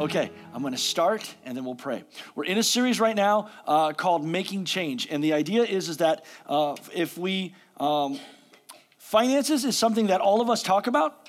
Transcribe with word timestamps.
Okay, 0.00 0.30
I'm 0.54 0.62
going 0.62 0.72
to 0.72 0.78
start 0.78 1.34
and 1.44 1.54
then 1.54 1.62
we'll 1.66 1.74
pray. 1.74 2.04
We're 2.34 2.46
in 2.46 2.56
a 2.56 2.62
series 2.62 3.00
right 3.00 3.14
now 3.14 3.50
uh, 3.66 3.92
called 3.92 4.24
Making 4.24 4.64
Change. 4.64 5.06
And 5.10 5.22
the 5.22 5.34
idea 5.34 5.62
is, 5.62 5.90
is 5.90 5.98
that 5.98 6.24
uh, 6.46 6.74
if 6.94 7.18
we, 7.18 7.54
um, 7.76 8.18
finances 8.96 9.66
is 9.66 9.76
something 9.76 10.06
that 10.06 10.22
all 10.22 10.40
of 10.40 10.48
us 10.48 10.62
talk 10.62 10.86
about. 10.86 11.19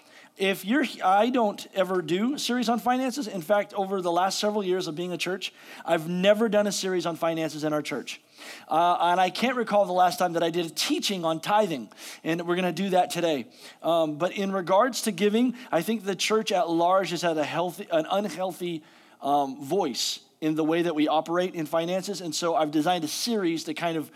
If 0.41 0.65
you're, 0.65 0.85
I 1.03 1.29
don't 1.29 1.67
ever 1.75 2.01
do 2.01 2.35
series 2.39 2.67
on 2.67 2.79
finances. 2.79 3.27
In 3.27 3.43
fact, 3.43 3.75
over 3.75 4.01
the 4.01 4.11
last 4.11 4.39
several 4.39 4.63
years 4.63 4.87
of 4.87 4.95
being 4.95 5.11
a 5.11 5.17
church, 5.17 5.53
I've 5.85 6.09
never 6.09 6.49
done 6.49 6.65
a 6.65 6.71
series 6.71 7.05
on 7.05 7.15
finances 7.15 7.63
in 7.63 7.73
our 7.73 7.83
church. 7.83 8.19
Uh, 8.67 8.97
and 9.01 9.21
I 9.21 9.29
can't 9.29 9.55
recall 9.55 9.85
the 9.85 9.93
last 9.93 10.17
time 10.17 10.33
that 10.33 10.41
I 10.41 10.49
did 10.49 10.65
a 10.65 10.71
teaching 10.71 11.23
on 11.23 11.41
tithing, 11.41 11.89
and 12.23 12.41
we're 12.47 12.55
going 12.55 12.65
to 12.65 12.71
do 12.71 12.89
that 12.89 13.11
today. 13.11 13.45
Um, 13.83 14.17
but 14.17 14.31
in 14.31 14.51
regards 14.51 15.03
to 15.03 15.11
giving, 15.11 15.53
I 15.71 15.83
think 15.83 16.05
the 16.05 16.15
church 16.15 16.51
at 16.51 16.67
large 16.67 17.11
has 17.11 17.21
had 17.21 17.37
a 17.37 17.43
healthy, 17.43 17.85
an 17.91 18.07
unhealthy 18.09 18.81
um, 19.21 19.63
voice 19.63 20.21
in 20.41 20.55
the 20.55 20.63
way 20.63 20.81
that 20.81 20.95
we 20.95 21.07
operate 21.07 21.53
in 21.53 21.67
finances, 21.67 22.19
and 22.19 22.33
so 22.33 22.55
I've 22.55 22.71
designed 22.71 23.03
a 23.03 23.07
series 23.07 23.65
to 23.65 23.75
kind 23.75 23.95
of 23.95 24.09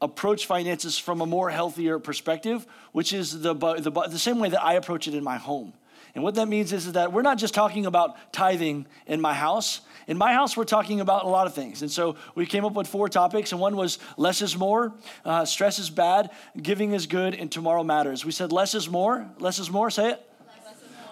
approach 0.00 0.46
finances 0.46 0.98
from 0.98 1.20
a 1.20 1.26
more 1.26 1.50
healthier 1.50 1.98
perspective, 1.98 2.66
which 2.92 3.12
is 3.12 3.40
the, 3.40 3.54
the, 3.54 3.90
the 3.90 4.18
same 4.18 4.38
way 4.38 4.48
that 4.50 4.62
I 4.62 4.74
approach 4.74 5.08
it 5.08 5.14
in 5.14 5.24
my 5.24 5.36
home. 5.36 5.72
And 6.14 6.24
what 6.24 6.34
that 6.36 6.48
means 6.48 6.72
is, 6.72 6.86
is 6.86 6.92
that 6.94 7.12
we're 7.12 7.22
not 7.22 7.36
just 7.36 7.52
talking 7.52 7.84
about 7.84 8.16
tithing 8.32 8.86
in 9.06 9.20
my 9.20 9.34
house. 9.34 9.82
In 10.06 10.16
my 10.16 10.32
house, 10.32 10.56
we're 10.56 10.64
talking 10.64 11.00
about 11.00 11.24
a 11.24 11.28
lot 11.28 11.46
of 11.46 11.54
things. 11.54 11.82
And 11.82 11.90
so 11.90 12.16
we 12.34 12.46
came 12.46 12.64
up 12.64 12.72
with 12.72 12.86
four 12.86 13.10
topics, 13.10 13.52
and 13.52 13.60
one 13.60 13.76
was 13.76 13.98
less 14.16 14.40
is 14.40 14.56
more, 14.56 14.94
uh, 15.26 15.44
stress 15.44 15.78
is 15.78 15.90
bad, 15.90 16.30
giving 16.60 16.92
is 16.92 17.06
good, 17.06 17.34
and 17.34 17.52
tomorrow 17.52 17.84
matters. 17.84 18.24
We 18.24 18.32
said 18.32 18.50
less 18.50 18.74
is 18.74 18.88
more. 18.88 19.28
Less 19.38 19.58
is 19.58 19.70
more, 19.70 19.90
say 19.90 20.12
it. 20.12 20.30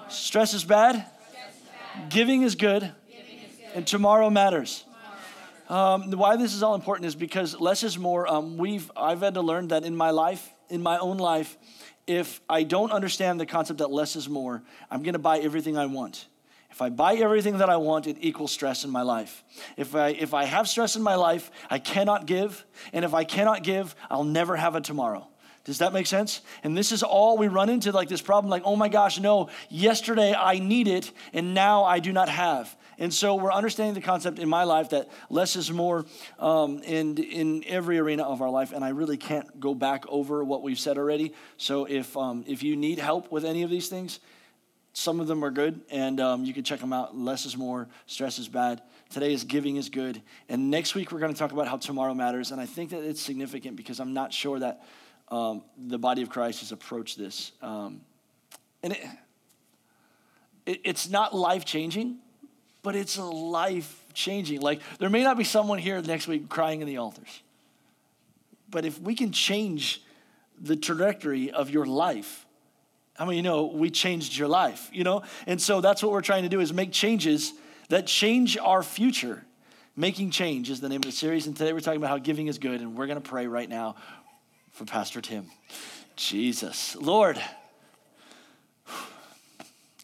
Stress 0.09 0.55
is 0.55 0.65
bad, 0.65 0.93
stress 0.95 1.55
is 1.55 1.63
bad. 1.95 2.11
Giving, 2.11 2.43
is 2.43 2.55
good, 2.55 2.81
giving 3.11 3.39
is 3.41 3.57
good, 3.57 3.69
and 3.75 3.87
tomorrow 3.87 4.31
matters. 4.31 4.85
Um, 5.69 6.11
why 6.11 6.37
this 6.37 6.55
is 6.55 6.63
all 6.63 6.75
important 6.75 7.07
is 7.07 7.15
because 7.15 7.59
less 7.59 7.83
is 7.83 7.99
more. 7.99 8.31
Um, 8.31 8.59
we've 8.59 8.91
I've 8.97 9.21
had 9.21 9.35
to 9.35 9.41
learn 9.41 9.69
that 9.69 9.85
in 9.85 9.97
my 9.97 10.11
life, 10.11 10.53
in 10.69 10.83
my 10.83 10.99
own 10.99 11.17
life, 11.17 11.57
if 12.07 12.41
I 12.49 12.65
don't 12.65 12.93
understand 12.93 13.41
the 13.41 13.47
concept 13.47 13.79
that 13.79 13.91
less 13.91 14.15
is 14.15 14.29
more, 14.29 14.63
I'm 14.91 15.03
going 15.03 15.15
to 15.15 15.19
buy 15.19 15.39
everything 15.39 15.77
I 15.79 15.87
want. 15.87 16.27
If 16.71 16.83
I 16.83 16.89
buy 16.89 17.15
everything 17.15 17.59
that 17.59 17.71
I 17.71 17.77
want, 17.77 18.09
it 18.09 18.17
equals 18.21 18.51
stress 18.51 18.85
in 18.85 18.91
my 18.91 19.03
life. 19.03 19.45
If 19.77 19.95
I, 19.95 20.09
if 20.09 20.35
I 20.35 20.45
have 20.45 20.69
stress 20.69 20.97
in 20.97 21.03
my 21.03 21.15
life, 21.15 21.51
I 21.71 21.79
cannot 21.79 22.27
give. 22.27 22.65
And 22.93 23.05
if 23.05 23.15
I 23.15 23.23
cannot 23.23 23.63
give, 23.63 23.95
I'll 24.11 24.25
never 24.25 24.57
have 24.57 24.75
a 24.75 24.81
tomorrow. 24.81 25.29
Does 25.65 25.79
that 25.79 25.93
make 25.93 26.07
sense? 26.07 26.43
And 26.63 26.77
this 26.77 26.93
is 26.93 27.03
all 27.03 27.39
we 27.39 27.49
run 27.49 27.71
into 27.71 27.93
like 27.93 28.09
this 28.09 28.21
problem 28.21 28.51
like, 28.51 28.65
oh 28.65 28.77
my 28.77 28.89
gosh, 28.89 29.21
no, 29.21 29.49
yesterday 29.71 30.35
I 30.35 30.59
need 30.59 30.89
it 30.89 31.11
and 31.33 31.55
now 31.55 31.85
I 31.85 32.01
do 32.01 32.13
not 32.13 32.29
have. 32.29 32.77
And 32.99 33.13
so 33.13 33.35
we're 33.35 33.53
understanding 33.53 33.95
the 33.95 34.01
concept 34.01 34.39
in 34.39 34.49
my 34.49 34.65
life 34.65 34.91
that 34.91 35.11
less 35.31 35.57
is 35.57 35.71
more 35.71 36.07
um, 36.39 36.79
in, 36.83 37.19
in 37.19 37.65
every 37.67 37.99
arena 37.99 38.23
of 38.25 38.43
our 38.43 38.51
life. 38.51 38.73
And 38.73 38.85
I 38.85 38.91
really 38.91 39.17
can't 39.17 39.61
go 39.61 39.75
back 39.75 40.05
over 40.09 40.45
what 40.45 40.63
we've 40.63 40.79
said 40.79 40.99
already. 40.99 41.35
So 41.57 41.85
if, 41.87 42.17
um, 42.17 42.45
if 42.47 42.63
you 42.63 42.77
need 42.77 42.99
help 42.99 43.31
with 43.33 43.45
any 43.45 43.63
of 43.63 43.71
these 43.71 43.89
things, 43.89 44.21
some 44.93 45.19
of 45.19 45.27
them 45.27 45.45
are 45.45 45.51
good 45.51 45.81
and 45.91 46.21
um, 46.21 46.45
you 46.45 46.55
can 46.55 46.63
check 46.63 46.79
them 46.79 46.93
out. 46.93 47.17
Less 47.17 47.47
is 47.47 47.57
more, 47.57 47.89
stress 48.07 48.39
is 48.39 48.49
bad. 48.49 48.81
Today 49.11 49.33
is 49.33 49.45
giving 49.45 49.77
is 49.77 49.89
good. 49.89 50.23
And 50.49 50.71
next 50.71 50.95
week 50.95 51.11
we're 51.11 51.19
going 51.19 51.33
to 51.33 51.39
talk 51.39 51.53
about 51.53 51.67
how 51.67 51.77
tomorrow 51.77 52.15
matters. 52.15 52.53
And 52.53 52.61
I 52.61 52.67
think 52.67 52.91
that 52.91 53.03
it's 53.03 53.21
significant 53.21 53.77
because 53.77 53.99
I'm 53.99 54.15
not 54.15 54.33
sure 54.33 54.59
that 54.61 54.85
um, 55.29 55.65
the 55.77 55.99
body 55.99 56.23
of 56.23 56.31
Christ 56.31 56.61
has 56.61 56.71
approached 56.71 57.19
this. 57.19 57.53
Um, 57.61 58.03
and 58.85 58.93
it, 58.93 59.01
it, 60.67 60.81
it's 60.85 61.09
not 61.09 61.35
life 61.35 61.65
changing, 61.65 62.19
but 62.85 62.95
it's 62.95 63.17
a 63.17 63.25
life 63.25 64.05
changing. 64.13 64.61
Like, 64.61 64.81
there 65.01 65.11
may 65.11 65.25
not 65.25 65.37
be 65.37 65.43
someone 65.43 65.79
here 65.79 66.01
next 66.01 66.29
week 66.29 66.49
crying 66.49 66.81
in 66.83 66.87
the 66.87 66.99
altars, 66.99 67.43
but 68.71 68.85
if 68.85 69.01
we 69.01 69.17
can 69.17 69.33
change 69.33 70.03
the 70.61 70.77
trajectory 70.77 71.51
of 71.51 71.71
your 71.71 71.87
life, 71.87 72.47
how 73.15 73.25
many 73.25 73.39
you 73.39 73.43
know 73.43 73.65
we 73.65 73.91
changed 73.91 74.37
your 74.37 74.49
life, 74.49 74.91
you 74.93 75.03
know? 75.03 75.23
And 75.47 75.61
so 75.61 75.81
that's 75.81 76.03
what 76.03 76.13
we're 76.13 76.21
trying 76.21 76.43
to 76.45 76.49
do 76.49 76.61
is 76.61 76.73
make 76.73 76.93
changes 76.93 77.55
that 77.89 78.07
change 78.07 78.57
our 78.59 78.83
future. 78.83 79.45
Making 79.97 80.31
Change 80.31 80.71
is 80.71 80.81
the 80.81 80.89
name 80.89 80.99
of 80.99 81.05
the 81.05 81.13
series. 81.13 81.47
And 81.47 81.57
today 81.57 81.73
we're 81.73 81.79
talking 81.79 81.99
about 81.99 82.11
how 82.11 82.19
giving 82.19 82.49
is 82.49 82.59
good. 82.59 82.81
And 82.81 82.97
we're 82.97 83.07
going 83.07 83.21
to 83.21 83.29
pray 83.29 83.47
right 83.47 83.69
now 83.69 83.95
for 84.73 84.85
Pastor 84.85 85.21
Tim. 85.21 85.47
Jesus. 86.17 86.97
Lord, 86.97 87.41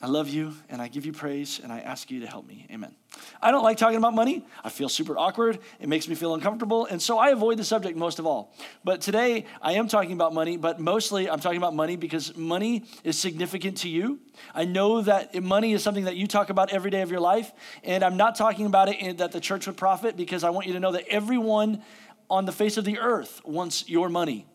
I 0.03 0.06
love 0.06 0.31
you 0.31 0.55
and 0.71 0.81
I 0.81 0.88
give 0.88 1.05
you 1.05 1.12
praise 1.12 1.61
and 1.62 1.71
I 1.71 1.81
ask 1.81 2.11
you 2.11 2.21
to 2.21 2.27
help 2.27 2.47
me. 2.47 2.66
Amen. 2.71 2.94
I 3.43 3.50
don't 3.50 3.62
like 3.62 3.77
talking 3.77 3.99
about 3.99 4.15
money. 4.15 4.47
I 4.65 4.71
feel 4.71 4.88
super 4.88 5.19
awkward. 5.19 5.59
It 5.78 5.91
makes 5.91 6.09
me 6.09 6.15
feel 6.15 6.33
uncomfortable. 6.33 6.87
And 6.87 7.03
so 7.03 7.19
I 7.19 7.31
avoid 7.31 7.59
the 7.59 7.65
subject 7.65 7.99
most 7.99 8.19
of 8.19 8.27
all. 8.27 8.55
But 8.83 9.03
today 9.03 9.44
I 9.60 9.75
am 9.75 9.89
talking 9.89 10.12
about 10.12 10.33
money, 10.33 10.56
but 10.56 10.81
mostly 10.81 11.28
I'm 11.28 11.39
talking 11.39 11.59
about 11.59 11.75
money 11.75 11.97
because 11.97 12.34
money 12.34 12.87
is 13.05 13.19
significant 13.19 13.77
to 13.78 13.91
you. 13.91 14.21
I 14.55 14.65
know 14.65 15.03
that 15.03 15.43
money 15.43 15.75
is 15.75 15.83
something 15.83 16.05
that 16.05 16.16
you 16.16 16.27
talk 16.27 16.49
about 16.49 16.72
every 16.72 16.91
day 16.91 17.03
of 17.03 17.10
your 17.10 17.21
life. 17.21 17.53
And 17.84 18.03
I'm 18.03 18.16
not 18.16 18.37
talking 18.37 18.65
about 18.65 18.89
it 18.89 19.19
that 19.19 19.33
the 19.33 19.41
church 19.41 19.66
would 19.66 19.77
profit 19.77 20.16
because 20.16 20.44
I 20.44 20.50
want 20.50 20.66
you 20.66 20.72
to 20.72 20.81
know 20.81 20.93
that 20.93 21.05
everyone 21.09 21.83
on 22.31 22.47
the 22.47 22.53
face 22.53 22.78
of 22.78 22.87
the 22.87 22.99
earth 23.00 23.43
wants 23.44 23.87
your 23.87 24.09
money. 24.09 24.47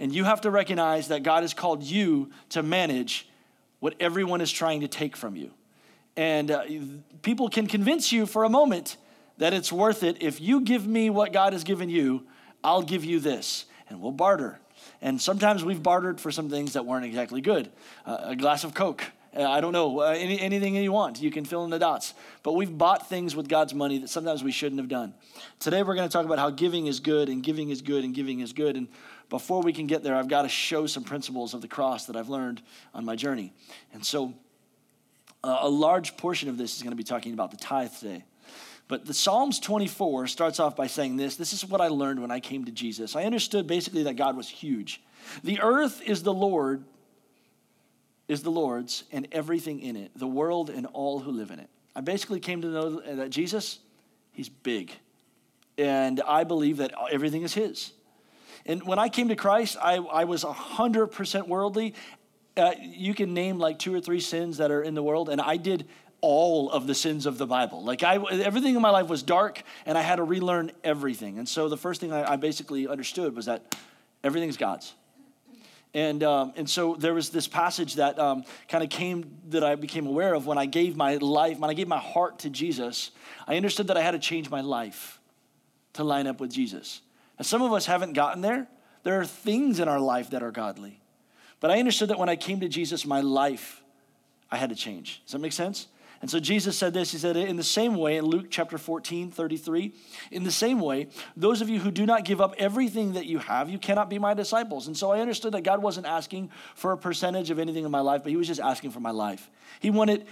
And 0.00 0.12
you 0.12 0.24
have 0.24 0.40
to 0.40 0.50
recognize 0.50 1.08
that 1.08 1.22
God 1.22 1.44
has 1.44 1.54
called 1.54 1.84
you 1.84 2.30
to 2.50 2.64
manage 2.64 3.28
what 3.80 3.94
everyone 4.00 4.40
is 4.40 4.50
trying 4.50 4.80
to 4.80 4.88
take 4.88 5.16
from 5.16 5.36
you. 5.36 5.52
And 6.16 6.50
uh, 6.50 6.64
people 7.22 7.48
can 7.48 7.66
convince 7.66 8.10
you 8.12 8.26
for 8.26 8.44
a 8.44 8.48
moment 8.48 8.96
that 9.38 9.54
it's 9.54 9.72
worth 9.72 10.02
it. 10.02 10.20
If 10.20 10.40
you 10.40 10.62
give 10.62 10.86
me 10.86 11.10
what 11.10 11.32
God 11.32 11.52
has 11.52 11.64
given 11.64 11.88
you, 11.88 12.26
I'll 12.62 12.82
give 12.82 13.04
you 13.04 13.20
this. 13.20 13.66
And 13.88 14.00
we'll 14.00 14.12
barter. 14.12 14.58
And 15.00 15.20
sometimes 15.20 15.64
we've 15.64 15.82
bartered 15.82 16.20
for 16.20 16.30
some 16.30 16.50
things 16.50 16.72
that 16.72 16.84
weren't 16.84 17.04
exactly 17.04 17.40
good. 17.40 17.70
Uh, 18.04 18.18
a 18.20 18.36
glass 18.36 18.64
of 18.64 18.74
Coke. 18.74 19.04
Uh, 19.36 19.48
I 19.48 19.60
don't 19.60 19.72
know, 19.72 20.00
uh, 20.00 20.14
any, 20.16 20.40
anything 20.40 20.74
you 20.74 20.90
want. 20.90 21.20
You 21.20 21.30
can 21.30 21.44
fill 21.44 21.64
in 21.64 21.70
the 21.70 21.78
dots. 21.78 22.14
But 22.42 22.54
we've 22.54 22.76
bought 22.76 23.08
things 23.08 23.36
with 23.36 23.48
God's 23.48 23.74
money 23.74 23.98
that 23.98 24.08
sometimes 24.08 24.42
we 24.42 24.50
shouldn't 24.50 24.80
have 24.80 24.88
done. 24.88 25.14
Today 25.60 25.82
we're 25.82 25.94
going 25.94 26.08
to 26.08 26.12
talk 26.12 26.24
about 26.24 26.38
how 26.38 26.50
giving 26.50 26.86
is 26.86 26.98
good 26.98 27.28
and 27.28 27.42
giving 27.42 27.70
is 27.70 27.82
good 27.82 28.04
and 28.04 28.14
giving 28.14 28.40
is 28.40 28.52
good. 28.52 28.76
And 28.76 28.88
before 29.28 29.62
we 29.62 29.72
can 29.72 29.86
get 29.86 30.02
there, 30.02 30.14
I've 30.14 30.28
got 30.28 30.42
to 30.42 30.48
show 30.48 30.86
some 30.86 31.04
principles 31.04 31.54
of 31.54 31.60
the 31.60 31.68
cross 31.68 32.06
that 32.06 32.16
I've 32.16 32.28
learned 32.28 32.62
on 32.94 33.04
my 33.04 33.16
journey. 33.16 33.52
And 33.92 34.04
so, 34.04 34.34
uh, 35.44 35.58
a 35.60 35.68
large 35.68 36.16
portion 36.16 36.48
of 36.48 36.56
this 36.56 36.76
is 36.76 36.82
going 36.82 36.92
to 36.92 36.96
be 36.96 37.04
talking 37.04 37.32
about 37.32 37.50
the 37.50 37.56
tithe 37.56 37.92
today. 37.92 38.24
But 38.88 39.04
the 39.04 39.12
Psalms 39.12 39.60
24 39.60 40.26
starts 40.28 40.58
off 40.58 40.74
by 40.74 40.86
saying 40.86 41.16
this 41.16 41.36
This 41.36 41.52
is 41.52 41.64
what 41.64 41.80
I 41.80 41.88
learned 41.88 42.20
when 42.20 42.30
I 42.30 42.40
came 42.40 42.64
to 42.64 42.72
Jesus. 42.72 43.14
I 43.14 43.24
understood 43.24 43.66
basically 43.66 44.04
that 44.04 44.16
God 44.16 44.36
was 44.36 44.48
huge. 44.48 45.02
The 45.44 45.60
earth 45.60 46.00
is 46.02 46.22
the 46.22 46.32
Lord, 46.32 46.84
is 48.28 48.42
the 48.42 48.50
Lord's, 48.50 49.04
and 49.12 49.28
everything 49.30 49.80
in 49.80 49.96
it, 49.96 50.10
the 50.16 50.26
world 50.26 50.70
and 50.70 50.86
all 50.86 51.20
who 51.20 51.30
live 51.30 51.50
in 51.50 51.58
it. 51.58 51.68
I 51.94 52.00
basically 52.00 52.40
came 52.40 52.62
to 52.62 52.68
know 52.68 53.00
that 53.00 53.28
Jesus, 53.28 53.78
He's 54.32 54.48
big. 54.48 54.92
And 55.76 56.20
I 56.26 56.44
believe 56.44 56.78
that 56.78 56.92
everything 57.12 57.42
is 57.42 57.52
His. 57.52 57.92
And 58.68 58.82
when 58.84 58.98
I 58.98 59.08
came 59.08 59.28
to 59.28 59.36
Christ, 59.36 59.78
I, 59.80 59.96
I 59.96 60.24
was 60.24 60.44
100% 60.44 61.48
worldly. 61.48 61.94
Uh, 62.54 62.74
you 62.78 63.14
can 63.14 63.32
name 63.32 63.58
like 63.58 63.78
two 63.78 63.94
or 63.94 64.00
three 64.00 64.20
sins 64.20 64.58
that 64.58 64.70
are 64.70 64.82
in 64.82 64.94
the 64.94 65.02
world, 65.02 65.30
and 65.30 65.40
I 65.40 65.56
did 65.56 65.88
all 66.20 66.70
of 66.70 66.86
the 66.86 66.94
sins 66.94 67.24
of 67.24 67.38
the 67.38 67.46
Bible. 67.46 67.82
Like 67.82 68.02
I, 68.02 68.16
everything 68.16 68.74
in 68.74 68.82
my 68.82 68.90
life 68.90 69.08
was 69.08 69.22
dark, 69.22 69.62
and 69.86 69.96
I 69.96 70.02
had 70.02 70.16
to 70.16 70.22
relearn 70.22 70.70
everything. 70.84 71.38
And 71.38 71.48
so 71.48 71.68
the 71.68 71.76
first 71.78 72.00
thing 72.00 72.12
I, 72.12 72.32
I 72.32 72.36
basically 72.36 72.86
understood 72.86 73.34
was 73.34 73.46
that 73.46 73.74
everything's 74.22 74.58
God's. 74.58 74.94
And, 75.94 76.22
um, 76.22 76.52
and 76.56 76.68
so 76.68 76.96
there 76.96 77.14
was 77.14 77.30
this 77.30 77.48
passage 77.48 77.94
that 77.94 78.18
um, 78.18 78.44
kind 78.68 78.84
of 78.84 78.90
came 78.90 79.38
that 79.48 79.64
I 79.64 79.76
became 79.76 80.06
aware 80.06 80.34
of 80.34 80.46
when 80.46 80.58
I 80.58 80.66
gave 80.66 80.94
my 80.96 81.16
life, 81.16 81.58
when 81.58 81.70
I 81.70 81.74
gave 81.74 81.88
my 81.88 81.98
heart 81.98 82.40
to 82.40 82.50
Jesus. 82.50 83.12
I 83.46 83.56
understood 83.56 83.86
that 83.86 83.96
I 83.96 84.02
had 84.02 84.10
to 84.10 84.18
change 84.18 84.50
my 84.50 84.60
life 84.60 85.18
to 85.94 86.04
line 86.04 86.26
up 86.26 86.40
with 86.40 86.52
Jesus. 86.52 87.00
And 87.38 87.46
some 87.46 87.62
of 87.62 87.72
us 87.72 87.86
haven't 87.86 88.12
gotten 88.12 88.42
there. 88.42 88.68
There 89.04 89.20
are 89.20 89.24
things 89.24 89.80
in 89.80 89.88
our 89.88 90.00
life 90.00 90.30
that 90.30 90.42
are 90.42 90.50
godly. 90.50 91.00
But 91.60 91.70
I 91.70 91.78
understood 91.78 92.10
that 92.10 92.18
when 92.18 92.28
I 92.28 92.36
came 92.36 92.60
to 92.60 92.68
Jesus, 92.68 93.06
my 93.06 93.20
life, 93.20 93.82
I 94.50 94.56
had 94.56 94.70
to 94.70 94.76
change. 94.76 95.22
Does 95.24 95.32
that 95.32 95.38
make 95.38 95.52
sense? 95.52 95.88
And 96.20 96.28
so 96.28 96.40
Jesus 96.40 96.76
said 96.76 96.94
this 96.94 97.12
He 97.12 97.18
said, 97.18 97.36
In 97.36 97.56
the 97.56 97.62
same 97.62 97.94
way, 97.94 98.16
in 98.16 98.24
Luke 98.24 98.46
chapter 98.50 98.76
14, 98.76 99.30
33, 99.30 99.94
in 100.32 100.42
the 100.42 100.50
same 100.50 100.80
way, 100.80 101.08
those 101.36 101.60
of 101.60 101.68
you 101.68 101.78
who 101.78 101.90
do 101.90 102.06
not 102.06 102.24
give 102.24 102.40
up 102.40 102.54
everything 102.58 103.12
that 103.12 103.26
you 103.26 103.38
have, 103.38 103.70
you 103.70 103.78
cannot 103.78 104.10
be 104.10 104.18
my 104.18 104.34
disciples. 104.34 104.86
And 104.86 104.96
so 104.96 105.12
I 105.12 105.20
understood 105.20 105.52
that 105.54 105.62
God 105.62 105.80
wasn't 105.80 106.06
asking 106.06 106.50
for 106.74 106.92
a 106.92 106.98
percentage 106.98 107.50
of 107.50 107.58
anything 107.58 107.84
in 107.84 107.90
my 107.90 108.00
life, 108.00 108.22
but 108.22 108.30
He 108.30 108.36
was 108.36 108.48
just 108.48 108.60
asking 108.60 108.90
for 108.90 109.00
my 109.00 109.12
life. 109.12 109.50
He 109.80 109.90
wanted. 109.90 110.26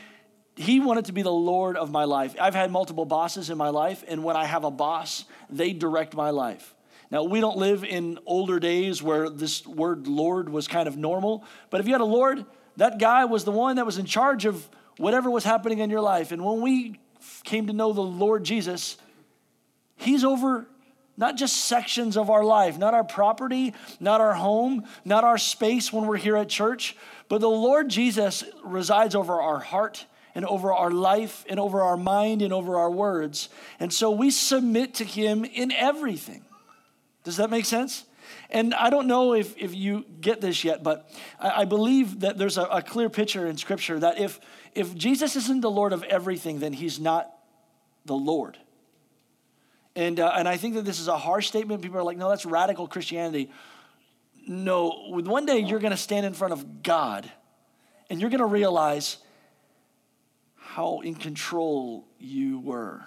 He 0.58 0.80
wanted 0.80 1.04
to 1.04 1.12
be 1.12 1.20
the 1.20 1.30
Lord 1.30 1.76
of 1.76 1.90
my 1.90 2.04
life. 2.04 2.34
I've 2.40 2.54
had 2.54 2.70
multiple 2.70 3.04
bosses 3.04 3.50
in 3.50 3.58
my 3.58 3.68
life, 3.68 4.02
and 4.08 4.24
when 4.24 4.36
I 4.36 4.46
have 4.46 4.64
a 4.64 4.70
boss, 4.70 5.26
they 5.50 5.74
direct 5.74 6.14
my 6.14 6.30
life. 6.30 6.74
Now, 7.10 7.24
we 7.24 7.40
don't 7.40 7.56
live 7.56 7.84
in 7.84 8.18
older 8.26 8.58
days 8.58 9.02
where 9.02 9.30
this 9.30 9.66
word 9.66 10.06
Lord 10.08 10.48
was 10.48 10.66
kind 10.66 10.88
of 10.88 10.96
normal, 10.96 11.44
but 11.70 11.80
if 11.80 11.86
you 11.86 11.92
had 11.92 12.00
a 12.00 12.04
Lord, 12.04 12.44
that 12.76 12.98
guy 12.98 13.24
was 13.24 13.44
the 13.44 13.52
one 13.52 13.76
that 13.76 13.86
was 13.86 13.98
in 13.98 14.06
charge 14.06 14.44
of 14.44 14.68
whatever 14.98 15.30
was 15.30 15.44
happening 15.44 15.78
in 15.78 15.90
your 15.90 16.00
life. 16.00 16.32
And 16.32 16.44
when 16.44 16.60
we 16.60 16.98
came 17.44 17.68
to 17.68 17.72
know 17.72 17.92
the 17.92 18.00
Lord 18.00 18.44
Jesus, 18.44 18.96
He's 19.96 20.24
over 20.24 20.66
not 21.16 21.36
just 21.36 21.64
sections 21.64 22.16
of 22.16 22.28
our 22.28 22.44
life, 22.44 22.76
not 22.76 22.92
our 22.92 23.04
property, 23.04 23.72
not 24.00 24.20
our 24.20 24.34
home, 24.34 24.84
not 25.04 25.24
our 25.24 25.38
space 25.38 25.92
when 25.92 26.06
we're 26.06 26.16
here 26.16 26.36
at 26.36 26.48
church, 26.48 26.96
but 27.28 27.40
the 27.40 27.48
Lord 27.48 27.88
Jesus 27.88 28.44
resides 28.62 29.14
over 29.14 29.40
our 29.40 29.58
heart 29.58 30.04
and 30.34 30.44
over 30.44 30.72
our 30.72 30.90
life 30.90 31.46
and 31.48 31.58
over 31.58 31.80
our 31.80 31.96
mind 31.96 32.42
and 32.42 32.52
over 32.52 32.76
our 32.76 32.90
words. 32.90 33.48
And 33.80 33.90
so 33.92 34.10
we 34.10 34.30
submit 34.30 34.94
to 34.94 35.04
Him 35.04 35.44
in 35.44 35.72
everything. 35.72 36.42
Does 37.26 37.38
that 37.38 37.50
make 37.50 37.64
sense? 37.64 38.04
And 38.50 38.72
I 38.72 38.88
don't 38.88 39.08
know 39.08 39.34
if, 39.34 39.58
if 39.58 39.74
you 39.74 40.04
get 40.20 40.40
this 40.40 40.62
yet, 40.62 40.84
but 40.84 41.10
I, 41.40 41.62
I 41.62 41.64
believe 41.64 42.20
that 42.20 42.38
there's 42.38 42.56
a, 42.56 42.62
a 42.62 42.82
clear 42.82 43.10
picture 43.10 43.48
in 43.48 43.56
Scripture 43.56 43.98
that 43.98 44.20
if, 44.20 44.38
if 44.76 44.94
Jesus 44.94 45.34
isn't 45.34 45.60
the 45.60 45.70
Lord 45.70 45.92
of 45.92 46.04
everything, 46.04 46.60
then 46.60 46.72
He's 46.72 47.00
not 47.00 47.28
the 48.04 48.14
Lord. 48.14 48.56
And, 49.96 50.20
uh, 50.20 50.34
and 50.36 50.46
I 50.46 50.56
think 50.56 50.74
that 50.74 50.84
this 50.84 51.00
is 51.00 51.08
a 51.08 51.18
harsh 51.18 51.48
statement. 51.48 51.82
People 51.82 51.98
are 51.98 52.04
like, 52.04 52.16
no, 52.16 52.28
that's 52.28 52.46
radical 52.46 52.86
Christianity. 52.86 53.50
No, 54.46 54.90
one 55.08 55.44
day 55.44 55.58
you're 55.58 55.80
going 55.80 55.90
to 55.90 55.96
stand 55.96 56.24
in 56.26 56.32
front 56.32 56.52
of 56.52 56.84
God 56.84 57.28
and 58.08 58.20
you're 58.20 58.30
going 58.30 58.38
to 58.38 58.46
realize 58.46 59.16
how 60.54 61.00
in 61.00 61.16
control 61.16 62.06
you 62.20 62.60
were 62.60 63.04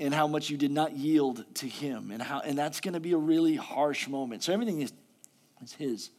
and 0.00 0.14
how 0.14 0.26
much 0.26 0.50
you 0.50 0.56
did 0.56 0.70
not 0.70 0.96
yield 0.96 1.44
to 1.54 1.66
him 1.66 2.10
and 2.10 2.22
how 2.22 2.40
and 2.40 2.58
that's 2.58 2.80
going 2.80 2.94
to 2.94 3.00
be 3.00 3.12
a 3.12 3.18
really 3.18 3.56
harsh 3.56 4.08
moment. 4.08 4.42
So 4.42 4.52
everything 4.52 4.80
is, 4.80 4.92
is 5.62 5.72
his. 5.74 6.10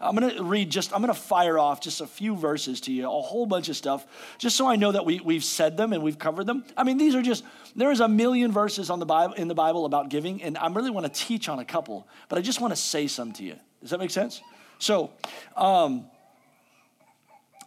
I'm 0.00 0.14
going 0.14 0.36
to 0.36 0.42
read 0.44 0.70
just 0.70 0.92
i'm 0.92 1.02
going 1.02 1.12
to 1.12 1.20
fire 1.20 1.58
off 1.58 1.80
just 1.80 2.00
a 2.00 2.06
few 2.06 2.36
verses 2.36 2.80
to 2.82 2.92
you 2.92 3.06
a 3.06 3.20
whole 3.20 3.44
bunch 3.44 3.68
of 3.68 3.76
stuff 3.76 4.06
just 4.38 4.56
so 4.56 4.68
i 4.68 4.76
know 4.76 4.92
that 4.92 5.04
we, 5.04 5.18
we've 5.18 5.42
said 5.42 5.76
them 5.76 5.92
and 5.92 6.00
we've 6.00 6.18
covered 6.18 6.46
them. 6.46 6.64
I 6.76 6.84
mean 6.84 6.96
these 6.96 7.16
are 7.16 7.22
just 7.22 7.42
there 7.74 7.90
is 7.90 7.98
a 7.98 8.06
million 8.06 8.52
verses 8.52 8.88
on 8.88 9.00
the 9.00 9.06
bible 9.06 9.34
in 9.34 9.48
the 9.48 9.54
bible 9.54 9.84
about 9.84 10.10
giving 10.10 10.42
and 10.44 10.56
i 10.58 10.68
really 10.68 10.90
want 10.90 11.12
to 11.12 11.12
teach 11.12 11.48
on 11.48 11.58
a 11.58 11.64
couple 11.64 12.06
but 12.28 12.38
i 12.38 12.42
just 12.42 12.60
want 12.60 12.72
to 12.72 12.80
say 12.80 13.08
some 13.08 13.32
to 13.32 13.42
you. 13.42 13.56
Does 13.80 13.90
that 13.90 13.98
make 13.98 14.10
sense? 14.10 14.40
So 14.78 15.10
um, 15.56 16.06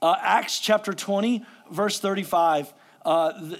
uh, 0.01 0.15
acts 0.21 0.59
chapter 0.59 0.93
20 0.93 1.45
verse 1.71 1.99
35. 1.99 2.73
Uh, 3.05 3.55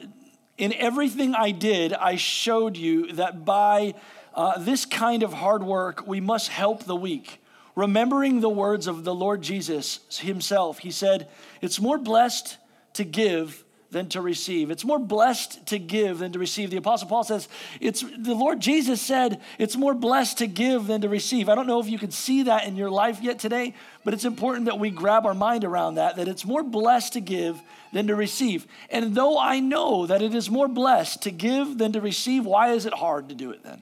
in 0.57 0.73
everything 0.73 1.35
I 1.35 1.51
did, 1.51 1.93
I 1.93 2.15
showed 2.15 2.77
you 2.77 3.11
that 3.13 3.45
by 3.45 3.93
uh, 4.33 4.57
this 4.59 4.85
kind 4.85 5.23
of 5.23 5.33
hard 5.33 5.63
work, 5.63 6.07
we 6.07 6.19
must 6.19 6.49
help 6.49 6.83
the 6.83 6.95
weak. 6.95 7.41
Remembering 7.75 8.41
the 8.41 8.49
words 8.49 8.87
of 8.87 9.03
the 9.03 9.13
Lord 9.13 9.41
Jesus 9.41 9.99
himself, 10.19 10.79
he 10.79 10.91
said, 10.91 11.27
It's 11.61 11.79
more 11.79 11.99
blessed 11.99 12.57
to 12.93 13.03
give 13.03 13.63
than 13.89 14.09
to 14.09 14.21
receive. 14.21 14.69
It's 14.69 14.83
more 14.83 14.99
blessed 14.99 15.65
to 15.67 15.79
give 15.79 16.19
than 16.19 16.33
to 16.33 16.39
receive. 16.39 16.71
The 16.71 16.77
apostle 16.77 17.07
Paul 17.07 17.23
says, 17.23 17.47
it's 17.79 18.01
the 18.01 18.33
Lord 18.33 18.59
Jesus 18.59 19.01
said, 19.01 19.41
it's 19.57 19.77
more 19.77 19.93
blessed 19.93 20.39
to 20.39 20.47
give 20.47 20.87
than 20.87 21.01
to 21.01 21.09
receive. 21.09 21.47
I 21.47 21.55
don't 21.55 21.67
know 21.67 21.79
if 21.79 21.87
you 21.87 21.97
can 21.97 22.11
see 22.11 22.43
that 22.43 22.65
in 22.65 22.75
your 22.75 22.89
life 22.89 23.21
yet 23.21 23.39
today, 23.39 23.73
but 24.03 24.13
it's 24.13 24.25
important 24.25 24.65
that 24.65 24.79
we 24.79 24.89
grab 24.89 25.25
our 25.25 25.33
mind 25.33 25.63
around 25.63 25.95
that 25.95 26.17
that 26.17 26.27
it's 26.27 26.45
more 26.45 26.63
blessed 26.63 27.13
to 27.13 27.21
give 27.21 27.61
than 27.93 28.07
to 28.07 28.15
receive. 28.15 28.67
And 28.89 29.15
though 29.15 29.39
I 29.39 29.59
know 29.59 30.05
that 30.05 30.21
it 30.21 30.35
is 30.35 30.49
more 30.49 30.67
blessed 30.67 31.21
to 31.23 31.31
give 31.31 31.77
than 31.77 31.93
to 31.93 32.01
receive, 32.01 32.45
why 32.45 32.73
is 32.73 32.85
it 32.85 32.93
hard 32.93 33.29
to 33.29 33.35
do 33.35 33.51
it 33.51 33.63
then? 33.63 33.81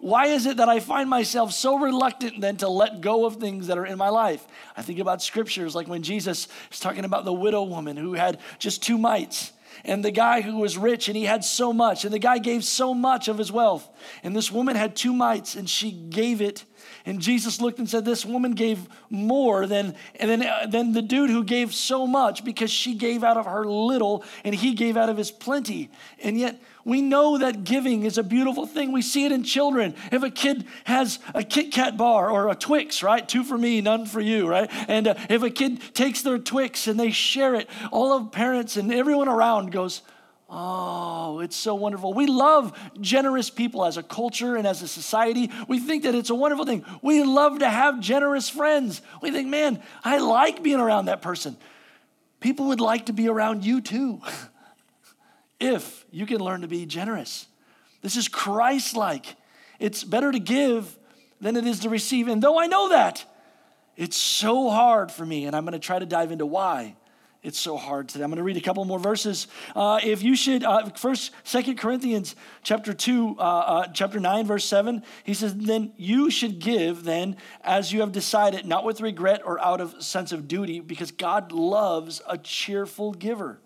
Why 0.00 0.26
is 0.26 0.46
it 0.46 0.58
that 0.58 0.68
I 0.68 0.80
find 0.80 1.08
myself 1.08 1.52
so 1.52 1.78
reluctant 1.78 2.40
then 2.40 2.56
to 2.58 2.68
let 2.68 3.00
go 3.00 3.24
of 3.24 3.36
things 3.36 3.68
that 3.68 3.78
are 3.78 3.86
in 3.86 3.98
my 3.98 4.08
life? 4.08 4.46
I 4.76 4.82
think 4.82 4.98
about 4.98 5.22
scriptures 5.22 5.74
like 5.74 5.88
when 5.88 6.02
Jesus 6.02 6.48
is 6.70 6.80
talking 6.80 7.04
about 7.04 7.24
the 7.24 7.32
widow 7.32 7.62
woman 7.62 7.96
who 7.96 8.14
had 8.14 8.38
just 8.58 8.82
two 8.82 8.98
mites 8.98 9.52
and 9.84 10.04
the 10.04 10.10
guy 10.10 10.40
who 10.40 10.58
was 10.58 10.76
rich 10.76 11.08
and 11.08 11.16
he 11.16 11.24
had 11.24 11.44
so 11.44 11.72
much 11.72 12.04
and 12.04 12.12
the 12.12 12.18
guy 12.18 12.38
gave 12.38 12.64
so 12.64 12.94
much 12.94 13.28
of 13.28 13.38
his 13.38 13.50
wealth 13.50 13.88
and 14.22 14.34
this 14.36 14.50
woman 14.50 14.76
had 14.76 14.94
two 14.94 15.12
mites 15.12 15.54
and 15.54 15.68
she 15.68 15.90
gave 15.90 16.40
it 16.40 16.64
and 17.06 17.20
Jesus 17.20 17.60
looked 17.60 17.78
and 17.78 17.88
said, 17.88 18.04
This 18.04 18.24
woman 18.24 18.52
gave 18.52 18.88
more 19.10 19.66
than, 19.66 19.94
and 20.16 20.30
then, 20.30 20.70
than 20.70 20.92
the 20.92 21.02
dude 21.02 21.30
who 21.30 21.44
gave 21.44 21.74
so 21.74 22.06
much 22.06 22.44
because 22.44 22.70
she 22.70 22.94
gave 22.94 23.22
out 23.22 23.36
of 23.36 23.46
her 23.46 23.64
little 23.64 24.24
and 24.42 24.54
he 24.54 24.74
gave 24.74 24.96
out 24.96 25.08
of 25.08 25.16
his 25.16 25.30
plenty. 25.30 25.90
And 26.22 26.38
yet, 26.38 26.60
we 26.84 27.00
know 27.00 27.38
that 27.38 27.64
giving 27.64 28.04
is 28.04 28.18
a 28.18 28.22
beautiful 28.22 28.66
thing. 28.66 28.92
We 28.92 29.02
see 29.02 29.24
it 29.24 29.32
in 29.32 29.42
children. 29.42 29.94
If 30.12 30.22
a 30.22 30.30
kid 30.30 30.66
has 30.84 31.18
a 31.34 31.42
Kit 31.42 31.72
Kat 31.72 31.96
bar 31.96 32.30
or 32.30 32.50
a 32.50 32.54
Twix, 32.54 33.02
right? 33.02 33.26
Two 33.26 33.44
for 33.44 33.56
me, 33.56 33.80
none 33.80 34.06
for 34.06 34.20
you, 34.20 34.46
right? 34.46 34.68
And 34.88 35.08
uh, 35.08 35.14
if 35.30 35.42
a 35.42 35.50
kid 35.50 35.80
takes 35.94 36.22
their 36.22 36.38
Twix 36.38 36.86
and 36.86 37.00
they 37.00 37.10
share 37.10 37.54
it, 37.54 37.70
all 37.90 38.12
of 38.12 38.32
parents 38.32 38.76
and 38.76 38.92
everyone 38.92 39.28
around 39.28 39.72
goes, 39.72 40.02
Oh, 40.56 41.40
it's 41.40 41.56
so 41.56 41.74
wonderful. 41.74 42.12
We 42.12 42.26
love 42.26 42.78
generous 43.00 43.50
people 43.50 43.84
as 43.84 43.96
a 43.96 44.02
culture 44.02 44.56
and 44.56 44.66
as 44.66 44.82
a 44.82 44.88
society. 44.88 45.50
We 45.68 45.80
think 45.80 46.04
that 46.04 46.14
it's 46.14 46.30
a 46.30 46.34
wonderful 46.34 46.66
thing. 46.66 46.84
We 47.02 47.24
love 47.24 47.60
to 47.60 47.68
have 47.68 47.98
generous 47.98 48.48
friends. 48.48 49.00
We 49.22 49.30
think, 49.30 49.48
man, 49.48 49.82
I 50.04 50.18
like 50.18 50.62
being 50.62 50.80
around 50.80 51.06
that 51.06 51.22
person. 51.22 51.56
People 52.40 52.66
would 52.66 52.80
like 52.80 53.06
to 53.06 53.12
be 53.12 53.28
around 53.28 53.64
you 53.64 53.80
too, 53.80 54.20
if 55.64 56.04
you 56.10 56.26
can 56.26 56.38
learn 56.40 56.60
to 56.60 56.68
be 56.68 56.86
generous. 56.86 57.46
This 58.02 58.16
is 58.16 58.28
Christ 58.28 58.96
like. 58.96 59.36
It's 59.80 60.04
better 60.04 60.30
to 60.30 60.38
give 60.38 60.98
than 61.40 61.56
it 61.56 61.66
is 61.66 61.80
to 61.80 61.88
receive. 61.88 62.28
And 62.28 62.42
though 62.42 62.58
I 62.58 62.66
know 62.66 62.90
that, 62.90 63.24
it's 63.96 64.16
so 64.16 64.70
hard 64.70 65.10
for 65.10 65.24
me, 65.24 65.46
and 65.46 65.56
I'm 65.56 65.64
going 65.64 65.72
to 65.72 65.78
try 65.78 65.98
to 65.98 66.06
dive 66.06 66.32
into 66.32 66.46
why 66.46 66.96
it's 67.44 67.58
so 67.58 67.76
hard 67.76 68.08
today. 68.08 68.24
I'm 68.24 68.30
going 68.30 68.38
to 68.38 68.42
read 68.42 68.56
a 68.56 68.60
couple 68.62 68.84
more 68.86 68.98
verses. 68.98 69.46
Uh, 69.76 70.00
if 70.02 70.22
you 70.22 70.34
should, 70.34 70.64
uh, 70.64 70.88
first, 70.90 71.30
Second 71.44 71.78
Corinthians 71.78 72.34
chapter 72.62 72.94
two, 72.94 73.36
uh, 73.38 73.42
uh, 73.42 73.86
chapter 73.88 74.18
nine, 74.18 74.46
verse 74.46 74.64
seven, 74.64 75.02
he 75.24 75.34
says, 75.34 75.54
"Then 75.54 75.92
you 75.98 76.30
should 76.30 76.58
give, 76.58 77.04
then 77.04 77.36
as 77.62 77.92
you 77.92 78.00
have 78.00 78.12
decided, 78.12 78.64
not 78.64 78.84
with 78.84 79.02
regret 79.02 79.42
or 79.44 79.62
out 79.62 79.82
of 79.82 80.02
sense 80.02 80.32
of 80.32 80.48
duty, 80.48 80.80
because 80.80 81.10
God 81.10 81.52
loves 81.52 82.22
a 82.26 82.38
cheerful 82.38 83.12
giver." 83.12 83.60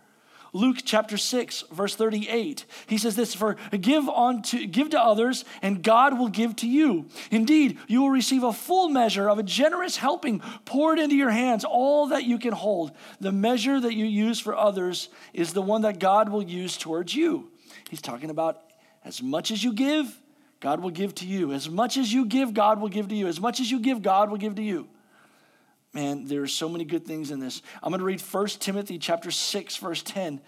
Luke 0.52 0.78
chapter 0.84 1.16
6, 1.16 1.64
verse 1.70 1.94
38. 1.94 2.64
He 2.86 2.98
says 2.98 3.16
this 3.16 3.34
for 3.34 3.56
give 3.70 4.08
on 4.08 4.42
to 4.42 4.66
give 4.66 4.90
to 4.90 5.00
others, 5.00 5.44
and 5.62 5.82
God 5.82 6.18
will 6.18 6.28
give 6.28 6.56
to 6.56 6.68
you. 6.68 7.06
Indeed, 7.30 7.78
you 7.86 8.02
will 8.02 8.10
receive 8.10 8.44
a 8.44 8.52
full 8.52 8.88
measure 8.88 9.28
of 9.28 9.38
a 9.38 9.42
generous 9.42 9.96
helping 9.96 10.40
poured 10.64 10.98
into 10.98 11.16
your 11.16 11.30
hands, 11.30 11.64
all 11.64 12.08
that 12.08 12.24
you 12.24 12.38
can 12.38 12.52
hold. 12.52 12.92
The 13.20 13.32
measure 13.32 13.78
that 13.78 13.94
you 13.94 14.06
use 14.06 14.40
for 14.40 14.56
others 14.56 15.08
is 15.32 15.52
the 15.52 15.62
one 15.62 15.82
that 15.82 15.98
God 15.98 16.30
will 16.30 16.42
use 16.42 16.76
towards 16.76 17.14
you. 17.14 17.50
He's 17.90 18.02
talking 18.02 18.30
about 18.30 18.62
as 19.04 19.22
much 19.22 19.50
as 19.50 19.62
you 19.62 19.72
give, 19.72 20.20
God 20.60 20.80
will 20.80 20.90
give 20.90 21.14
to 21.16 21.26
you. 21.26 21.52
As 21.52 21.68
much 21.68 21.96
as 21.96 22.12
you 22.12 22.24
give, 22.24 22.52
God 22.52 22.80
will 22.80 22.88
give 22.88 23.08
to 23.08 23.14
you. 23.14 23.28
As 23.28 23.40
much 23.40 23.60
as 23.60 23.70
you 23.70 23.78
give, 23.78 24.02
God 24.02 24.30
will 24.30 24.38
give 24.38 24.56
to 24.56 24.62
you 24.62 24.88
man 25.94 26.26
there 26.26 26.42
are 26.42 26.48
so 26.48 26.68
many 26.68 26.84
good 26.84 27.06
things 27.06 27.30
in 27.30 27.40
this. 27.40 27.62
I'm 27.82 27.90
going 27.90 28.00
to 28.00 28.04
read 28.04 28.20
1 28.20 28.46
timothy 28.46 28.98
chapter 28.98 29.30
6 29.30 29.76
verse 29.76 30.02
10 30.02 30.40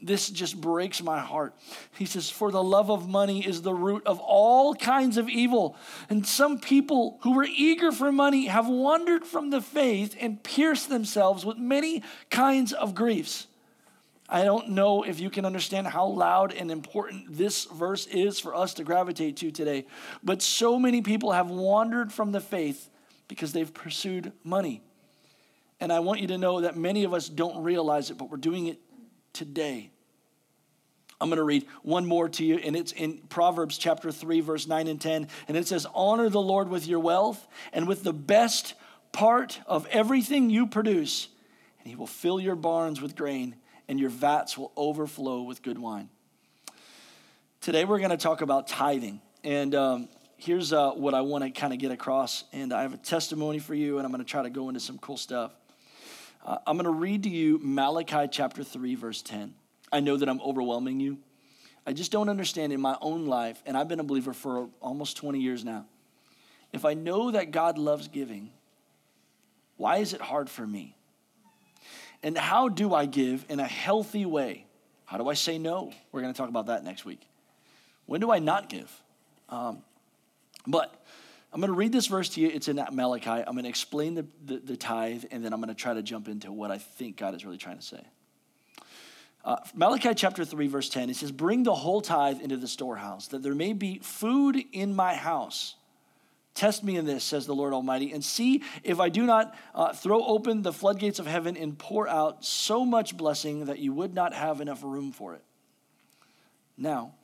this 0.00 0.30
just 0.30 0.60
breaks 0.60 1.02
my 1.02 1.20
heart. 1.20 1.54
He 1.96 2.06
says 2.06 2.30
for 2.30 2.50
the 2.50 2.62
love 2.62 2.90
of 2.90 3.08
money 3.08 3.46
is 3.46 3.62
the 3.62 3.74
root 3.74 4.06
of 4.06 4.20
all 4.20 4.74
kinds 4.74 5.16
of 5.16 5.28
evil. 5.28 5.76
And 6.08 6.26
some 6.26 6.58
people 6.58 7.18
who 7.22 7.34
were 7.34 7.44
eager 7.44 7.90
for 7.92 8.12
money 8.12 8.46
have 8.46 8.68
wandered 8.68 9.24
from 9.24 9.50
the 9.50 9.60
faith 9.60 10.16
and 10.20 10.42
pierced 10.42 10.88
themselves 10.88 11.44
with 11.44 11.58
many 11.58 12.02
kinds 12.30 12.72
of 12.72 12.94
griefs. 12.94 13.46
I 14.28 14.44
don't 14.44 14.70
know 14.70 15.02
if 15.02 15.20
you 15.20 15.28
can 15.28 15.44
understand 15.44 15.86
how 15.86 16.06
loud 16.06 16.52
and 16.52 16.70
important 16.70 17.36
this 17.36 17.66
verse 17.66 18.06
is 18.06 18.40
for 18.40 18.54
us 18.54 18.74
to 18.74 18.84
gravitate 18.84 19.36
to 19.38 19.50
today, 19.50 19.86
but 20.22 20.40
so 20.40 20.78
many 20.78 21.02
people 21.02 21.32
have 21.32 21.50
wandered 21.50 22.10
from 22.10 22.32
the 22.32 22.40
faith 22.40 22.88
because 23.28 23.52
they've 23.52 23.72
pursued 23.72 24.32
money. 24.42 24.82
And 25.80 25.92
I 25.92 26.00
want 26.00 26.20
you 26.20 26.28
to 26.28 26.38
know 26.38 26.60
that 26.60 26.76
many 26.76 27.04
of 27.04 27.12
us 27.12 27.28
don't 27.28 27.62
realize 27.62 28.10
it, 28.10 28.18
but 28.18 28.30
we're 28.30 28.36
doing 28.36 28.66
it 28.66 28.78
today. 29.32 29.90
I'm 31.20 31.28
going 31.28 31.38
to 31.38 31.44
read 31.44 31.66
one 31.82 32.06
more 32.06 32.28
to 32.28 32.44
you, 32.44 32.56
and 32.56 32.76
it's 32.76 32.92
in 32.92 33.18
Proverbs 33.28 33.78
chapter 33.78 34.10
3, 34.12 34.40
verse 34.40 34.66
9 34.66 34.88
and 34.88 35.00
10. 35.00 35.28
And 35.48 35.56
it 35.56 35.66
says, 35.66 35.86
Honor 35.94 36.28
the 36.28 36.40
Lord 36.40 36.68
with 36.68 36.86
your 36.86 37.00
wealth 37.00 37.46
and 37.72 37.88
with 37.88 38.02
the 38.02 38.12
best 38.12 38.74
part 39.12 39.60
of 39.66 39.86
everything 39.90 40.50
you 40.50 40.66
produce, 40.66 41.28
and 41.80 41.88
he 41.88 41.96
will 41.96 42.06
fill 42.06 42.40
your 42.40 42.56
barns 42.56 43.00
with 43.00 43.16
grain, 43.16 43.56
and 43.88 44.00
your 44.00 44.10
vats 44.10 44.58
will 44.58 44.72
overflow 44.76 45.42
with 45.42 45.62
good 45.62 45.78
wine. 45.78 46.08
Today, 47.60 47.84
we're 47.84 47.98
going 47.98 48.10
to 48.10 48.16
talk 48.16 48.42
about 48.42 48.68
tithing. 48.68 49.20
And 49.42 49.74
um, 49.74 50.08
here's 50.44 50.74
uh, 50.74 50.90
what 50.90 51.14
I 51.14 51.22
want 51.22 51.42
to 51.42 51.50
kind 51.50 51.72
of 51.72 51.78
get 51.78 51.90
across. 51.90 52.44
And 52.52 52.72
I 52.72 52.82
have 52.82 52.92
a 52.92 52.98
testimony 52.98 53.58
for 53.58 53.74
you, 53.74 53.96
and 53.96 54.04
I'm 54.04 54.12
going 54.12 54.22
to 54.22 54.30
try 54.30 54.42
to 54.42 54.50
go 54.50 54.68
into 54.68 54.80
some 54.80 54.98
cool 54.98 55.16
stuff. 55.16 55.52
Uh, 56.44 56.58
I'm 56.66 56.76
going 56.76 56.84
to 56.84 56.90
read 56.90 57.22
to 57.22 57.30
you 57.30 57.58
Malachi 57.62 58.28
chapter 58.30 58.62
3, 58.62 58.94
verse 58.94 59.22
10. 59.22 59.54
I 59.90 60.00
know 60.00 60.18
that 60.18 60.28
I'm 60.28 60.40
overwhelming 60.42 61.00
you. 61.00 61.18
I 61.86 61.94
just 61.94 62.12
don't 62.12 62.28
understand 62.28 62.72
in 62.74 62.80
my 62.80 62.96
own 63.00 63.26
life, 63.26 63.62
and 63.64 63.76
I've 63.76 63.88
been 63.88 64.00
a 64.00 64.04
believer 64.04 64.34
for 64.34 64.68
almost 64.82 65.16
20 65.16 65.40
years 65.40 65.64
now. 65.64 65.86
If 66.74 66.84
I 66.84 66.92
know 66.92 67.30
that 67.30 67.50
God 67.50 67.78
loves 67.78 68.08
giving, 68.08 68.50
why 69.76 69.98
is 69.98 70.12
it 70.12 70.20
hard 70.20 70.50
for 70.50 70.66
me? 70.66 70.96
And 72.22 72.36
how 72.36 72.68
do 72.68 72.94
I 72.94 73.06
give 73.06 73.46
in 73.48 73.60
a 73.60 73.66
healthy 73.66 74.26
way? 74.26 74.66
How 75.06 75.16
do 75.16 75.28
I 75.28 75.34
say 75.34 75.56
no? 75.56 75.92
We're 76.12 76.20
going 76.20 76.32
to 76.32 76.36
talk 76.36 76.48
about 76.48 76.66
that 76.66 76.84
next 76.84 77.04
week. 77.04 77.20
When 78.06 78.20
do 78.20 78.30
I 78.30 78.40
not 78.40 78.68
give? 78.68 78.90
Um, 79.48 79.82
but 80.66 81.04
I'm 81.52 81.60
going 81.60 81.72
to 81.72 81.76
read 81.76 81.92
this 81.92 82.08
verse 82.08 82.30
to 82.30 82.40
you. 82.40 82.48
It's 82.48 82.66
in 82.66 82.76
that 82.76 82.92
Malachi. 82.92 83.30
I'm 83.30 83.52
going 83.52 83.62
to 83.62 83.68
explain 83.68 84.14
the, 84.14 84.26
the, 84.44 84.58
the 84.58 84.76
tithe, 84.76 85.24
and 85.30 85.44
then 85.44 85.52
I'm 85.52 85.60
going 85.60 85.68
to 85.68 85.80
try 85.80 85.94
to 85.94 86.02
jump 86.02 86.28
into 86.28 86.50
what 86.50 86.70
I 86.70 86.78
think 86.78 87.16
God 87.16 87.34
is 87.34 87.44
really 87.44 87.58
trying 87.58 87.78
to 87.78 87.84
say. 87.84 88.00
Uh, 89.44 89.56
Malachi 89.74 90.14
chapter 90.14 90.44
3, 90.44 90.66
verse 90.68 90.88
10, 90.88 91.10
it 91.10 91.16
says, 91.16 91.30
Bring 91.30 91.62
the 91.62 91.74
whole 91.74 92.00
tithe 92.00 92.40
into 92.40 92.56
the 92.56 92.66
storehouse, 92.66 93.28
that 93.28 93.42
there 93.42 93.54
may 93.54 93.72
be 93.72 93.98
food 93.98 94.60
in 94.72 94.96
my 94.96 95.14
house. 95.14 95.76
Test 96.54 96.82
me 96.82 96.96
in 96.96 97.04
this, 97.04 97.22
says 97.22 97.46
the 97.46 97.54
Lord 97.54 97.72
Almighty, 97.72 98.12
and 98.12 98.24
see 98.24 98.62
if 98.82 99.00
I 99.00 99.08
do 99.08 99.26
not 99.26 99.54
uh, 99.74 99.92
throw 99.92 100.24
open 100.24 100.62
the 100.62 100.72
floodgates 100.72 101.18
of 101.18 101.26
heaven 101.26 101.56
and 101.56 101.78
pour 101.78 102.08
out 102.08 102.44
so 102.44 102.84
much 102.84 103.16
blessing 103.16 103.66
that 103.66 103.80
you 103.80 103.92
would 103.92 104.14
not 104.14 104.32
have 104.32 104.60
enough 104.60 104.82
room 104.82 105.12
for 105.12 105.34
it. 105.34 105.42
Now, 106.78 107.14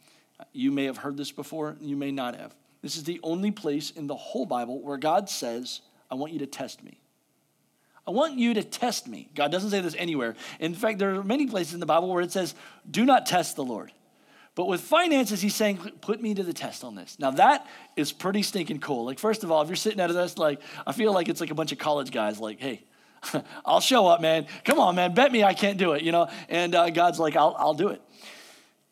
you 0.52 0.72
may 0.72 0.84
have 0.84 0.98
heard 0.98 1.16
this 1.16 1.32
before, 1.32 1.76
you 1.80 1.96
may 1.96 2.10
not 2.10 2.36
have. 2.36 2.54
This 2.82 2.96
is 2.96 3.04
the 3.04 3.20
only 3.22 3.50
place 3.50 3.90
in 3.90 4.06
the 4.06 4.16
whole 4.16 4.46
Bible 4.46 4.80
where 4.80 4.96
God 4.96 5.28
says, 5.28 5.80
I 6.10 6.14
want 6.14 6.32
you 6.32 6.38
to 6.40 6.46
test 6.46 6.82
me. 6.82 6.98
I 8.06 8.10
want 8.10 8.38
you 8.38 8.54
to 8.54 8.62
test 8.62 9.06
me. 9.06 9.28
God 9.34 9.52
doesn't 9.52 9.70
say 9.70 9.80
this 9.80 9.94
anywhere. 9.96 10.34
In 10.58 10.74
fact, 10.74 10.98
there 10.98 11.14
are 11.14 11.22
many 11.22 11.46
places 11.46 11.74
in 11.74 11.80
the 11.80 11.86
Bible 11.86 12.08
where 12.08 12.22
it 12.22 12.32
says, 12.32 12.54
do 12.90 13.04
not 13.04 13.26
test 13.26 13.56
the 13.56 13.64
Lord. 13.64 13.92
But 14.54 14.66
with 14.66 14.80
finances, 14.80 15.40
he's 15.40 15.54
saying, 15.54 15.78
put 16.00 16.20
me 16.20 16.34
to 16.34 16.42
the 16.42 16.52
test 16.52 16.82
on 16.82 16.94
this. 16.94 17.18
Now, 17.18 17.30
that 17.32 17.66
is 17.96 18.12
pretty 18.12 18.42
stinking 18.42 18.80
cool. 18.80 19.04
Like, 19.04 19.18
first 19.18 19.44
of 19.44 19.52
all, 19.52 19.62
if 19.62 19.68
you're 19.68 19.76
sitting 19.76 20.00
at 20.00 20.10
a 20.10 20.14
desk, 20.14 20.38
like, 20.38 20.60
I 20.86 20.92
feel 20.92 21.12
like 21.12 21.28
it's 21.28 21.40
like 21.40 21.50
a 21.50 21.54
bunch 21.54 21.72
of 21.72 21.78
college 21.78 22.10
guys, 22.10 22.40
like, 22.40 22.58
hey, 22.58 22.82
I'll 23.64 23.80
show 23.80 24.06
up, 24.06 24.20
man. 24.20 24.46
Come 24.64 24.80
on, 24.80 24.96
man. 24.96 25.14
Bet 25.14 25.30
me 25.30 25.44
I 25.44 25.54
can't 25.54 25.78
do 25.78 25.92
it, 25.92 26.02
you 26.02 26.10
know? 26.10 26.28
And 26.48 26.74
uh, 26.74 26.90
God's 26.90 27.20
like, 27.20 27.36
I'll, 27.36 27.54
I'll 27.58 27.74
do 27.74 27.88
it. 27.88 28.02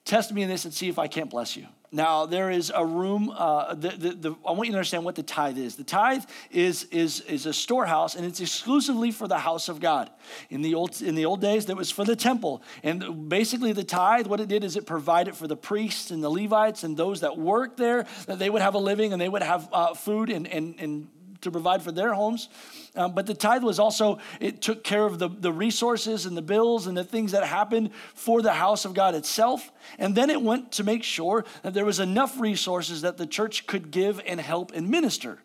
Test 0.04 0.32
me 0.32 0.42
in 0.42 0.48
this 0.48 0.64
and 0.64 0.72
see 0.72 0.88
if 0.88 0.98
I 0.98 1.08
can't 1.08 1.28
bless 1.28 1.56
you. 1.56 1.66
Now, 1.90 2.26
there 2.26 2.50
is 2.50 2.70
a 2.74 2.84
room, 2.84 3.32
uh, 3.34 3.74
the, 3.74 3.88
the, 3.88 4.10
the, 4.10 4.34
I 4.46 4.52
want 4.52 4.66
you 4.66 4.72
to 4.72 4.78
understand 4.78 5.04
what 5.04 5.14
the 5.14 5.22
tithe 5.22 5.56
is. 5.56 5.76
The 5.76 5.84
tithe 5.84 6.24
is, 6.50 6.84
is, 6.84 7.20
is 7.22 7.46
a 7.46 7.52
storehouse, 7.52 8.14
and 8.14 8.26
it's 8.26 8.40
exclusively 8.40 9.10
for 9.10 9.26
the 9.26 9.38
house 9.38 9.70
of 9.70 9.80
God. 9.80 10.10
In 10.50 10.60
the, 10.60 10.74
old, 10.74 11.00
in 11.00 11.14
the 11.14 11.24
old 11.24 11.40
days, 11.40 11.66
that 11.66 11.76
was 11.76 11.90
for 11.90 12.04
the 12.04 12.16
temple. 12.16 12.62
And 12.82 13.28
basically, 13.30 13.72
the 13.72 13.84
tithe, 13.84 14.26
what 14.26 14.40
it 14.40 14.48
did 14.48 14.64
is 14.64 14.76
it 14.76 14.84
provided 14.84 15.34
for 15.34 15.46
the 15.46 15.56
priests 15.56 16.10
and 16.10 16.22
the 16.22 16.30
Levites 16.30 16.84
and 16.84 16.94
those 16.94 17.20
that 17.20 17.38
worked 17.38 17.78
there, 17.78 18.06
that 18.26 18.38
they 18.38 18.50
would 18.50 18.62
have 18.62 18.74
a 18.74 18.78
living 18.78 19.12
and 19.12 19.20
they 19.20 19.28
would 19.28 19.42
have 19.42 19.68
uh, 19.72 19.94
food 19.94 20.28
and, 20.28 20.46
and, 20.46 20.74
and 20.78 21.08
to 21.40 21.50
provide 21.50 21.82
for 21.82 21.92
their 21.92 22.14
homes. 22.14 22.48
Um, 22.96 23.14
but 23.14 23.26
the 23.26 23.34
tithe 23.34 23.62
was 23.62 23.78
also, 23.78 24.18
it 24.40 24.60
took 24.60 24.84
care 24.84 25.04
of 25.04 25.18
the, 25.18 25.28
the 25.28 25.52
resources 25.52 26.26
and 26.26 26.36
the 26.36 26.42
bills 26.42 26.86
and 26.86 26.96
the 26.96 27.04
things 27.04 27.32
that 27.32 27.44
happened 27.44 27.90
for 28.14 28.42
the 28.42 28.52
house 28.52 28.84
of 28.84 28.94
God 28.94 29.14
itself. 29.14 29.70
And 29.98 30.14
then 30.14 30.30
it 30.30 30.42
went 30.42 30.72
to 30.72 30.84
make 30.84 31.04
sure 31.04 31.44
that 31.62 31.74
there 31.74 31.84
was 31.84 32.00
enough 32.00 32.38
resources 32.40 33.02
that 33.02 33.16
the 33.16 33.26
church 33.26 33.66
could 33.66 33.90
give 33.90 34.20
and 34.26 34.40
help 34.40 34.72
and 34.74 34.88
minister. 34.88 35.38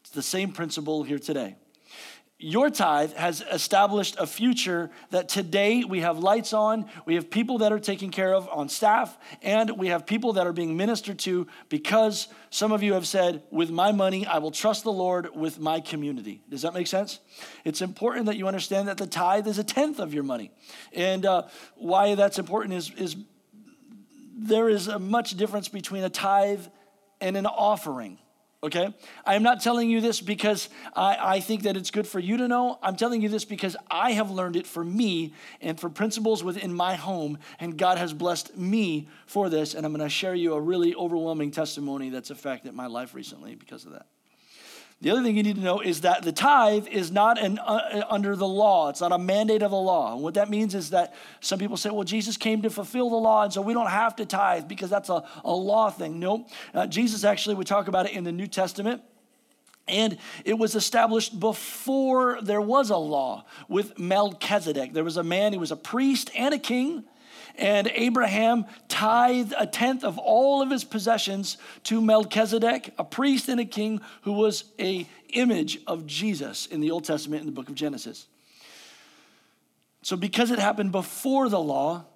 It's 0.00 0.10
the 0.10 0.22
same 0.22 0.52
principle 0.52 1.02
here 1.02 1.18
today 1.18 1.56
your 2.42 2.70
tithe 2.70 3.12
has 3.12 3.44
established 3.52 4.16
a 4.18 4.26
future 4.26 4.90
that 5.10 5.28
today 5.28 5.84
we 5.84 6.00
have 6.00 6.18
lights 6.18 6.52
on, 6.54 6.86
we 7.04 7.14
have 7.14 7.30
people 7.30 7.58
that 7.58 7.70
are 7.70 7.78
taken 7.78 8.10
care 8.10 8.34
of 8.34 8.48
on 8.50 8.68
staff, 8.68 9.16
and 9.42 9.78
we 9.78 9.88
have 9.88 10.06
people 10.06 10.32
that 10.32 10.46
are 10.46 10.52
being 10.52 10.76
ministered 10.76 11.18
to 11.20 11.46
because 11.68 12.28
some 12.48 12.72
of 12.72 12.82
you 12.82 12.94
have 12.94 13.06
said, 13.06 13.42
with 13.50 13.70
my 13.70 13.92
money, 13.92 14.26
I 14.26 14.38
will 14.38 14.50
trust 14.50 14.84
the 14.84 14.92
Lord 14.92 15.28
with 15.36 15.60
my 15.60 15.80
community. 15.80 16.42
Does 16.48 16.62
that 16.62 16.72
make 16.72 16.86
sense? 16.86 17.20
It's 17.64 17.82
important 17.82 18.26
that 18.26 18.36
you 18.36 18.46
understand 18.48 18.88
that 18.88 18.96
the 18.96 19.06
tithe 19.06 19.46
is 19.46 19.58
a 19.58 19.64
tenth 19.64 20.00
of 20.00 20.14
your 20.14 20.24
money. 20.24 20.50
And 20.94 21.26
uh, 21.26 21.42
why 21.76 22.14
that's 22.14 22.38
important 22.38 22.74
is, 22.74 22.90
is 22.96 23.16
there 24.34 24.70
is 24.70 24.88
a 24.88 24.98
much 24.98 25.36
difference 25.36 25.68
between 25.68 26.04
a 26.04 26.10
tithe 26.10 26.66
and 27.20 27.36
an 27.36 27.44
offering 27.44 28.18
okay? 28.62 28.94
I 29.24 29.34
am 29.34 29.42
not 29.42 29.60
telling 29.60 29.90
you 29.90 30.00
this 30.00 30.20
because 30.20 30.68
I, 30.94 31.16
I, 31.20 31.40
think 31.40 31.62
that 31.62 31.76
it's 31.76 31.90
good 31.90 32.06
for 32.06 32.18
you 32.18 32.36
to 32.36 32.48
know. 32.48 32.78
I'm 32.82 32.96
telling 32.96 33.22
you 33.22 33.28
this 33.28 33.44
because 33.44 33.76
I 33.90 34.12
have 34.12 34.30
learned 34.30 34.56
it 34.56 34.66
for 34.66 34.84
me 34.84 35.32
and 35.60 35.80
for 35.80 35.88
principles 35.88 36.44
within 36.44 36.72
my 36.72 36.94
home, 36.94 37.38
and 37.58 37.76
God 37.76 37.98
has 37.98 38.12
blessed 38.12 38.56
me 38.56 39.08
for 39.26 39.48
this. 39.48 39.74
And 39.74 39.86
I'm 39.86 39.92
going 39.92 40.04
to 40.04 40.10
share 40.10 40.34
you 40.34 40.54
a 40.54 40.60
really 40.60 40.94
overwhelming 40.94 41.50
testimony 41.50 42.10
that's 42.10 42.30
affected 42.30 42.74
my 42.74 42.86
life 42.86 43.14
recently 43.14 43.54
because 43.54 43.86
of 43.86 43.92
that. 43.92 44.06
The 45.02 45.10
other 45.10 45.22
thing 45.22 45.34
you 45.34 45.42
need 45.42 45.56
to 45.56 45.62
know 45.62 45.80
is 45.80 46.02
that 46.02 46.22
the 46.22 46.32
tithe 46.32 46.86
is 46.88 47.10
not 47.10 47.42
an, 47.42 47.58
uh, 47.58 48.04
under 48.10 48.36
the 48.36 48.46
law. 48.46 48.90
It's 48.90 49.00
not 49.00 49.12
a 49.12 49.18
mandate 49.18 49.62
of 49.62 49.70
the 49.70 49.76
law. 49.78 50.12
And 50.12 50.22
what 50.22 50.34
that 50.34 50.50
means 50.50 50.74
is 50.74 50.90
that 50.90 51.14
some 51.40 51.58
people 51.58 51.78
say, 51.78 51.88
well, 51.88 52.04
Jesus 52.04 52.36
came 52.36 52.60
to 52.62 52.70
fulfill 52.70 53.08
the 53.08 53.16
law, 53.16 53.44
and 53.44 53.52
so 53.52 53.62
we 53.62 53.72
don't 53.72 53.88
have 53.88 54.16
to 54.16 54.26
tithe 54.26 54.68
because 54.68 54.90
that's 54.90 55.08
a, 55.08 55.24
a 55.42 55.54
law 55.54 55.88
thing. 55.88 56.18
No, 56.18 56.46
uh, 56.74 56.86
Jesus 56.86 57.24
actually, 57.24 57.54
we 57.54 57.64
talk 57.64 57.88
about 57.88 58.06
it 58.06 58.12
in 58.12 58.24
the 58.24 58.32
New 58.32 58.46
Testament. 58.46 59.00
And 59.88 60.18
it 60.44 60.54
was 60.54 60.74
established 60.74 61.40
before 61.40 62.38
there 62.42 62.60
was 62.60 62.90
a 62.90 62.96
law 62.96 63.46
with 63.68 63.98
Melchizedek. 63.98 64.92
There 64.92 65.02
was 65.02 65.16
a 65.16 65.24
man, 65.24 65.52
he 65.52 65.58
was 65.58 65.72
a 65.72 65.76
priest 65.76 66.30
and 66.36 66.52
a 66.54 66.58
king 66.58 67.04
and 67.56 67.90
Abraham 67.94 68.66
tithed 68.88 69.54
a 69.58 69.66
tenth 69.66 70.04
of 70.04 70.18
all 70.18 70.62
of 70.62 70.70
his 70.70 70.84
possessions 70.84 71.58
to 71.84 72.00
Melchizedek, 72.00 72.94
a 72.98 73.04
priest 73.04 73.48
and 73.48 73.60
a 73.60 73.64
king 73.64 74.00
who 74.22 74.32
was 74.32 74.64
a 74.78 75.06
image 75.30 75.78
of 75.86 76.06
Jesus 76.06 76.66
in 76.66 76.80
the 76.80 76.90
Old 76.90 77.04
Testament 77.04 77.40
in 77.40 77.46
the 77.46 77.52
book 77.52 77.68
of 77.68 77.74
Genesis. 77.74 78.26
So 80.02 80.16
because 80.16 80.50
it 80.50 80.58
happened 80.58 80.92
before 80.92 81.48
the 81.48 81.60
law, 81.60 82.06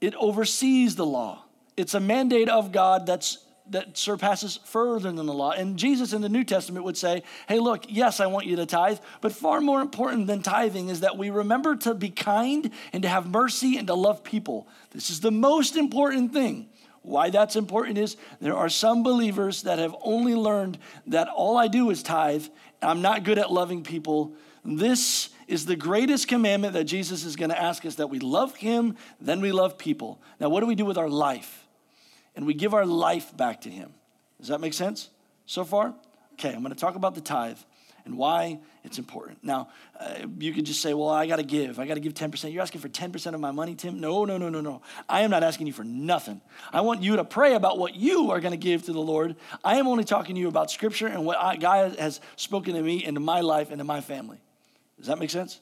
it 0.00 0.14
oversees 0.14 0.96
the 0.96 1.06
law. 1.06 1.44
It's 1.76 1.94
a 1.94 2.00
mandate 2.00 2.48
of 2.48 2.72
God 2.72 3.06
that's 3.06 3.38
that 3.72 3.98
surpasses 3.98 4.58
further 4.64 5.12
than 5.12 5.26
the 5.26 5.32
law. 5.32 5.50
And 5.50 5.76
Jesus 5.76 6.12
in 6.12 6.22
the 6.22 6.28
New 6.28 6.44
Testament 6.44 6.84
would 6.84 6.96
say, 6.96 7.22
Hey, 7.48 7.58
look, 7.58 7.84
yes, 7.88 8.20
I 8.20 8.26
want 8.26 8.46
you 8.46 8.56
to 8.56 8.66
tithe, 8.66 8.98
but 9.20 9.32
far 9.32 9.60
more 9.60 9.80
important 9.80 10.26
than 10.26 10.42
tithing 10.42 10.88
is 10.88 11.00
that 11.00 11.18
we 11.18 11.30
remember 11.30 11.76
to 11.76 11.94
be 11.94 12.10
kind 12.10 12.70
and 12.92 13.02
to 13.02 13.08
have 13.08 13.28
mercy 13.28 13.76
and 13.76 13.86
to 13.88 13.94
love 13.94 14.22
people. 14.24 14.68
This 14.90 15.10
is 15.10 15.20
the 15.20 15.30
most 15.30 15.76
important 15.76 16.32
thing. 16.32 16.68
Why 17.02 17.30
that's 17.30 17.56
important 17.56 17.98
is 17.98 18.16
there 18.40 18.56
are 18.56 18.68
some 18.68 19.02
believers 19.02 19.62
that 19.62 19.78
have 19.78 19.96
only 20.02 20.34
learned 20.34 20.78
that 21.08 21.28
all 21.28 21.56
I 21.56 21.66
do 21.66 21.90
is 21.90 22.02
tithe, 22.02 22.46
I'm 22.80 23.02
not 23.02 23.24
good 23.24 23.38
at 23.38 23.52
loving 23.52 23.82
people. 23.82 24.34
This 24.64 25.30
is 25.48 25.66
the 25.66 25.76
greatest 25.76 26.28
commandment 26.28 26.74
that 26.74 26.84
Jesus 26.84 27.24
is 27.24 27.34
going 27.34 27.50
to 27.50 27.60
ask 27.60 27.84
us 27.84 27.96
that 27.96 28.08
we 28.08 28.20
love 28.20 28.54
him, 28.56 28.96
then 29.20 29.40
we 29.40 29.50
love 29.50 29.76
people. 29.76 30.20
Now, 30.38 30.48
what 30.48 30.60
do 30.60 30.66
we 30.66 30.76
do 30.76 30.84
with 30.84 30.98
our 30.98 31.08
life? 31.08 31.61
And 32.34 32.46
we 32.46 32.54
give 32.54 32.74
our 32.74 32.86
life 32.86 33.36
back 33.36 33.62
to 33.62 33.70
Him. 33.70 33.92
Does 34.38 34.48
that 34.48 34.60
make 34.60 34.74
sense 34.74 35.10
so 35.46 35.64
far? 35.64 35.94
Okay, 36.34 36.52
I'm 36.52 36.62
going 36.62 36.74
to 36.74 36.80
talk 36.80 36.94
about 36.94 37.14
the 37.14 37.20
tithe 37.20 37.58
and 38.04 38.16
why 38.16 38.58
it's 38.84 38.98
important. 38.98 39.38
Now, 39.44 39.68
uh, 39.98 40.26
you 40.38 40.52
could 40.52 40.66
just 40.66 40.80
say, 40.82 40.92
well, 40.94 41.08
I 41.08 41.26
got 41.26 41.36
to 41.36 41.44
give. 41.44 41.78
I 41.78 41.86
got 41.86 41.94
to 41.94 42.00
give 42.00 42.14
10%. 42.14 42.52
You're 42.52 42.62
asking 42.62 42.80
for 42.80 42.88
10% 42.88 43.34
of 43.34 43.40
my 43.40 43.52
money, 43.52 43.74
Tim? 43.74 44.00
No, 44.00 44.24
no, 44.24 44.38
no, 44.38 44.48
no, 44.48 44.60
no. 44.60 44.82
I 45.08 45.20
am 45.20 45.30
not 45.30 45.44
asking 45.44 45.68
you 45.68 45.72
for 45.72 45.84
nothing. 45.84 46.40
I 46.72 46.80
want 46.80 47.02
you 47.02 47.16
to 47.16 47.24
pray 47.24 47.54
about 47.54 47.78
what 47.78 47.94
you 47.94 48.30
are 48.32 48.40
going 48.40 48.52
to 48.52 48.58
give 48.58 48.84
to 48.84 48.92
the 48.92 49.00
Lord. 49.00 49.36
I 49.62 49.76
am 49.76 49.86
only 49.86 50.04
talking 50.04 50.34
to 50.34 50.40
you 50.40 50.48
about 50.48 50.70
Scripture 50.70 51.06
and 51.06 51.24
what 51.24 51.38
I, 51.38 51.56
God 51.56 51.96
has 51.96 52.20
spoken 52.36 52.74
to 52.74 52.82
me 52.82 53.04
into 53.04 53.20
my 53.20 53.40
life 53.40 53.70
and 53.70 53.78
to 53.78 53.84
my 53.84 54.00
family. 54.00 54.40
Does 54.98 55.06
that 55.06 55.18
make 55.18 55.30
sense? 55.30 55.60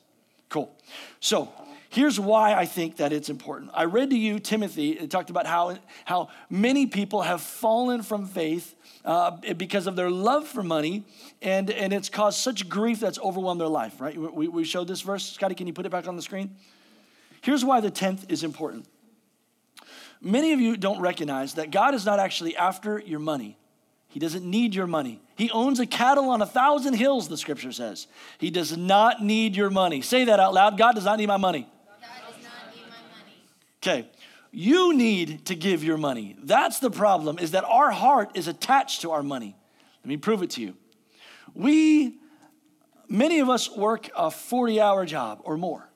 Cool. 0.49 0.75
So, 1.21 1.53
Here's 1.93 2.21
why 2.21 2.55
I 2.55 2.67
think 2.67 2.99
that 2.99 3.13
it's 3.13 3.29
important. 3.29 3.73
I 3.75 3.85
read 3.85 4.11
to 4.11 4.17
you 4.17 4.39
Timothy, 4.39 4.93
it 4.93 5.11
talked 5.11 5.29
about 5.29 5.45
how, 5.45 5.77
how 6.05 6.29
many 6.49 6.87
people 6.87 7.23
have 7.23 7.41
fallen 7.41 8.05
from 8.05 8.27
faith 8.27 8.77
uh, 9.05 9.33
because 9.57 9.89
of 9.89 9.97
their 9.97 10.09
love 10.09 10.47
for 10.47 10.63
money, 10.63 11.05
and, 11.43 11.69
and 11.69 11.93
it's 11.93 12.09
caused 12.09 12.39
such 12.39 12.69
grief 12.69 13.01
that's 13.01 13.19
overwhelmed 13.19 13.61
their 13.61 13.67
life, 13.67 14.01
right? 14.01 14.17
We, 14.17 14.47
we 14.47 14.63
showed 14.63 14.87
this 14.87 15.01
verse. 15.01 15.33
Scotty, 15.33 15.57
can 15.57 15.67
you 15.67 15.73
put 15.73 15.85
it 15.85 15.91
back 15.91 16.07
on 16.07 16.15
the 16.15 16.23
screen? 16.23 16.55
Here's 17.41 17.65
why 17.65 17.81
the 17.81 17.91
tenth 17.91 18.25
is 18.31 18.45
important. 18.45 18.87
Many 20.23 20.53
of 20.53 20.61
you 20.61 20.77
don't 20.77 21.01
recognize 21.01 21.55
that 21.55 21.73
God 21.73 21.95
is 21.95 22.07
not 22.07 22.21
actually 22.21 22.57
after 22.57 23.01
your 23.01 23.19
money. 23.19 23.59
He 24.07 24.21
doesn't 24.21 24.45
need 24.45 24.77
your 24.77 24.87
money. 24.87 25.21
He 25.35 25.51
owns 25.51 25.81
a 25.81 25.87
cattle 25.87 26.31
on 26.31 26.41
a 26.41 26.47
thousand 26.47 26.95
hills, 26.95 27.29
the 27.29 27.37
scripture 27.37 27.73
says. 27.73 28.07
He 28.39 28.51
does 28.51 28.77
not 28.77 29.25
need 29.25 29.57
your 29.57 29.71
money. 29.71 30.03
Say 30.03 30.25
that 30.27 30.39
out 30.39 30.55
loud. 30.55 30.79
God 30.79 30.95
does 30.95 31.05
not 31.05 31.19
need 31.19 31.27
my 31.27 31.37
money. 31.37 31.69
Okay, 33.83 34.11
you 34.51 34.95
need 34.95 35.47
to 35.47 35.55
give 35.55 35.83
your 35.83 35.97
money. 35.97 36.37
That's 36.43 36.81
the 36.81 36.91
problem, 36.91 37.39
is 37.39 37.53
that 37.53 37.65
our 37.65 37.91
heart 37.91 38.33
is 38.35 38.47
attached 38.47 39.01
to 39.03 39.13
our 39.13 39.23
money. 39.23 39.57
Let 40.03 40.09
me 40.09 40.17
prove 40.17 40.43
it 40.43 40.51
to 40.51 40.61
you. 40.61 40.77
We, 41.55 42.19
many 43.09 43.41
of 43.41 43.49
us 43.49 43.75
work 43.75 44.11
a 44.17 44.31
40 44.31 44.81
hour 44.81 45.07
job 45.07 45.41
or 45.45 45.57
more. 45.57 45.90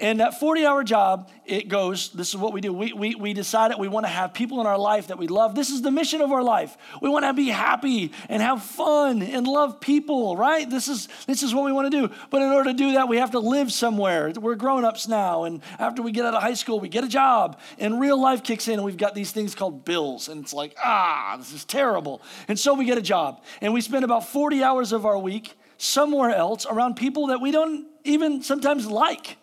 And 0.00 0.20
that 0.20 0.40
40 0.40 0.64
hour 0.64 0.82
job, 0.82 1.30
it 1.44 1.68
goes, 1.68 2.08
this 2.12 2.30
is 2.30 2.36
what 2.36 2.54
we 2.54 2.62
do. 2.62 2.72
We, 2.72 2.94
we, 2.94 3.14
we 3.14 3.34
decide 3.34 3.70
that 3.70 3.78
we 3.78 3.86
want 3.86 4.06
to 4.06 4.10
have 4.10 4.32
people 4.32 4.58
in 4.62 4.66
our 4.66 4.78
life 4.78 5.08
that 5.08 5.18
we 5.18 5.26
love. 5.26 5.54
This 5.54 5.68
is 5.68 5.82
the 5.82 5.90
mission 5.90 6.22
of 6.22 6.32
our 6.32 6.42
life. 6.42 6.74
We 7.02 7.10
want 7.10 7.26
to 7.26 7.34
be 7.34 7.48
happy 7.48 8.12
and 8.30 8.40
have 8.40 8.62
fun 8.62 9.20
and 9.20 9.46
love 9.46 9.78
people, 9.78 10.38
right? 10.38 10.68
This 10.68 10.88
is, 10.88 11.08
this 11.26 11.42
is 11.42 11.54
what 11.54 11.66
we 11.66 11.72
want 11.72 11.92
to 11.92 12.08
do. 12.08 12.14
But 12.30 12.40
in 12.40 12.48
order 12.48 12.70
to 12.70 12.76
do 12.76 12.92
that, 12.92 13.08
we 13.08 13.18
have 13.18 13.32
to 13.32 13.40
live 13.40 13.70
somewhere. 13.70 14.30
We're 14.30 14.54
grown 14.54 14.86
ups 14.86 15.06
now. 15.06 15.44
And 15.44 15.60
after 15.78 16.00
we 16.00 16.12
get 16.12 16.24
out 16.24 16.32
of 16.32 16.42
high 16.42 16.54
school, 16.54 16.80
we 16.80 16.88
get 16.88 17.04
a 17.04 17.08
job 17.08 17.60
and 17.78 18.00
real 18.00 18.18
life 18.18 18.42
kicks 18.42 18.68
in 18.68 18.74
and 18.74 18.84
we've 18.84 18.96
got 18.96 19.14
these 19.14 19.32
things 19.32 19.54
called 19.54 19.84
bills. 19.84 20.28
And 20.28 20.42
it's 20.42 20.54
like, 20.54 20.74
ah, 20.82 21.34
this 21.38 21.52
is 21.52 21.66
terrible. 21.66 22.22
And 22.48 22.58
so 22.58 22.72
we 22.72 22.86
get 22.86 22.96
a 22.96 23.02
job 23.02 23.42
and 23.60 23.74
we 23.74 23.82
spend 23.82 24.06
about 24.06 24.26
40 24.26 24.62
hours 24.62 24.92
of 24.92 25.04
our 25.04 25.18
week 25.18 25.58
somewhere 25.76 26.30
else 26.30 26.64
around 26.64 26.94
people 26.96 27.26
that 27.26 27.42
we 27.42 27.50
don't 27.50 27.86
even 28.04 28.42
sometimes 28.42 28.86
like. 28.86 29.36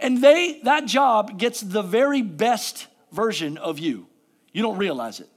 And 0.00 0.22
they, 0.22 0.60
that 0.64 0.86
job 0.86 1.38
gets 1.38 1.60
the 1.60 1.82
very 1.82 2.22
best 2.22 2.86
version 3.12 3.58
of 3.58 3.78
you. 3.78 4.06
You 4.52 4.62
don't 4.62 4.78
realize 4.78 5.20
it. 5.20 5.28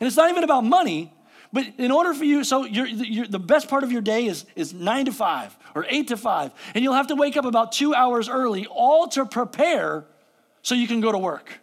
And 0.00 0.06
it's 0.06 0.16
not 0.16 0.30
even 0.30 0.44
about 0.44 0.64
money, 0.64 1.12
but 1.52 1.66
in 1.78 1.90
order 1.90 2.14
for 2.14 2.24
you, 2.24 2.44
so 2.44 2.64
you're, 2.64 2.86
you're, 2.86 3.26
the 3.26 3.38
best 3.38 3.68
part 3.68 3.82
of 3.82 3.90
your 3.90 4.02
day 4.02 4.26
is, 4.26 4.46
is 4.54 4.72
nine 4.72 5.06
to 5.06 5.12
five 5.12 5.56
or 5.74 5.84
eight 5.88 6.08
to 6.08 6.16
five, 6.16 6.52
and 6.74 6.84
you'll 6.84 6.94
have 6.94 7.08
to 7.08 7.16
wake 7.16 7.36
up 7.36 7.44
about 7.44 7.72
two 7.72 7.94
hours 7.94 8.28
early, 8.28 8.66
all 8.66 9.08
to 9.08 9.26
prepare 9.26 10.04
so 10.62 10.74
you 10.74 10.86
can 10.86 11.00
go 11.00 11.10
to 11.12 11.18
work. 11.18 11.60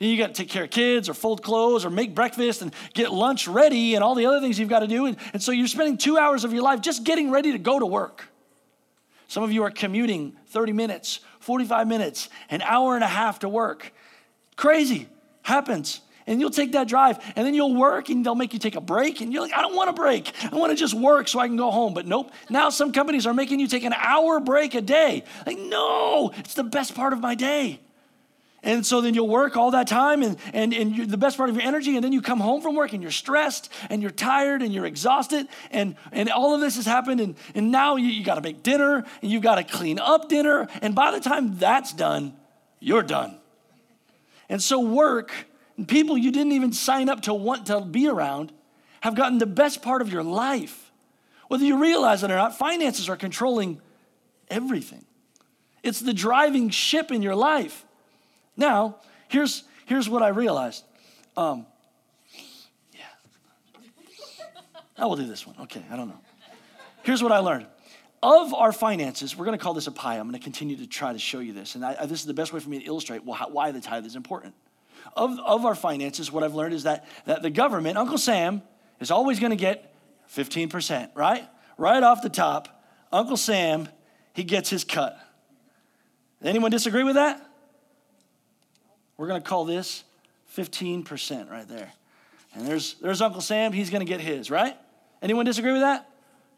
And 0.00 0.10
you 0.10 0.18
got 0.18 0.28
to 0.28 0.32
take 0.34 0.50
care 0.50 0.64
of 0.64 0.70
kids 0.70 1.08
or 1.08 1.14
fold 1.14 1.42
clothes 1.42 1.84
or 1.84 1.90
make 1.90 2.14
breakfast 2.14 2.60
and 2.60 2.74
get 2.92 3.12
lunch 3.12 3.48
ready 3.48 3.94
and 3.94 4.04
all 4.04 4.14
the 4.14 4.26
other 4.26 4.40
things 4.40 4.58
you've 4.58 4.68
got 4.68 4.80
to 4.80 4.86
do. 4.86 5.06
And, 5.06 5.16
and 5.32 5.42
so 5.42 5.52
you're 5.52 5.66
spending 5.68 5.96
two 5.96 6.18
hours 6.18 6.44
of 6.44 6.52
your 6.52 6.62
life 6.62 6.82
just 6.82 7.04
getting 7.04 7.30
ready 7.30 7.52
to 7.52 7.58
go 7.58 7.78
to 7.78 7.86
work. 7.86 8.24
Some 9.28 9.42
of 9.42 9.52
you 9.52 9.62
are 9.64 9.70
commuting 9.70 10.36
30 10.48 10.72
minutes, 10.72 11.20
45 11.46 11.86
minutes, 11.86 12.28
an 12.50 12.60
hour 12.62 12.96
and 12.96 13.04
a 13.04 13.08
half 13.08 13.38
to 13.38 13.48
work. 13.48 13.92
Crazy 14.56 15.08
happens. 15.42 16.00
And 16.26 16.40
you'll 16.40 16.50
take 16.50 16.72
that 16.72 16.88
drive 16.88 17.20
and 17.36 17.46
then 17.46 17.54
you'll 17.54 17.76
work 17.76 18.08
and 18.08 18.26
they'll 18.26 18.34
make 18.34 18.52
you 18.52 18.58
take 18.58 18.74
a 18.74 18.80
break. 18.80 19.20
And 19.20 19.32
you're 19.32 19.42
like, 19.42 19.54
I 19.54 19.62
don't 19.62 19.76
want 19.76 19.88
a 19.88 19.92
break. 19.92 20.32
I 20.42 20.56
want 20.56 20.70
to 20.72 20.76
just 20.76 20.92
work 20.92 21.28
so 21.28 21.38
I 21.38 21.46
can 21.46 21.56
go 21.56 21.70
home. 21.70 21.94
But 21.94 22.04
nope. 22.04 22.32
Now 22.50 22.68
some 22.70 22.90
companies 22.90 23.28
are 23.28 23.32
making 23.32 23.60
you 23.60 23.68
take 23.68 23.84
an 23.84 23.92
hour 23.92 24.40
break 24.40 24.74
a 24.74 24.80
day. 24.80 25.22
Like, 25.46 25.56
no, 25.56 26.32
it's 26.36 26.54
the 26.54 26.64
best 26.64 26.96
part 26.96 27.12
of 27.12 27.20
my 27.20 27.36
day. 27.36 27.78
And 28.66 28.84
so 28.84 29.00
then 29.00 29.14
you'll 29.14 29.28
work 29.28 29.56
all 29.56 29.70
that 29.70 29.86
time 29.86 30.24
and, 30.24 30.36
and, 30.52 30.74
and 30.74 31.08
the 31.08 31.16
best 31.16 31.36
part 31.36 31.48
of 31.48 31.54
your 31.54 31.64
energy, 31.64 31.94
and 31.94 32.02
then 32.04 32.12
you 32.12 32.20
come 32.20 32.40
home 32.40 32.60
from 32.60 32.74
work 32.74 32.92
and 32.92 33.00
you're 33.00 33.12
stressed 33.12 33.72
and 33.88 34.02
you're 34.02 34.10
tired 34.10 34.60
and 34.60 34.74
you're 34.74 34.86
exhausted, 34.86 35.46
and, 35.70 35.94
and 36.10 36.28
all 36.28 36.52
of 36.52 36.60
this 36.60 36.74
has 36.74 36.84
happened, 36.84 37.20
and, 37.20 37.36
and 37.54 37.70
now 37.70 37.94
you, 37.94 38.08
you 38.08 38.24
gotta 38.24 38.40
make 38.40 38.64
dinner 38.64 39.04
and 39.22 39.30
you've 39.30 39.44
gotta 39.44 39.62
clean 39.62 40.00
up 40.00 40.28
dinner, 40.28 40.66
and 40.82 40.96
by 40.96 41.12
the 41.12 41.20
time 41.20 41.56
that's 41.58 41.92
done, 41.92 42.36
you're 42.80 43.04
done. 43.04 43.38
And 44.48 44.60
so, 44.60 44.80
work, 44.80 45.32
and 45.76 45.86
people 45.86 46.18
you 46.18 46.32
didn't 46.32 46.52
even 46.52 46.72
sign 46.72 47.08
up 47.08 47.22
to 47.22 47.34
want 47.34 47.66
to 47.66 47.80
be 47.82 48.08
around, 48.08 48.52
have 49.00 49.14
gotten 49.14 49.38
the 49.38 49.46
best 49.46 49.80
part 49.80 50.02
of 50.02 50.12
your 50.12 50.24
life. 50.24 50.90
Whether 51.46 51.64
you 51.64 51.80
realize 51.80 52.24
it 52.24 52.32
or 52.32 52.36
not, 52.36 52.58
finances 52.58 53.08
are 53.08 53.16
controlling 53.16 53.80
everything. 54.48 55.04
It's 55.84 56.00
the 56.00 56.12
driving 56.12 56.70
ship 56.70 57.12
in 57.12 57.22
your 57.22 57.36
life. 57.36 57.85
Now, 58.56 58.96
here's, 59.28 59.64
here's 59.84 60.08
what 60.08 60.22
I 60.22 60.28
realized. 60.28 60.84
Um, 61.36 61.66
yeah. 62.92 63.00
I 64.96 65.06
will 65.06 65.16
do 65.16 65.26
this 65.26 65.46
one. 65.46 65.56
Okay, 65.62 65.84
I 65.90 65.96
don't 65.96 66.08
know. 66.08 66.20
Here's 67.02 67.22
what 67.22 67.32
I 67.32 67.38
learned. 67.38 67.66
Of 68.22 68.54
our 68.54 68.72
finances, 68.72 69.36
we're 69.36 69.44
going 69.44 69.58
to 69.58 69.62
call 69.62 69.74
this 69.74 69.86
a 69.86 69.92
pie. 69.92 70.16
I'm 70.16 70.28
going 70.28 70.38
to 70.38 70.42
continue 70.42 70.76
to 70.78 70.86
try 70.86 71.12
to 71.12 71.18
show 71.18 71.38
you 71.38 71.52
this. 71.52 71.74
And 71.74 71.84
I, 71.84 71.96
I, 72.00 72.06
this 72.06 72.20
is 72.20 72.26
the 72.26 72.34
best 72.34 72.52
way 72.52 72.60
for 72.60 72.68
me 72.68 72.78
to 72.80 72.84
illustrate 72.84 73.24
why 73.24 73.70
the 73.70 73.80
tithe 73.80 74.06
is 74.06 74.16
important. 74.16 74.54
Of, 75.14 75.38
of 75.38 75.64
our 75.64 75.74
finances, 75.74 76.32
what 76.32 76.42
I've 76.42 76.54
learned 76.54 76.74
is 76.74 76.82
that, 76.84 77.06
that 77.26 77.42
the 77.42 77.50
government, 77.50 77.98
Uncle 77.98 78.18
Sam, 78.18 78.62
is 79.00 79.10
always 79.10 79.38
going 79.38 79.50
to 79.50 79.56
get 79.56 79.94
15%, 80.34 81.10
right? 81.14 81.44
Right 81.78 82.02
off 82.02 82.22
the 82.22 82.28
top, 82.28 82.84
Uncle 83.12 83.36
Sam, 83.36 83.88
he 84.32 84.44
gets 84.44 84.70
his 84.70 84.84
cut. 84.84 85.18
Anyone 86.42 86.70
disagree 86.70 87.04
with 87.04 87.14
that? 87.14 87.46
We're 89.16 89.28
going 89.28 89.40
to 89.40 89.48
call 89.48 89.64
this 89.64 90.04
15% 90.56 91.50
right 91.50 91.68
there. 91.68 91.92
And 92.54 92.66
there's, 92.66 92.94
there's 92.94 93.20
Uncle 93.20 93.40
Sam, 93.40 93.72
he's 93.72 93.90
going 93.90 94.04
to 94.04 94.10
get 94.10 94.20
his, 94.20 94.50
right? 94.50 94.76
Anyone 95.22 95.44
disagree 95.44 95.72
with 95.72 95.82
that? 95.82 96.08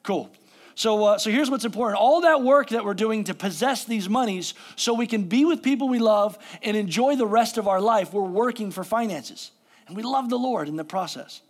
Cool. 0.03 0.31
So, 0.75 1.05
uh, 1.05 1.19
so 1.19 1.31
here's 1.31 1.51
what's 1.51 1.65
important 1.65 2.01
all 2.01 2.21
that 2.21 2.43
work 2.43 2.69
that 2.69 2.85
we're 2.85 2.95
doing 2.95 3.25
to 3.25 3.35
possess 3.35 3.85
these 3.85 4.09
monies 4.09 4.55
so 4.77 4.95
we 4.95 5.09
can 5.09 5.25
be 5.25 5.45
with 5.45 5.63
people 5.63 5.89
we 5.89 5.99
love 5.99 6.39
and 6.63 6.77
enjoy 6.77 7.17
the 7.17 7.27
rest 7.27 7.59
of 7.59 7.67
our 7.67 7.81
life, 7.81 8.13
we're 8.13 8.23
working 8.23 8.71
for 8.71 8.85
finances. 8.85 9.51
And 9.89 9.97
we 9.97 10.05
love 10.05 10.31
the 10.31 10.39
Lord 10.39 10.69
in 10.69 10.77
the 10.77 10.85
process. 10.85 11.41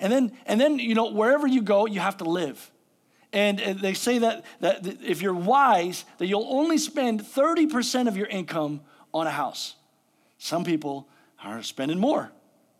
And 0.00 0.12
then, 0.12 0.32
and 0.46 0.60
then 0.60 0.80
you 0.80 0.94
know, 0.94 1.12
wherever 1.12 1.46
you 1.46 1.62
go, 1.62 1.86
you 1.86 2.00
have 2.00 2.16
to 2.16 2.24
live. 2.24 2.70
And 3.32 3.58
they 3.58 3.94
say 3.94 4.18
that, 4.18 4.44
that 4.60 4.86
if 5.02 5.20
you're 5.20 5.34
wise, 5.34 6.04
that 6.18 6.26
you'll 6.26 6.46
only 6.48 6.78
spend 6.78 7.20
30% 7.20 8.08
of 8.08 8.16
your 8.16 8.26
income 8.26 8.80
on 9.12 9.26
a 9.26 9.30
house. 9.30 9.74
Some 10.44 10.62
people 10.62 11.08
are 11.42 11.62
spending 11.62 11.98
more, 11.98 12.30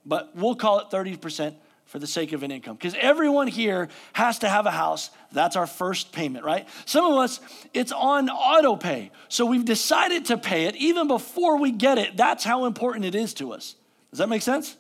but 0.05 0.37
we'll 0.37 0.55
call 0.55 0.81
it 0.81 0.91
30% 0.91 1.55
for 1.87 1.99
the 1.99 2.07
sake 2.07 2.35
of 2.35 2.43
an 2.43 2.51
income. 2.51 2.77
Because 2.77 2.95
everyone 3.01 3.47
here 3.47 3.89
has 4.13 4.41
to 4.41 4.51
have 4.51 4.67
a 4.67 4.71
house. 4.71 5.09
That's 5.33 5.57
our 5.57 5.67
first 5.67 6.13
payment, 6.13 6.45
right? 6.45 6.69
Some 6.85 7.11
of 7.11 7.17
us, 7.17 7.41
it's 7.73 7.91
on 7.91 8.29
auto 8.29 8.77
pay. 8.77 9.13
So 9.31 9.47
we've 9.47 9.65
decided 9.65 10.27
to 10.27 10.37
pay 10.37 10.67
it 10.67 10.77
even 10.77 11.09
before 11.09 11.59
we 11.59 11.71
get 11.71 11.97
it. 11.97 12.19
That's 12.19 12.45
how 12.45 12.67
important 12.67 13.07
it 13.07 13.15
is 13.15 13.33
to 13.35 13.55
us. 13.55 13.77
Does 14.11 14.19
that 14.19 14.29
make 14.29 14.43
sense? 14.43 14.77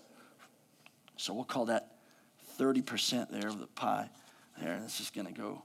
So 1.16 1.32
we'll 1.32 1.44
call 1.44 1.64
that 1.64 1.96
30% 2.60 3.30
there 3.30 3.48
of 3.48 3.60
the 3.60 3.66
pie. 3.66 4.10
There, 4.60 4.78
this 4.82 5.00
is 5.00 5.08
going 5.08 5.26
to 5.26 5.32
go 5.32 5.62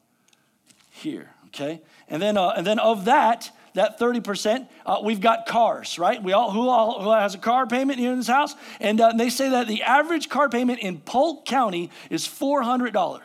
here, 0.90 1.32
okay? 1.48 1.82
And 2.08 2.22
then, 2.22 2.38
uh, 2.38 2.54
and 2.56 2.66
then 2.66 2.80
of 2.80 3.04
that, 3.06 3.52
that 3.74 4.00
30%, 4.00 4.68
uh, 4.86 5.00
we've 5.04 5.22
got 5.22 5.46
cars, 5.46 6.00
right? 6.00 6.22
We 6.22 6.34
all 6.34 6.52
who, 6.52 6.70
all, 6.70 7.02
who 7.02 7.12
has 7.12 7.36
a 7.36 7.38
car 7.38 7.68
payment 7.68 8.00
here 8.00 8.12
in 8.12 8.18
this 8.18 8.28
house? 8.28 8.56
And 8.80 9.00
uh, 9.00 9.14
they 9.16 9.30
say 9.30 9.50
that 9.50 9.68
the 9.68 9.84
average 9.84 10.30
car 10.30 10.50
payment 10.50 10.80
in 10.80 11.00
Polk 11.00 11.46
County 11.46 11.92
is 12.10 12.28
$400. 12.28 13.22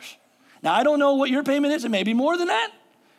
Now, 0.63 0.73
I 0.73 0.83
don't 0.83 0.99
know 0.99 1.15
what 1.15 1.29
your 1.29 1.43
payment 1.43 1.73
is. 1.73 1.85
It 1.85 1.89
may 1.89 2.03
be 2.03 2.13
more 2.13 2.37
than 2.37 2.47
that. 2.47 2.71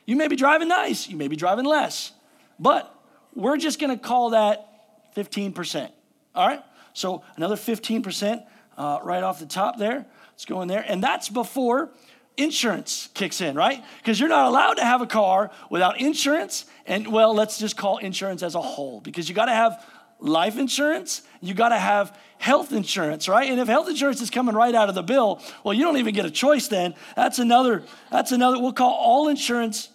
You 0.04 0.16
may 0.16 0.28
be 0.28 0.36
driving 0.36 0.68
nice, 0.68 1.08
you 1.08 1.16
may 1.16 1.28
be 1.28 1.36
driving 1.36 1.64
less. 1.64 2.12
But 2.58 2.92
we're 3.34 3.56
just 3.56 3.80
gonna 3.80 3.98
call 3.98 4.30
that 4.30 5.14
15%. 5.16 5.90
All 6.34 6.46
right? 6.46 6.62
So 6.92 7.22
another 7.36 7.56
15% 7.56 8.44
uh, 8.78 9.00
right 9.02 9.22
off 9.22 9.38
the 9.38 9.46
top 9.46 9.78
there. 9.78 10.06
Let's 10.32 10.44
go 10.44 10.62
in 10.62 10.68
there. 10.68 10.84
And 10.86 11.02
that's 11.02 11.28
before 11.28 11.90
insurance 12.36 13.08
kicks 13.14 13.40
in, 13.40 13.56
right? 13.56 13.82
Because 13.98 14.20
you're 14.20 14.28
not 14.28 14.46
allowed 14.46 14.74
to 14.74 14.84
have 14.84 15.00
a 15.00 15.06
car 15.06 15.50
without 15.70 16.00
insurance. 16.00 16.66
And 16.86 17.12
well, 17.12 17.34
let's 17.34 17.58
just 17.58 17.76
call 17.76 17.98
insurance 17.98 18.42
as 18.42 18.54
a 18.54 18.60
whole 18.60 19.00
because 19.00 19.28
you 19.28 19.34
got 19.34 19.46
to 19.46 19.54
have 19.54 19.84
life 20.18 20.58
insurance, 20.58 21.22
you 21.40 21.54
got 21.54 21.70
to 21.70 21.78
have 21.78 22.18
health 22.38 22.72
insurance, 22.72 23.28
right? 23.28 23.50
And 23.50 23.60
if 23.60 23.68
health 23.68 23.88
insurance 23.88 24.20
is 24.20 24.30
coming 24.30 24.54
right 24.54 24.74
out 24.74 24.88
of 24.88 24.94
the 24.94 25.02
bill, 25.02 25.42
well, 25.64 25.74
you 25.74 25.82
don't 25.82 25.96
even 25.96 26.14
get 26.14 26.24
a 26.24 26.30
choice 26.30 26.68
then. 26.68 26.94
That's 27.14 27.38
another 27.38 27.82
that's 28.10 28.32
another 28.32 28.60
we'll 28.60 28.72
call 28.72 28.92
all 28.92 29.28
insurance 29.28 29.88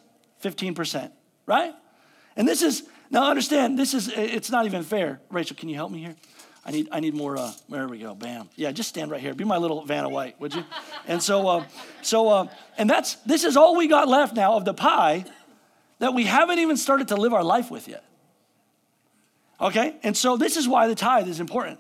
15%, 0.44 1.12
right? 1.46 1.74
And 2.36 2.48
this 2.48 2.62
is 2.62 2.84
now 3.10 3.30
understand, 3.30 3.78
this 3.78 3.94
is 3.94 4.08
it's 4.08 4.50
not 4.50 4.66
even 4.66 4.84
fair. 4.84 5.22
Rachel, 5.30 5.56
can 5.56 5.70
you 5.70 5.76
help 5.76 5.92
me 5.92 6.00
here? 6.00 6.16
I 6.64 6.72
need, 6.72 6.90
I 6.92 7.00
need 7.00 7.16
more. 7.16 7.38
Uh, 7.38 7.52
we 7.70 7.98
go. 7.98 8.14
Bam. 8.14 8.50
Yeah, 8.56 8.72
just 8.72 8.90
stand 8.90 9.10
right 9.10 9.20
here. 9.20 9.34
Be 9.34 9.44
my 9.44 9.58
little 9.58 9.84
Vanna 9.84 10.10
White, 10.10 10.40
would 10.40 10.54
you? 10.54 10.64
And 11.08 11.22
so, 11.22 11.48
uh, 11.48 11.66
so, 12.02 12.30
uh, 12.30 12.48
and 12.78 12.90
that's 12.90 13.16
this 13.26 13.44
is 13.44 13.58
all 13.58 13.76
we 13.76 13.88
got 13.88 14.08
left 14.08 14.36
now 14.36 14.54
of 14.54 14.66
the 14.66 14.74
pie 14.74 15.26
that 16.00 16.14
we 16.14 16.26
haven't 16.26 16.60
even 16.60 16.78
started 16.78 17.08
to 17.10 17.16
live 17.16 17.34
our 17.34 17.44
life 17.44 17.72
with 17.72 17.88
yet. 17.88 18.04
Okay, 19.60 19.96
and 20.04 20.16
so 20.16 20.38
this 20.38 20.58
is 20.58 20.68
why 20.68 20.88
the 20.88 20.96
tithe 20.96 21.28
is 21.28 21.40
important. 21.40 21.80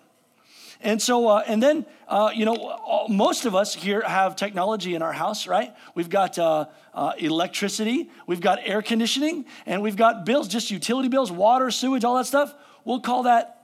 And 0.84 1.00
so, 1.00 1.28
uh, 1.28 1.44
and 1.46 1.62
then, 1.62 1.86
uh, 2.08 2.32
you 2.34 2.46
know, 2.46 3.06
most 3.08 3.46
of 3.46 3.54
us 3.54 3.74
here 3.76 4.02
have 4.02 4.36
technology 4.36 4.96
in 4.96 5.04
our 5.04 5.14
house, 5.14 5.48
right? 5.48 5.76
We've 5.94 6.10
got 6.10 6.40
uh, 6.40 6.66
uh, 6.94 7.14
electricity, 7.20 8.10
we've 8.26 8.42
got 8.42 8.60
air 8.64 8.82
conditioning, 8.82 9.46
and 9.68 9.84
we've 9.84 9.96
got 9.96 10.26
bills, 10.26 10.48
just 10.48 10.72
utility 10.72 11.08
bills, 11.08 11.32
water, 11.32 11.70
sewage, 11.70 12.04
all 12.04 12.16
that 12.16 12.26
stuff. 12.26 12.54
We'll 12.84 13.00
call 13.00 13.24
that 13.24 13.61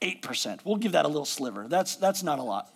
8%. 0.00 0.60
We'll 0.64 0.76
give 0.76 0.92
that 0.92 1.04
a 1.04 1.08
little 1.08 1.24
sliver. 1.24 1.66
That's, 1.68 1.96
that's 1.96 2.22
not 2.22 2.38
a 2.38 2.42
lot. 2.42 2.72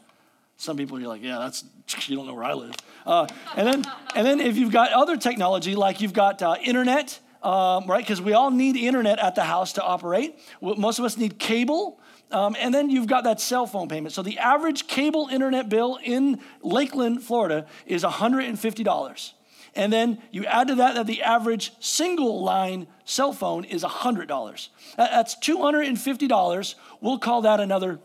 Some 0.57 0.77
people 0.77 0.99
are 0.99 1.09
like, 1.09 1.23
yeah, 1.23 1.39
that's, 1.39 1.65
you 2.09 2.17
don't 2.17 2.27
know 2.27 2.35
where 2.35 2.45
I 2.45 2.55
live. 2.55 2.75
Uh, 3.07 3.27
and, 3.57 3.67
then, 3.67 3.85
and 4.15 4.27
then 4.27 4.41
if 4.41 4.57
you've 4.57 4.73
got 4.73 4.93
other 4.93 5.17
technology, 5.17 5.75
like 5.75 6.01
you've 6.01 6.13
got 6.13 6.43
uh, 6.43 6.57
internet, 6.63 7.19
um, 7.43 7.87
right? 7.87 8.03
Because 8.03 8.23
we 8.23 8.33
all 8.33 8.51
need 8.51 8.77
internet 8.77 9.19
at 9.19 9.35
the 9.35 9.45
house 9.45 9.75
to 9.75 9.83
operate. 9.83 10.39
Most 10.61 10.99
of 10.99 11.05
us 11.05 11.17
need 11.17 11.39
cable. 11.39 12.01
Um, 12.31 12.57
and 12.59 12.75
then 12.75 12.91
you've 12.91 13.07
got 13.07 13.25
that 13.25 13.41
cell 13.41 13.67
phone 13.67 13.89
payment. 13.89 14.13
So 14.15 14.23
the 14.23 14.39
average 14.39 14.87
cable 14.87 15.29
internet 15.31 15.69
bill 15.69 15.99
in 16.03 16.41
Lakeland, 16.63 17.23
Florida 17.23 17.67
is 17.87 18.03
$150. 18.03 19.33
And 19.77 19.93
then 19.93 20.23
you 20.31 20.45
add 20.45 20.69
to 20.69 20.77
that 20.77 20.95
that 20.95 21.07
the 21.07 21.23
average 21.23 21.73
single 21.81 22.43
line 22.43 22.87
cell 23.05 23.33
phone 23.33 23.65
is 23.65 23.83
$100. 23.83 24.69
That's 24.97 25.35
$250. 25.37 26.75
We'll 27.01 27.19
call 27.19 27.43
that 27.43 27.61
another 27.61 27.99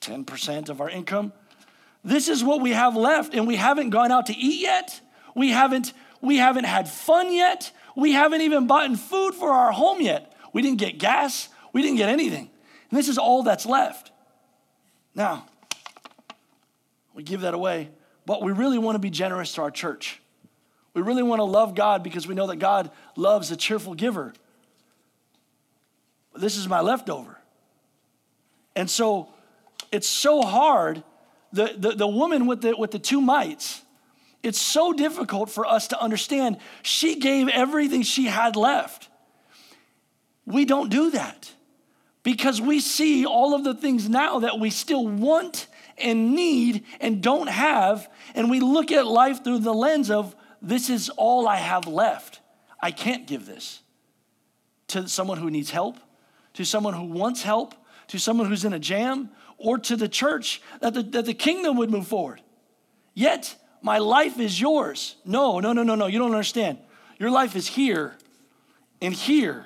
10% 0.00 0.68
of 0.68 0.80
our 0.80 0.90
income. 0.90 1.32
This 2.04 2.28
is 2.28 2.44
what 2.44 2.60
we 2.60 2.70
have 2.70 2.96
left, 2.96 3.34
and 3.34 3.46
we 3.46 3.56
haven't 3.56 3.90
gone 3.90 4.12
out 4.12 4.26
to 4.26 4.36
eat 4.36 4.60
yet. 4.60 5.00
We 5.34 5.50
haven't, 5.50 5.92
we 6.20 6.36
haven't 6.36 6.64
had 6.64 6.88
fun 6.88 7.32
yet. 7.32 7.72
We 7.96 8.12
haven't 8.12 8.42
even 8.42 8.66
bought 8.66 8.96
food 8.96 9.34
for 9.34 9.50
our 9.50 9.72
home 9.72 10.00
yet. 10.00 10.32
We 10.52 10.62
didn't 10.62 10.78
get 10.78 10.98
gas. 10.98 11.48
We 11.72 11.82
didn't 11.82 11.96
get 11.96 12.08
anything. 12.08 12.50
And 12.90 12.98
this 12.98 13.08
is 13.08 13.18
all 13.18 13.42
that's 13.42 13.66
left. 13.66 14.12
Now, 15.14 15.46
we 17.14 17.22
give 17.22 17.40
that 17.40 17.54
away, 17.54 17.90
but 18.26 18.42
we 18.42 18.52
really 18.52 18.78
want 18.78 18.96
to 18.96 18.98
be 18.98 19.10
generous 19.10 19.54
to 19.54 19.62
our 19.62 19.70
church. 19.70 20.20
We 20.92 21.02
really 21.02 21.22
want 21.22 21.38
to 21.40 21.44
love 21.44 21.74
God 21.74 22.02
because 22.02 22.26
we 22.26 22.34
know 22.34 22.48
that 22.48 22.56
God 22.56 22.90
loves 23.16 23.50
a 23.50 23.56
cheerful 23.56 23.94
giver. 23.94 24.34
This 26.34 26.56
is 26.56 26.68
my 26.68 26.80
leftover. 26.80 27.38
And 28.74 28.90
so 28.90 29.28
it's 29.92 30.08
so 30.08 30.42
hard. 30.42 31.02
The, 31.52 31.74
the, 31.76 31.92
the 31.92 32.06
woman 32.06 32.46
with 32.46 32.62
the, 32.62 32.76
with 32.76 32.90
the 32.90 32.98
two 32.98 33.20
mites, 33.20 33.82
it's 34.42 34.60
so 34.60 34.92
difficult 34.92 35.50
for 35.50 35.64
us 35.64 35.88
to 35.88 36.00
understand. 36.00 36.58
She 36.82 37.18
gave 37.18 37.48
everything 37.48 38.02
she 38.02 38.24
had 38.26 38.56
left. 38.56 39.08
We 40.44 40.64
don't 40.64 40.90
do 40.90 41.10
that 41.12 41.52
because 42.22 42.60
we 42.60 42.80
see 42.80 43.24
all 43.24 43.54
of 43.54 43.64
the 43.64 43.74
things 43.74 44.08
now 44.08 44.40
that 44.40 44.58
we 44.58 44.70
still 44.70 45.06
want 45.06 45.66
and 45.98 46.34
need 46.34 46.84
and 47.00 47.22
don't 47.22 47.48
have, 47.48 48.08
and 48.34 48.50
we 48.50 48.60
look 48.60 48.92
at 48.92 49.06
life 49.06 49.42
through 49.42 49.60
the 49.60 49.74
lens 49.74 50.10
of 50.10 50.34
this 50.62 50.90
is 50.90 51.08
all 51.10 51.48
I 51.48 51.56
have 51.56 51.86
left. 51.86 52.40
I 52.80 52.90
can't 52.90 53.26
give 53.26 53.46
this 53.46 53.80
to 54.88 55.08
someone 55.08 55.38
who 55.38 55.50
needs 55.50 55.70
help, 55.70 55.98
to 56.54 56.64
someone 56.64 56.94
who 56.94 57.04
wants 57.04 57.42
help, 57.42 57.74
to 58.08 58.18
someone 58.18 58.46
who's 58.48 58.64
in 58.64 58.72
a 58.72 58.78
jam, 58.78 59.30
or 59.58 59.78
to 59.78 59.96
the 59.96 60.08
church 60.08 60.62
that 60.80 60.94
the, 60.94 61.02
that 61.02 61.26
the 61.26 61.34
kingdom 61.34 61.76
would 61.78 61.90
move 61.90 62.06
forward. 62.06 62.40
Yet, 63.14 63.56
my 63.82 63.98
life 63.98 64.38
is 64.38 64.60
yours. 64.60 65.16
No, 65.24 65.60
no, 65.60 65.72
no, 65.72 65.82
no, 65.82 65.94
no. 65.94 66.06
You 66.06 66.18
don't 66.18 66.32
understand. 66.32 66.78
Your 67.18 67.30
life 67.30 67.56
is 67.56 67.66
here 67.66 68.16
and 69.00 69.14
here 69.14 69.64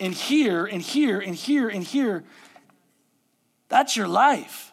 and 0.00 0.12
here 0.12 0.66
and 0.66 0.82
here 0.82 1.20
and 1.20 1.34
here 1.34 1.68
and 1.68 1.84
here. 1.84 2.24
That's 3.68 3.96
your 3.96 4.08
life. 4.08 4.72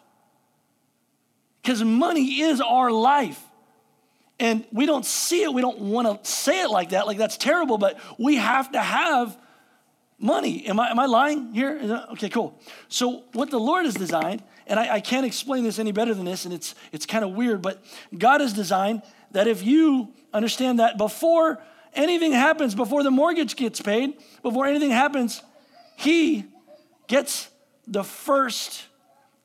Because 1.62 1.82
money 1.84 2.40
is 2.40 2.60
our 2.60 2.90
life. 2.90 3.42
And 4.40 4.64
we 4.72 4.86
don't 4.86 5.06
see 5.06 5.42
it. 5.44 5.54
We 5.54 5.60
don't 5.60 5.78
want 5.78 6.24
to 6.24 6.28
say 6.28 6.62
it 6.62 6.70
like 6.70 6.90
that, 6.90 7.06
like 7.06 7.18
that's 7.18 7.36
terrible, 7.36 7.78
but 7.78 7.98
we 8.18 8.36
have 8.36 8.72
to 8.72 8.80
have 8.80 9.36
money. 10.18 10.66
Am 10.66 10.80
I, 10.80 10.90
am 10.90 10.98
I 10.98 11.06
lying 11.06 11.52
here? 11.52 12.06
Okay, 12.12 12.28
cool. 12.28 12.58
So, 12.88 13.24
what 13.32 13.50
the 13.50 13.60
Lord 13.60 13.84
has 13.84 13.94
designed, 13.94 14.42
and 14.66 14.80
I, 14.80 14.94
I 14.94 15.00
can't 15.00 15.26
explain 15.26 15.64
this 15.64 15.78
any 15.78 15.92
better 15.92 16.14
than 16.14 16.24
this, 16.24 16.44
and 16.44 16.54
it's, 16.54 16.74
it's 16.92 17.06
kind 17.06 17.24
of 17.24 17.32
weird, 17.32 17.62
but 17.62 17.84
God 18.16 18.40
has 18.40 18.52
designed 18.52 19.02
that 19.32 19.46
if 19.46 19.62
you 19.64 20.12
understand 20.32 20.78
that 20.78 20.96
before 20.96 21.62
anything 21.94 22.32
happens, 22.32 22.74
before 22.74 23.02
the 23.02 23.10
mortgage 23.10 23.56
gets 23.56 23.80
paid, 23.80 24.14
before 24.42 24.66
anything 24.66 24.90
happens, 24.90 25.42
He 25.96 26.46
gets 27.06 27.48
the 27.86 28.04
first 28.04 28.86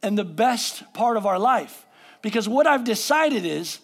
and 0.04 0.18
the 0.18 0.26
best 0.26 0.94
part 0.94 1.18
of 1.18 1.26
our 1.26 1.40
life. 1.40 1.86
Because 2.22 2.48
what 2.48 2.68
I've 2.68 2.84
decided 2.84 3.46
is 3.46 3.80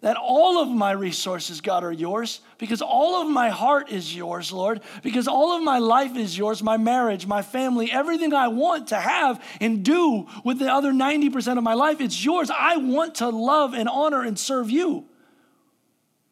that 0.00 0.16
all 0.18 0.58
of 0.58 0.68
my 0.68 0.90
resources, 0.90 1.62
God, 1.62 1.82
are 1.82 1.92
yours, 1.92 2.40
because 2.58 2.82
all 2.82 3.22
of 3.22 3.28
my 3.28 3.48
heart 3.48 3.90
is 3.90 4.14
yours, 4.14 4.52
Lord, 4.52 4.82
because 5.02 5.26
all 5.26 5.56
of 5.56 5.62
my 5.62 5.78
life 5.78 6.14
is 6.14 6.36
yours, 6.36 6.62
my 6.62 6.76
marriage, 6.76 7.26
my 7.26 7.40
family, 7.40 7.90
everything 7.90 8.34
I 8.34 8.48
want 8.48 8.88
to 8.88 8.96
have 8.96 9.42
and 9.62 9.82
do 9.82 10.26
with 10.44 10.58
the 10.58 10.70
other 10.70 10.92
90% 10.92 11.56
of 11.56 11.64
my 11.64 11.72
life, 11.72 12.02
it's 12.02 12.22
yours. 12.22 12.50
I 12.50 12.76
want 12.76 13.14
to 13.16 13.30
love 13.30 13.72
and 13.72 13.88
honor 13.88 14.22
and 14.22 14.38
serve 14.38 14.70
you 14.70 15.06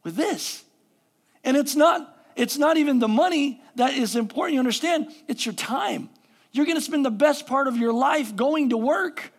with 0.05 0.17
this. 0.17 0.65
And 1.43 1.57
it's 1.57 1.75
not 1.75 2.09
it's 2.37 2.57
not 2.57 2.77
even 2.77 2.99
the 2.99 3.09
money 3.09 3.61
that 3.77 3.95
is 3.95 4.17
important. 4.17 4.55
You 4.55 4.61
understand? 4.61 5.09
It's 5.29 5.45
your 5.45 5.55
time. 5.55 6.09
You're 6.51 6.67
going 6.67 6.79
to 6.79 6.85
spend 6.85 7.05
the 7.05 7.11
best 7.11 7.47
part 7.47 7.69
of 7.69 7.77
your 7.77 7.93
life 7.93 8.35
going 8.35 8.71
to 8.71 8.77
work 8.77 9.33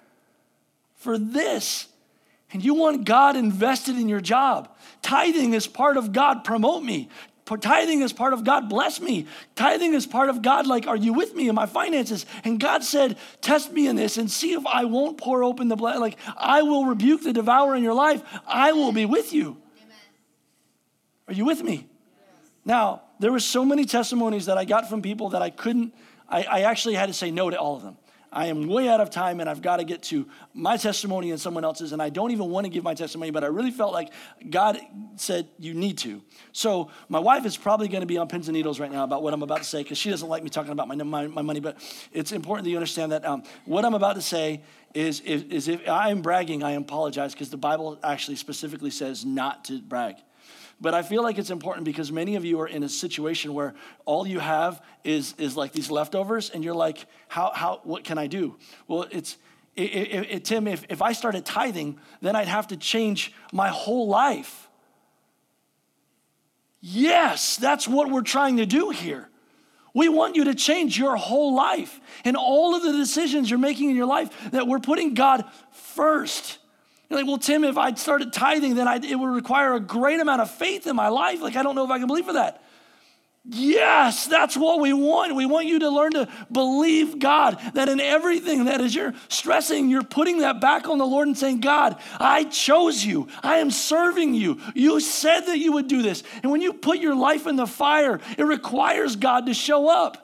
for 0.95 1.17
this 1.17 1.87
and 2.51 2.63
you 2.63 2.73
want 2.73 3.05
God 3.05 3.35
invested 3.35 3.97
in 3.97 4.09
your 4.09 4.21
job. 4.21 4.69
Tithing 5.01 5.53
is 5.53 5.67
part 5.67 5.97
of 5.97 6.11
God 6.11 6.43
promote 6.43 6.83
me. 6.83 7.09
Tithing 7.45 8.01
is 8.01 8.13
part 8.13 8.33
of 8.33 8.43
God 8.43 8.69
bless 8.69 9.01
me. 9.01 9.27
Tithing 9.55 9.93
is 9.93 10.07
part 10.07 10.29
of 10.29 10.41
God, 10.41 10.65
like, 10.65 10.87
are 10.87 10.95
you 10.95 11.13
with 11.13 11.35
me 11.35 11.49
in 11.49 11.55
my 11.55 11.65
finances? 11.65 12.25
And 12.43 12.59
God 12.59 12.83
said, 12.83 13.17
test 13.41 13.71
me 13.71 13.87
in 13.87 13.95
this 13.95 14.17
and 14.17 14.31
see 14.31 14.53
if 14.53 14.65
I 14.65 14.85
won't 14.85 15.17
pour 15.17 15.43
open 15.43 15.67
the 15.67 15.75
blood. 15.75 15.99
Like, 15.99 16.17
I 16.37 16.61
will 16.61 16.85
rebuke 16.85 17.21
the 17.23 17.33
devourer 17.33 17.75
in 17.75 17.83
your 17.83 17.93
life. 17.93 18.23
I 18.47 18.71
will 18.71 18.91
be 18.91 19.05
with 19.05 19.33
you. 19.33 19.57
Amen. 19.77 19.97
Are 21.27 21.33
you 21.33 21.45
with 21.45 21.61
me? 21.61 21.75
Yes. 21.75 21.85
Now, 22.65 23.01
there 23.19 23.31
were 23.31 23.39
so 23.39 23.65
many 23.65 23.85
testimonies 23.85 24.45
that 24.45 24.57
I 24.57 24.65
got 24.65 24.89
from 24.89 25.01
people 25.01 25.29
that 25.29 25.41
I 25.41 25.49
couldn't, 25.49 25.93
I, 26.29 26.43
I 26.43 26.61
actually 26.61 26.95
had 26.95 27.07
to 27.07 27.13
say 27.13 27.29
no 27.29 27.49
to 27.49 27.57
all 27.57 27.75
of 27.75 27.83
them. 27.83 27.97
I 28.33 28.47
am 28.47 28.67
way 28.67 28.89
out 28.89 28.99
of 28.99 29.09
time 29.09 29.39
and 29.39 29.49
I've 29.49 29.61
got 29.61 29.77
to 29.77 29.83
get 29.83 30.03
to 30.03 30.27
my 30.53 30.77
testimony 30.77 31.31
and 31.31 31.39
someone 31.39 31.63
else's. 31.63 31.91
And 31.91 32.01
I 32.01 32.09
don't 32.09 32.31
even 32.31 32.49
want 32.49 32.65
to 32.65 32.69
give 32.69 32.83
my 32.83 32.93
testimony, 32.93 33.31
but 33.31 33.43
I 33.43 33.47
really 33.47 33.71
felt 33.71 33.93
like 33.93 34.11
God 34.49 34.79
said, 35.15 35.47
You 35.59 35.73
need 35.73 35.97
to. 35.99 36.21
So 36.51 36.89
my 37.09 37.19
wife 37.19 37.45
is 37.45 37.55
probably 37.55 37.87
going 37.87 38.01
to 38.01 38.07
be 38.07 38.17
on 38.17 38.27
pins 38.27 38.47
and 38.47 38.55
needles 38.55 38.79
right 38.79 38.91
now 38.91 39.03
about 39.03 39.23
what 39.23 39.33
I'm 39.33 39.43
about 39.43 39.59
to 39.59 39.63
say 39.63 39.83
because 39.83 39.97
she 39.97 40.09
doesn't 40.09 40.27
like 40.27 40.43
me 40.43 40.49
talking 40.49 40.71
about 40.71 40.87
my, 40.87 40.95
my, 40.95 41.27
my, 41.27 41.41
money. 41.41 41.59
But 41.59 41.77
it's 42.11 42.31
important 42.31 42.65
that 42.65 42.71
you 42.71 42.77
understand 42.77 43.11
that 43.11 43.25
um, 43.25 43.43
what 43.65 43.85
I'm 43.85 43.93
about 43.93 44.15
to 44.15 44.21
say 44.21 44.63
is, 44.93 45.19
is, 45.21 45.43
is 45.43 45.67
if 45.67 45.87
I 45.87 46.09
am 46.09 46.21
bragging, 46.21 46.63
I 46.63 46.71
apologize 46.71 47.33
because 47.33 47.49
the 47.49 47.57
Bible 47.57 47.99
actually 48.03 48.37
specifically 48.37 48.91
says 48.91 49.25
not 49.25 49.65
to 49.65 49.79
brag. 49.79 50.15
But 50.83 50.93
I 50.93 51.01
feel 51.01 51.23
like 51.23 51.37
it's 51.37 51.49
important 51.49 51.85
because 51.85 52.11
many 52.11 52.35
of 52.35 52.43
you 52.43 52.59
are 52.59 52.67
in 52.67 52.83
a 52.83 52.89
situation 52.89 53.53
where 53.53 53.73
all 54.03 54.27
you 54.27 54.39
have 54.39 54.83
is, 55.05 55.33
is 55.37 55.55
like 55.55 55.71
these 55.71 55.89
leftovers, 55.89 56.49
and 56.49 56.61
you're 56.61 56.75
like, 56.75 57.05
how, 57.29 57.53
how, 57.55 57.79
what 57.85 58.03
can 58.03 58.17
I 58.17 58.27
do? 58.27 58.57
Well, 58.89 59.07
it's, 59.09 59.37
it, 59.77 59.83
it, 59.83 60.27
it, 60.29 60.45
Tim, 60.45 60.67
if, 60.67 60.85
if 60.89 61.01
I 61.01 61.13
started 61.13 61.45
tithing, 61.45 61.97
then 62.21 62.35
I'd 62.35 62.49
have 62.49 62.67
to 62.67 62.75
change 62.75 63.31
my 63.53 63.69
whole 63.69 64.09
life. 64.09 64.67
Yes, 66.81 67.55
that's 67.55 67.87
what 67.87 68.11
we're 68.11 68.21
trying 68.21 68.57
to 68.57 68.65
do 68.65 68.89
here. 68.89 69.29
We 69.93 70.09
want 70.09 70.35
you 70.35 70.43
to 70.43 70.53
change 70.53 70.99
your 70.99 71.15
whole 71.15 71.55
life 71.55 72.01
and 72.25 72.35
all 72.35 72.75
of 72.75 72.83
the 72.83 72.91
decisions 72.91 73.49
you're 73.49 73.57
making 73.57 73.89
in 73.89 73.95
your 73.95 74.05
life 74.05 74.51
that 74.51 74.67
we're 74.67 74.79
putting 74.79 75.13
God 75.13 75.45
first. 75.71 76.59
You're 77.13 77.21
like, 77.21 77.27
well, 77.27 77.37
Tim, 77.37 77.63
if 77.63 77.77
I 77.77 77.93
started 77.93 78.33
tithing, 78.33 78.73
then 78.73 78.87
I'd, 78.87 79.05
it 79.05 79.13
would 79.13 79.29
require 79.29 79.75
a 79.75 79.79
great 79.79 80.19
amount 80.19 80.41
of 80.41 80.49
faith 80.49 80.87
in 80.87 80.95
my 80.95 81.09
life. 81.09 81.41
Like, 81.41 81.55
I 81.55 81.61
don't 81.61 81.75
know 81.75 81.85
if 81.85 81.91
I 81.91 81.99
can 81.99 82.07
believe 82.07 82.25
for 82.25 82.33
that. 82.33 82.63
Yes, 83.45 84.25
that's 84.25 84.57
what 84.57 84.79
we 84.79 84.93
want. 84.93 85.35
We 85.35 85.45
want 85.45 85.67
you 85.67 85.77
to 85.79 85.89
learn 85.89 86.13
to 86.13 86.27
believe 86.51 87.19
God, 87.19 87.59
that 87.75 87.87
in 87.87 87.99
everything 87.99 88.65
that 88.65 88.81
is 88.81 88.95
you're 88.95 89.13
stressing, 89.27 89.89
you're 89.89 90.01
putting 90.01 90.39
that 90.39 90.59
back 90.59 90.87
on 90.87 90.97
the 90.97 91.05
Lord 91.05 91.27
and 91.27 91.37
saying, 91.37 91.59
God, 91.59 92.01
I 92.19 92.45
chose 92.45 93.05
you. 93.05 93.27
I 93.43 93.57
am 93.57 93.69
serving 93.69 94.33
you. 94.33 94.59
You 94.73 94.99
said 94.99 95.41
that 95.41 95.59
you 95.59 95.73
would 95.73 95.87
do 95.87 96.01
this. 96.01 96.23
And 96.41 96.51
when 96.51 96.61
you 96.61 96.73
put 96.73 96.97
your 96.97 97.15
life 97.15 97.45
in 97.45 97.57
the 97.57 97.67
fire, 97.67 98.21
it 98.39 98.43
requires 98.43 99.17
God 99.17 99.45
to 99.45 99.53
show 99.53 99.87
up. 99.87 100.22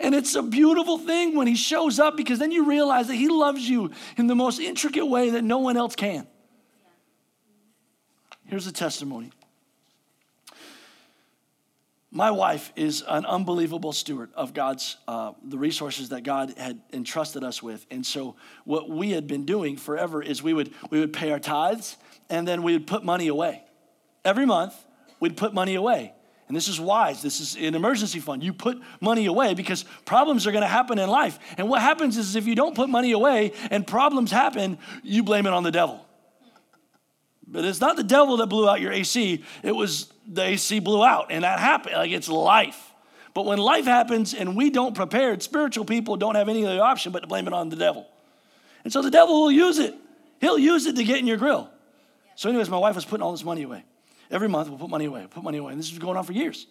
And 0.00 0.14
it's 0.14 0.34
a 0.34 0.42
beautiful 0.42 0.96
thing 0.96 1.36
when 1.36 1.46
he 1.46 1.54
shows 1.54 2.00
up 2.00 2.16
because 2.16 2.38
then 2.38 2.50
you 2.50 2.64
realize 2.64 3.08
that 3.08 3.16
he 3.16 3.28
loves 3.28 3.68
you 3.68 3.90
in 4.16 4.26
the 4.26 4.34
most 4.34 4.58
intricate 4.58 5.06
way 5.06 5.30
that 5.30 5.44
no 5.44 5.58
one 5.58 5.76
else 5.76 5.94
can. 5.94 6.26
Here's 8.46 8.66
a 8.66 8.72
testimony. 8.72 9.30
My 12.10 12.32
wife 12.32 12.72
is 12.74 13.04
an 13.06 13.24
unbelievable 13.24 13.92
steward 13.92 14.30
of 14.34 14.52
God's, 14.52 14.96
uh, 15.06 15.32
the 15.44 15.58
resources 15.58 16.08
that 16.08 16.22
God 16.24 16.54
had 16.56 16.80
entrusted 16.92 17.44
us 17.44 17.62
with. 17.62 17.86
And 17.88 18.04
so, 18.04 18.34
what 18.64 18.90
we 18.90 19.12
had 19.12 19.28
been 19.28 19.44
doing 19.44 19.76
forever 19.76 20.20
is 20.20 20.42
we 20.42 20.52
would, 20.52 20.72
we 20.90 20.98
would 20.98 21.12
pay 21.12 21.30
our 21.30 21.38
tithes 21.38 21.96
and 22.28 22.48
then 22.48 22.64
we 22.64 22.72
would 22.72 22.88
put 22.88 23.04
money 23.04 23.28
away. 23.28 23.62
Every 24.24 24.44
month, 24.44 24.74
we'd 25.20 25.36
put 25.36 25.54
money 25.54 25.76
away. 25.76 26.12
And 26.50 26.56
this 26.56 26.66
is 26.66 26.80
wise. 26.80 27.22
This 27.22 27.38
is 27.38 27.54
an 27.54 27.76
emergency 27.76 28.18
fund. 28.18 28.42
You 28.42 28.52
put 28.52 28.82
money 29.00 29.26
away 29.26 29.54
because 29.54 29.84
problems 30.04 30.48
are 30.48 30.50
going 30.50 30.62
to 30.62 30.68
happen 30.68 30.98
in 30.98 31.08
life. 31.08 31.38
And 31.56 31.68
what 31.68 31.80
happens 31.80 32.16
is 32.16 32.34
if 32.34 32.44
you 32.44 32.56
don't 32.56 32.74
put 32.74 32.88
money 32.88 33.12
away 33.12 33.52
and 33.70 33.86
problems 33.86 34.32
happen, 34.32 34.76
you 35.04 35.22
blame 35.22 35.46
it 35.46 35.52
on 35.52 35.62
the 35.62 35.70
devil. 35.70 36.04
But 37.46 37.64
it's 37.64 37.80
not 37.80 37.94
the 37.94 38.02
devil 38.02 38.36
that 38.38 38.48
blew 38.48 38.68
out 38.68 38.80
your 38.80 38.90
AC, 38.90 39.44
it 39.62 39.70
was 39.70 40.12
the 40.26 40.42
AC 40.42 40.80
blew 40.80 41.04
out, 41.04 41.26
and 41.30 41.44
that 41.44 41.60
happened. 41.60 41.94
Like 41.94 42.10
it's 42.10 42.28
life. 42.28 42.94
But 43.32 43.46
when 43.46 43.58
life 43.58 43.84
happens 43.84 44.34
and 44.34 44.56
we 44.56 44.70
don't 44.70 44.96
prepare, 44.96 45.38
spiritual 45.38 45.84
people 45.84 46.16
don't 46.16 46.34
have 46.34 46.48
any 46.48 46.66
other 46.66 46.82
option 46.82 47.12
but 47.12 47.20
to 47.20 47.28
blame 47.28 47.46
it 47.46 47.52
on 47.52 47.68
the 47.68 47.76
devil. 47.76 48.08
And 48.82 48.92
so 48.92 49.02
the 49.02 49.10
devil 49.12 49.42
will 49.42 49.52
use 49.52 49.78
it. 49.78 49.94
He'll 50.40 50.58
use 50.58 50.86
it 50.86 50.96
to 50.96 51.04
get 51.04 51.20
in 51.20 51.28
your 51.28 51.36
grill. 51.36 51.70
So, 52.34 52.48
anyways, 52.48 52.68
my 52.68 52.78
wife 52.78 52.96
was 52.96 53.04
putting 53.04 53.22
all 53.22 53.30
this 53.30 53.44
money 53.44 53.62
away. 53.62 53.84
Every 54.30 54.48
month, 54.48 54.68
we'll 54.68 54.78
put 54.78 54.90
money 54.90 55.06
away, 55.06 55.26
put 55.28 55.42
money 55.42 55.58
away. 55.58 55.72
And 55.72 55.80
this 55.80 55.90
was 55.90 55.98
going 55.98 56.16
on 56.16 56.24
for 56.24 56.32
years. 56.32 56.66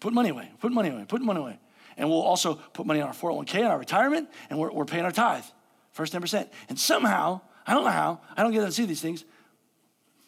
Put 0.00 0.12
money 0.12 0.30
away, 0.30 0.50
put 0.60 0.72
money 0.72 0.88
away, 0.90 1.04
put 1.06 1.22
money 1.22 1.40
away. 1.40 1.58
And 1.96 2.08
we'll 2.08 2.22
also 2.22 2.54
put 2.54 2.86
money 2.86 3.00
on 3.00 3.08
our 3.08 3.14
401k 3.14 3.56
and 3.56 3.66
our 3.66 3.78
retirement, 3.78 4.28
and 4.50 4.58
we're, 4.58 4.72
we're 4.72 4.84
paying 4.84 5.04
our 5.04 5.12
tithe, 5.12 5.44
first 5.92 6.12
10%. 6.12 6.48
And 6.68 6.78
somehow, 6.78 7.40
I 7.66 7.74
don't 7.74 7.84
know 7.84 7.90
how, 7.90 8.20
I 8.36 8.42
don't 8.42 8.52
get 8.52 8.64
to 8.64 8.72
see 8.72 8.84
these 8.84 9.00
things, 9.00 9.24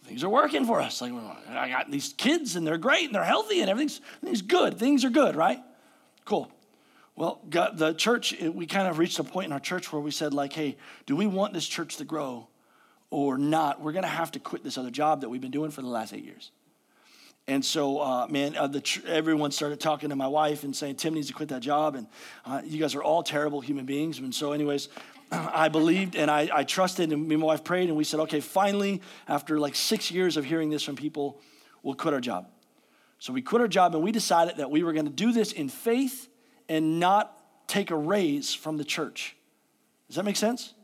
things 0.05 0.23
are 0.23 0.29
working 0.29 0.65
for 0.65 0.81
us. 0.81 1.01
Like, 1.01 1.13
I 1.49 1.69
got 1.69 1.91
these 1.91 2.15
kids, 2.17 2.57
and 2.57 2.67
they're 2.67 2.79
great, 2.79 3.07
and 3.07 3.15
they're 3.15 3.25
healthy, 3.25 3.61
and 3.61 3.69
everything's, 3.69 4.01
everything's 4.19 4.43
good. 4.43 4.79
Things 4.79 5.05
are 5.05 5.11
good, 5.11 5.35
right? 5.35 5.59
Cool. 6.25 6.51
Well, 7.17 7.41
the 7.49 7.95
church, 7.95 8.35
we 8.41 8.67
kind 8.67 8.87
of 8.87 8.99
reached 8.99 9.19
a 9.19 9.25
point 9.25 9.47
in 9.47 9.53
our 9.53 9.61
church 9.61 9.93
where 9.93 10.01
we 10.01 10.11
said, 10.11 10.35
like, 10.35 10.53
hey, 10.53 10.77
do 11.07 11.17
we 11.17 11.27
want 11.27 11.55
this 11.55 11.67
church 11.67 11.97
to 11.97 12.05
grow 12.05 12.49
or 13.11 13.39
not? 13.39 13.81
We're 13.81 13.93
going 13.93 14.05
to 14.05 14.09
have 14.09 14.31
to 14.33 14.39
quit 14.39 14.63
this 14.63 14.77
other 14.77 14.91
job 14.91 15.23
that 15.23 15.31
we've 15.31 15.41
been 15.41 15.51
doing 15.51 15.71
for 15.71 15.81
the 15.81 15.89
last 15.89 16.13
eight 16.13 16.25
years. 16.25 16.51
And 17.49 17.65
so, 17.65 18.01
uh, 18.01 18.27
man, 18.29 18.57
uh, 18.57 18.67
the, 18.67 19.03
everyone 19.07 19.53
started 19.53 19.79
talking 19.79 20.09
to 20.09 20.17
my 20.17 20.27
wife 20.27 20.65
and 20.65 20.75
saying, 20.75 20.97
Tim 20.97 21.15
needs 21.15 21.29
to 21.29 21.33
quit 21.33 21.51
that 21.51 21.63
job. 21.63 21.95
And 21.95 22.09
uh, 22.45 22.63
you 22.65 22.81
guys 22.81 22.97
are 22.97 23.03
all 23.03 23.23
terrible 23.23 23.61
human 23.61 23.87
beings. 23.87 24.19
And 24.19 24.35
so, 24.35 24.53
anyways, 24.53 24.89
I 25.31 25.69
believed 25.69 26.17
and 26.17 26.29
I, 26.29 26.49
I, 26.53 26.65
trusted, 26.65 27.13
and 27.13 27.29
me 27.29 27.35
and 27.35 27.41
my 27.41 27.47
wife 27.47 27.63
prayed, 27.63 27.89
and 27.89 27.97
we 27.97 28.03
said, 28.03 28.21
okay, 28.21 28.41
finally, 28.41 29.01
after 29.29 29.61
like 29.61 29.77
six 29.77 30.11
years 30.11 30.37
of 30.37 30.45
hearing 30.45 30.71
this 30.71 30.83
from 30.83 30.97
people, 30.97 31.41
we'll 31.83 31.95
quit 31.95 32.15
our 32.15 32.21
job. 32.21 32.49
So 33.19 33.33
we 33.33 33.43
quit 33.43 33.63
our 33.63 33.69
job 33.69 33.95
and 33.95 34.05
we 34.05 34.13
decided 34.13 34.57
that 34.57 34.71
we 34.71 34.83
were 34.83 34.93
going 34.93 35.07
to 35.07 35.13
do 35.13 35.33
this 35.33 35.53
in 35.53 35.69
faith 35.69 36.29
and 36.69 37.01
not 37.01 37.33
take 37.67 37.91
a 37.91 37.97
raise 37.97 38.55
from 38.55 38.77
the 38.77 38.85
church. 38.85 39.37
Does 40.09 40.17
that 40.17 40.25
make 40.25 40.37
sense? 40.37 40.75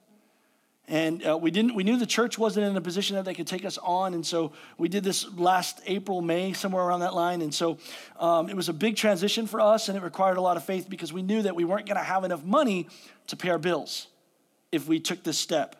And 0.89 1.25
uh, 1.25 1.39
we 1.39 1.51
didn't. 1.51 1.75
We 1.75 1.85
knew 1.85 1.97
the 1.97 2.07
church 2.07 2.39
wasn't 2.39 2.67
in 2.67 2.77
a 2.77 2.81
position 2.81 3.17
that 3.17 3.25
they 3.25 3.35
could 3.35 3.47
take 3.47 3.65
us 3.65 3.79
on, 3.79 4.15
and 4.15 4.27
so 4.27 4.53
we 4.79 4.89
did 4.89 5.05
this 5.05 5.31
last 5.33 5.81
April, 5.87 6.21
May, 6.21 6.53
somewhere 6.53 6.83
around 6.83 7.01
that 7.01 7.15
line. 7.15 7.41
And 7.41 7.55
so 7.55 7.79
um, 8.19 8.51
it 8.51 8.57
was 8.57 8.69
a 8.69 8.73
big 8.73 8.97
transition 8.97 9.47
for 9.47 9.61
us, 9.61 9.89
and 9.89 9.97
it 9.97 10.03
required 10.03 10.39
a 10.39 10.41
lot 10.41 10.57
of 10.57 10.65
faith 10.65 10.91
because 10.91 11.13
we 11.13 11.23
knew 11.23 11.43
that 11.43 11.55
we 11.55 11.65
weren't 11.65 11.87
going 11.87 11.99
to 11.99 12.03
have 12.03 12.25
enough 12.25 12.43
money 12.43 12.89
to 13.29 13.37
pay 13.37 13.51
our 13.51 13.59
bills 13.59 14.09
if 14.73 14.89
we 14.89 14.99
took 14.99 15.23
this 15.23 15.39
step. 15.39 15.77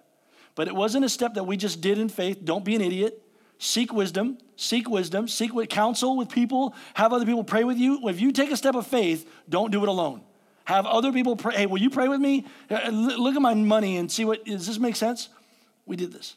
But 0.55 0.69
it 0.69 0.75
wasn't 0.75 1.05
a 1.05 1.09
step 1.09 1.35
that 1.35 1.45
we 1.45 1.57
just 1.57 1.81
did 1.81 1.99
in 1.99 2.09
faith. 2.09 2.45
Don't 2.45 2.65
be 2.65 2.77
an 2.77 2.83
idiot. 2.83 3.21
Seek 3.59 3.93
wisdom. 3.93 4.39
Seek 4.57 4.89
wisdom. 4.89 5.29
Seek 5.29 5.53
counsel 5.71 6.17
with 6.17 6.29
people. 6.29 6.75
Have 6.95 7.13
other 7.13 7.25
people 7.25 7.45
pray 7.45 7.65
with 7.65 7.79
you. 7.79 8.09
If 8.09 8.21
you 8.21 8.33
take 8.33 8.51
a 8.51 8.57
step 8.57 8.75
of 8.75 8.87
faith, 8.87 9.29
don't 9.49 9.71
do 9.71 9.83
it 9.83 9.89
alone. 9.89 10.23
Have 10.65 10.87
other 10.87 11.13
people 11.13 11.37
pray. 11.37 11.55
Hey, 11.55 11.67
will 11.67 11.81
you 11.81 11.91
pray 11.91 12.09
with 12.09 12.21
me? 12.21 12.47
Uh, 12.71 12.89
look 12.91 13.35
at 13.35 13.43
my 13.43 13.55
money 13.55 13.97
and 13.97 14.11
see 14.11 14.25
what, 14.25 14.45
does 14.45 14.67
this 14.67 14.79
make 14.79 14.97
sense? 14.97 15.29
We 15.87 15.97
did 15.97 16.13
this. 16.13 16.37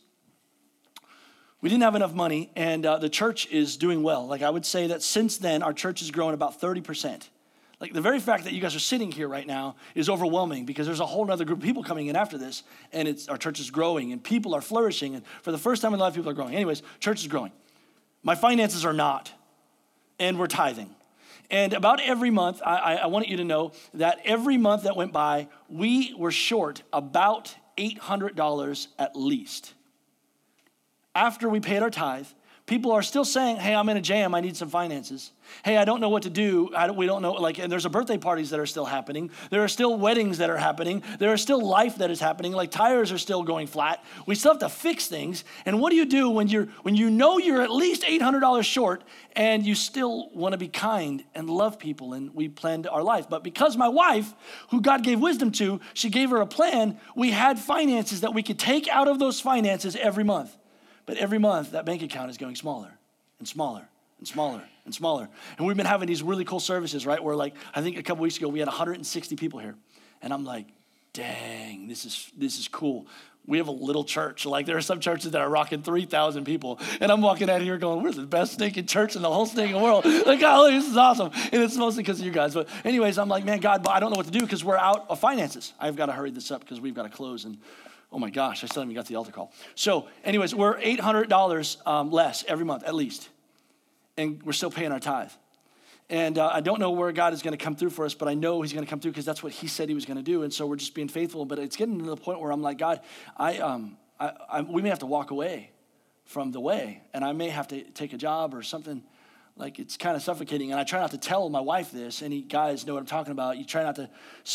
We 1.61 1.69
didn't 1.69 1.83
have 1.83 1.95
enough 1.95 2.13
money, 2.13 2.51
and 2.55 2.85
uh, 2.85 2.97
the 2.97 3.09
church 3.09 3.47
is 3.47 3.77
doing 3.77 4.03
well. 4.03 4.27
Like 4.27 4.41
I 4.41 4.49
would 4.49 4.65
say 4.65 4.87
that 4.87 5.01
since 5.01 5.37
then, 5.37 5.63
our 5.63 5.73
church 5.73 5.99
has 5.99 6.11
grown 6.11 6.33
about 6.33 6.59
30%. 6.59 7.27
Like 7.79 7.93
the 7.93 8.01
very 8.01 8.19
fact 8.19 8.45
that 8.45 8.53
you 8.53 8.61
guys 8.61 8.75
are 8.75 8.79
sitting 8.79 9.11
here 9.11 9.27
right 9.27 9.45
now 9.45 9.75
is 9.95 10.09
overwhelming 10.09 10.65
because 10.65 10.85
there's 10.85 11.01
a 11.01 11.05
whole 11.05 11.29
other 11.29 11.43
group 11.43 11.59
of 11.59 11.63
people 11.63 11.83
coming 11.83 12.07
in 12.07 12.15
after 12.15 12.37
this, 12.37 12.63
and 12.93 13.07
it's, 13.07 13.27
our 13.27 13.37
church 13.37 13.59
is 13.59 13.69
growing, 13.69 14.11
and 14.11 14.23
people 14.23 14.55
are 14.55 14.61
flourishing. 14.61 15.15
And 15.15 15.23
for 15.43 15.51
the 15.51 15.57
first 15.57 15.81
time 15.81 15.93
in 15.93 15.99
life, 15.99 16.15
people 16.15 16.29
are 16.29 16.33
growing. 16.33 16.55
Anyways, 16.55 16.83
church 16.99 17.21
is 17.21 17.27
growing. 17.27 17.51
My 18.23 18.35
finances 18.35 18.85
are 18.85 18.93
not, 18.93 19.31
and 20.19 20.39
we're 20.39 20.47
tithing. 20.47 20.94
And 21.49 21.73
about 21.73 22.01
every 22.01 22.31
month, 22.31 22.61
I, 22.65 22.95
I 23.03 23.05
want 23.07 23.27
you 23.27 23.37
to 23.37 23.43
know 23.43 23.71
that 23.93 24.19
every 24.25 24.57
month 24.57 24.83
that 24.83 24.95
went 24.95 25.13
by, 25.13 25.47
we 25.69 26.13
were 26.17 26.31
short 26.31 26.81
about 26.91 27.55
$800 27.77 28.87
at 28.97 29.15
least. 29.15 29.73
After 31.13 31.47
we 31.47 31.59
paid 31.59 31.81
our 31.81 31.89
tithe, 31.89 32.27
people 32.65 32.91
are 32.91 33.03
still 33.03 33.25
saying, 33.25 33.57
Hey, 33.57 33.75
I'm 33.75 33.87
in 33.89 33.97
a 33.97 34.01
jam, 34.01 34.33
I 34.33 34.41
need 34.41 34.57
some 34.57 34.69
finances. 34.69 35.31
Hey, 35.63 35.77
I 35.77 35.85
don't 35.85 36.01
know 36.01 36.09
what 36.09 36.23
to 36.23 36.29
do. 36.29 36.69
Don't, 36.71 36.95
we 36.95 37.05
don't 37.05 37.21
know. 37.21 37.33
Like, 37.33 37.59
and 37.59 37.71
there's 37.71 37.85
a 37.85 37.89
birthday 37.89 38.17
parties 38.17 38.49
that 38.49 38.59
are 38.59 38.65
still 38.65 38.85
happening. 38.85 39.29
There 39.51 39.63
are 39.63 39.67
still 39.67 39.97
weddings 39.97 40.39
that 40.39 40.49
are 40.49 40.57
happening. 40.57 41.03
There 41.19 41.31
is 41.33 41.41
still 41.41 41.63
life 41.63 41.97
that 41.97 42.09
is 42.09 42.19
happening. 42.19 42.53
Like 42.53 42.71
tires 42.71 43.11
are 43.11 43.17
still 43.19 43.43
going 43.43 43.67
flat. 43.67 44.03
We 44.25 44.33
still 44.33 44.53
have 44.53 44.59
to 44.61 44.69
fix 44.69 45.07
things. 45.07 45.43
And 45.65 45.79
what 45.79 45.91
do 45.91 45.95
you 45.95 46.05
do 46.05 46.29
when 46.29 46.47
you're 46.47 46.65
when 46.81 46.95
you 46.95 47.11
know 47.11 47.37
you're 47.37 47.61
at 47.61 47.71
least 47.71 48.03
$800 48.03 48.63
short 48.63 49.03
and 49.35 49.63
you 49.65 49.75
still 49.75 50.29
want 50.31 50.53
to 50.53 50.57
be 50.57 50.67
kind 50.67 51.23
and 51.35 51.49
love 51.49 51.77
people? 51.77 52.13
And 52.13 52.33
we 52.33 52.49
planned 52.49 52.87
our 52.87 53.03
life. 53.03 53.29
But 53.29 53.43
because 53.43 53.77
my 53.77 53.89
wife, 53.89 54.33
who 54.71 54.81
God 54.81 55.03
gave 55.03 55.19
wisdom 55.19 55.51
to, 55.53 55.79
she 55.93 56.09
gave 56.09 56.31
her 56.31 56.41
a 56.41 56.47
plan. 56.47 56.99
We 57.15 57.31
had 57.31 57.59
finances 57.59 58.21
that 58.21 58.33
we 58.33 58.41
could 58.41 58.57
take 58.57 58.87
out 58.87 59.07
of 59.07 59.19
those 59.19 59.39
finances 59.39 59.95
every 59.95 60.23
month. 60.23 60.55
But 61.05 61.17
every 61.17 61.37
month, 61.37 61.71
that 61.71 61.85
bank 61.85 62.01
account 62.01 62.29
is 62.31 62.37
going 62.37 62.55
smaller 62.55 62.91
and 63.39 63.47
smaller 63.47 63.87
and 64.17 64.27
smaller 64.27 64.63
and 64.85 64.93
smaller. 64.93 65.29
And 65.57 65.67
we've 65.67 65.77
been 65.77 65.85
having 65.85 66.07
these 66.07 66.23
really 66.23 66.45
cool 66.45 66.59
services, 66.59 67.05
right? 67.05 67.23
Where, 67.23 67.35
like, 67.35 67.55
I 67.73 67.81
think 67.81 67.97
a 67.97 68.03
couple 68.03 68.23
weeks 68.23 68.37
ago, 68.37 68.47
we 68.47 68.59
had 68.59 68.67
160 68.67 69.35
people 69.35 69.59
here. 69.59 69.75
And 70.21 70.33
I'm 70.33 70.45
like, 70.45 70.67
dang, 71.13 71.87
this 71.87 72.05
is, 72.05 72.31
this 72.37 72.59
is 72.59 72.67
cool. 72.67 73.07
We 73.47 73.59
have 73.59 73.67
a 73.67 73.71
little 73.71 74.03
church. 74.03 74.45
Like, 74.45 74.65
there 74.65 74.75
are 74.75 74.81
some 74.81 74.99
churches 74.99 75.31
that 75.31 75.41
are 75.41 75.49
rocking 75.49 75.83
3,000 75.83 76.45
people. 76.45 76.79
And 76.99 77.11
I'm 77.11 77.21
walking 77.21 77.49
out 77.49 77.61
here 77.61 77.77
going, 77.77 78.01
we're 78.01 78.11
the 78.11 78.23
best 78.23 78.53
stinking 78.53 78.87
church 78.87 79.15
in 79.15 79.21
the 79.21 79.29
whole 79.29 79.45
stinking 79.45 79.79
world. 79.81 80.05
Like, 80.25 80.39
golly, 80.39 80.71
this 80.71 80.89
is 80.89 80.97
awesome. 80.97 81.29
And 81.51 81.61
it's 81.61 81.77
mostly 81.77 82.01
because 82.01 82.19
of 82.19 82.25
you 82.25 82.31
guys. 82.31 82.55
But, 82.55 82.67
anyways, 82.83 83.19
I'm 83.19 83.29
like, 83.29 83.45
man, 83.45 83.59
God, 83.59 83.85
I 83.85 83.99
don't 83.99 84.09
know 84.09 84.17
what 84.17 84.25
to 84.25 84.31
do 84.31 84.39
because 84.39 84.63
we're 84.63 84.77
out 84.77 85.05
of 85.07 85.19
finances. 85.19 85.73
I've 85.79 85.95
got 85.95 86.07
to 86.07 86.13
hurry 86.13 86.31
this 86.31 86.49
up 86.49 86.61
because 86.61 86.81
we've 86.81 86.95
got 86.95 87.03
to 87.03 87.09
close. 87.09 87.45
And 87.45 87.59
Oh 88.15 88.17
my 88.17 88.29
gosh, 88.29 88.63
I 88.63 88.67
still 88.67 88.81
haven't 88.81 88.95
got 88.95 89.07
the 89.07 89.17
altar 89.17 89.33
call. 89.33 89.51
So, 89.75 90.07
anyways, 90.23 90.55
we're 90.55 90.79
$800 90.79 91.85
um, 91.85 92.11
less 92.11 92.45
every 92.47 92.63
month, 92.63 92.85
at 92.85 92.95
least. 92.95 93.27
And 94.15 94.41
we're 94.43 94.53
still 94.53 94.71
paying 94.71 94.93
our 94.93 95.01
tithe. 95.01 95.31
And 96.09 96.37
uh, 96.37 96.49
I 96.53 96.61
don't 96.61 96.79
know 96.79 96.91
where 96.91 97.11
God 97.11 97.33
is 97.33 97.41
going 97.41 97.57
to 97.57 97.61
come 97.61 97.75
through 97.75 97.89
for 97.89 98.05
us, 98.05 98.13
but 98.13 98.29
I 98.29 98.33
know 98.33 98.61
He's 98.61 98.71
going 98.71 98.85
to 98.85 98.89
come 98.89 99.01
through 99.01 99.11
because 99.11 99.25
that's 99.25 99.43
what 99.43 99.51
He 99.51 99.67
said 99.67 99.89
He 99.89 99.95
was 99.95 100.05
going 100.05 100.15
to 100.15 100.23
do. 100.23 100.43
And 100.43 100.53
so 100.53 100.65
we're 100.65 100.77
just 100.77 100.95
being 100.95 101.09
faithful. 101.09 101.45
But 101.45 101.59
it's 101.59 101.75
getting 101.75 101.99
to 101.99 102.05
the 102.05 102.15
point 102.15 102.39
where 102.39 102.51
I'm 102.51 102.61
like, 102.61 102.77
God, 102.77 103.01
I, 103.35 103.57
um, 103.57 103.97
I, 104.17 104.31
I, 104.49 104.61
we 104.61 104.81
may 104.81 104.87
have 104.87 104.99
to 104.99 105.07
walk 105.07 105.31
away 105.31 105.71
from 106.23 106.53
the 106.53 106.61
way, 106.61 107.01
and 107.13 107.25
I 107.25 107.33
may 107.33 107.49
have 107.49 107.67
to 107.67 107.83
take 107.83 108.13
a 108.13 108.17
job 108.17 108.55
or 108.55 108.63
something. 108.63 109.03
Like 109.57 109.77
it's 109.77 109.97
kind 109.97 110.15
of 110.15 110.21
suffocating. 110.21 110.71
And 110.71 110.79
I 110.79 110.85
try 110.85 111.01
not 111.01 111.11
to 111.11 111.17
tell 111.17 111.49
my 111.49 111.59
wife 111.59 111.91
this. 111.91 112.21
Any 112.21 112.43
guys 112.43 112.87
know 112.87 112.93
what 112.93 113.01
I'm 113.01 113.07
talking 113.07 113.33
about. 113.33 113.57
You 113.57 113.65
try 113.65 113.83
not 113.83 113.97
to 113.97 114.09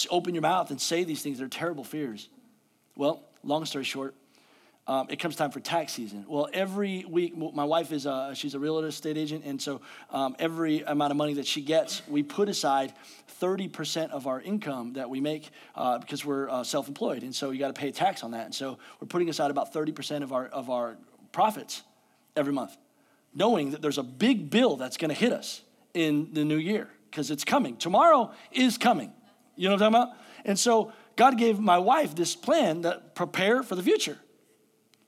open 0.09 0.35
your 0.35 0.41
mouth 0.41 0.71
and 0.71 0.81
say 0.81 1.05
these 1.05 1.21
things. 1.21 1.39
They're 1.39 1.49
terrible 1.49 1.85
fears. 1.85 2.31
Well, 2.97 3.27
long 3.45 3.65
story 3.65 3.85
short, 3.85 4.15
um, 4.87 5.07
it 5.09 5.21
comes 5.21 5.37
time 5.37 5.51
for 5.51 5.61
tax 5.61 5.93
season. 5.93 6.25
Well, 6.29 6.49
every 6.53 7.05
week, 7.09 7.37
my 7.37 7.65
wife 7.65 7.93
is 7.93 8.07
a, 8.07 8.33
she's 8.35 8.55
a 8.55 8.59
real 8.59 8.79
estate 8.81 9.17
agent, 9.17 9.45
and 9.45 9.61
so 9.61 9.81
um, 10.11 10.35
every 10.39 10.81
amount 10.81 11.13
of 11.13 11.17
money 11.17 11.35
that 11.35 11.47
she 11.47 11.61
gets, 11.61 12.03
we 12.09 12.23
put 12.23 12.49
aside 12.49 12.93
30% 13.41 14.11
of 14.11 14.27
our 14.27 14.41
income 14.41 14.95
that 14.95 15.09
we 15.09 15.21
make 15.21 15.51
uh, 15.77 15.99
because 15.99 16.25
we're 16.25 16.49
uh, 16.49 16.65
self-employed, 16.65 17.23
and 17.23 17.35
so 17.35 17.51
you 17.51 17.61
got 17.61 17.73
to 17.73 17.81
pay 17.81 17.93
tax 17.93 18.25
on 18.25 18.33
that. 18.33 18.47
And 18.47 18.55
so 18.55 18.79
we're 19.01 19.07
putting 19.07 19.29
aside 19.29 19.51
about 19.51 19.73
30% 19.73 20.23
of 20.23 20.33
our 20.33 20.47
of 20.47 20.71
our 20.71 20.97
profits 21.31 21.83
every 22.37 22.53
month, 22.53 22.77
knowing 23.35 23.71
that 23.71 23.83
there's 23.83 23.99
a 23.99 24.03
big 24.03 24.51
bill 24.51 24.77
that's 24.77 24.97
going 24.97 25.11
to 25.11 25.15
hit 25.15 25.33
us 25.33 25.63
in 25.95 26.31
the 26.33 26.45
new 26.45 26.57
year 26.57 26.89
because 27.11 27.31
it's 27.31 27.45
coming. 27.45 27.77
Tomorrow 27.77 28.33
is 28.51 28.79
coming. 28.79 29.13
You 29.57 29.69
know 29.69 29.75
what 29.75 29.83
I'm 29.83 29.93
talking 29.93 30.09
about? 30.09 30.17
And 30.45 30.59
so 30.59 30.93
God 31.21 31.37
gave 31.37 31.61
my 31.61 31.77
wife 31.77 32.15
this 32.15 32.35
plan 32.35 32.81
that 32.81 33.15
prepare 33.15 33.63
for 33.63 33.75
the 33.75 33.83
future. 33.83 34.17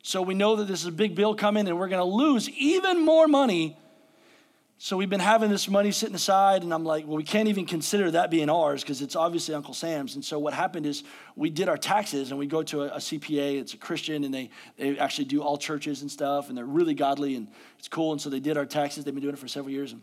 So 0.03 0.21
we 0.21 0.35
know 0.35 0.57
that 0.57 0.69
this 0.69 0.83
is 0.83 0.87
a 0.87 0.93
big 0.93 1.15
bill 1.15 1.35
coming 1.35 1.67
and 1.67 1.79
we're 1.79 1.89
going 1.89 2.07
to 2.07 2.17
lose 2.17 2.51
even 2.51 3.03
more 3.03 3.27
money. 3.27 3.79
So 4.77 4.99
we've 4.99 5.09
been 5.09 5.21
having 5.21 5.49
this 5.49 5.71
money 5.71 5.91
sitting 5.91 6.15
aside, 6.15 6.65
and 6.65 6.75
I'm 6.75 6.85
like, 6.85 7.07
well, 7.07 7.17
we 7.17 7.25
can't 7.25 7.49
even 7.49 7.65
consider 7.65 8.11
that 8.11 8.31
being 8.31 8.51
ours 8.51 8.83
because 8.83 9.01
it's 9.01 9.17
obviously 9.17 9.55
Uncle 9.55 9.73
Sam's. 9.73 10.15
And 10.15 10.23
so 10.23 10.39
what 10.39 10.53
happened 10.53 10.85
is 10.85 11.03
we 11.35 11.49
did 11.49 11.71
our 11.71 11.79
taxes 11.79 12.29
and 12.29 12.39
we 12.39 12.47
go 12.47 12.63
to 12.63 12.83
a, 12.83 12.89
a 12.89 12.99
CPA, 12.99 13.59
it's 13.59 13.73
a 13.73 13.79
Christian, 13.79 14.25
and 14.25 14.35
they, 14.35 14.51
they 14.77 14.99
actually 14.99 15.25
do 15.25 15.41
all 15.41 15.57
churches 15.57 16.03
and 16.03 16.11
stuff, 16.11 16.51
and 16.51 16.59
they're 16.59 16.67
really 16.67 16.93
godly 16.93 17.37
and 17.37 17.49
it's 17.79 17.89
cool. 17.89 18.13
And 18.13 18.21
so 18.21 18.29
they 18.29 18.41
did 18.41 18.59
our 18.59 18.67
taxes. 18.67 19.05
They've 19.05 19.15
been 19.15 19.23
doing 19.23 19.33
it 19.35 19.41
for 19.41 19.49
several 19.49 19.73
years. 19.73 19.93
And 19.93 20.03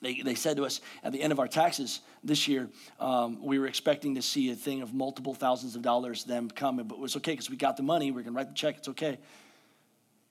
they, 0.00 0.20
they 0.20 0.34
said 0.34 0.56
to 0.56 0.64
us 0.64 0.80
at 1.02 1.12
the 1.12 1.22
end 1.22 1.32
of 1.32 1.38
our 1.38 1.48
taxes 1.48 2.00
this 2.22 2.48
year, 2.48 2.68
um, 3.00 3.42
we 3.42 3.58
were 3.58 3.66
expecting 3.66 4.14
to 4.16 4.22
see 4.22 4.50
a 4.50 4.54
thing 4.54 4.82
of 4.82 4.94
multiple 4.94 5.34
thousands 5.34 5.76
of 5.76 5.82
dollars 5.82 6.24
them 6.24 6.50
coming, 6.50 6.86
but 6.86 6.96
it 6.96 7.00
was 7.00 7.16
okay 7.16 7.32
because 7.32 7.50
we 7.50 7.56
got 7.56 7.76
the 7.76 7.82
money. 7.82 8.10
We 8.10 8.22
can 8.22 8.34
write 8.34 8.48
the 8.48 8.54
check. 8.54 8.78
It's 8.78 8.88
okay. 8.88 9.18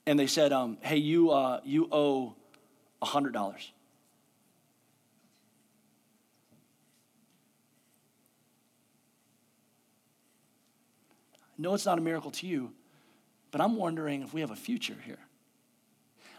And 0.06 0.18
they 0.18 0.26
said, 0.26 0.52
um, 0.52 0.78
hey, 0.80 0.98
you, 0.98 1.30
uh, 1.30 1.60
you 1.64 1.88
owe 1.90 2.34
$100. 3.02 3.70
No, 11.56 11.74
it's 11.74 11.86
not 11.86 11.98
a 11.98 12.00
miracle 12.00 12.30
to 12.32 12.46
you, 12.46 12.72
but 13.50 13.60
I'm 13.60 13.76
wondering 13.76 14.22
if 14.22 14.34
we 14.34 14.40
have 14.40 14.50
a 14.50 14.56
future 14.56 14.96
here. 15.04 15.20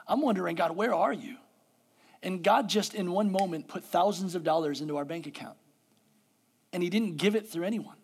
I'm 0.08 0.22
wondering, 0.22 0.56
God, 0.56 0.76
where 0.76 0.94
are 0.94 1.14
you? 1.14 1.38
And 2.26 2.44
God 2.44 2.68
just 2.68 2.96
in 2.96 3.12
one 3.12 3.32
moment 3.32 3.68
put 3.68 3.84
thousands 3.84 4.34
of 4.34 4.44
dollars 4.44 4.82
into 4.82 4.98
our 4.98 5.06
bank 5.06 5.28
account. 5.28 5.58
And 6.74 6.82
He 6.82 6.90
didn't 6.90 7.18
give 7.18 7.36
it 7.36 7.48
through 7.48 7.64
anyone, 7.64 7.96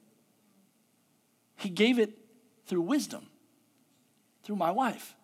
He 1.58 1.70
gave 1.70 2.00
it 2.00 2.18
through 2.68 2.84
wisdom, 2.84 3.26
through 4.44 4.56
my 4.56 4.72
wife. 4.72 5.16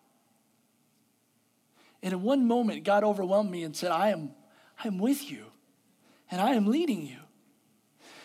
And 2.02 2.12
in 2.12 2.22
one 2.22 2.46
moment, 2.46 2.84
God 2.84 3.04
overwhelmed 3.04 3.50
me 3.50 3.62
and 3.62 3.74
said, 3.74 3.90
I 3.90 4.10
am, 4.10 4.32
I 4.82 4.88
am 4.88 4.98
with 4.98 5.30
you, 5.30 5.44
and 6.30 6.40
I 6.40 6.50
am 6.50 6.66
leading 6.66 7.06
you. 7.06 7.18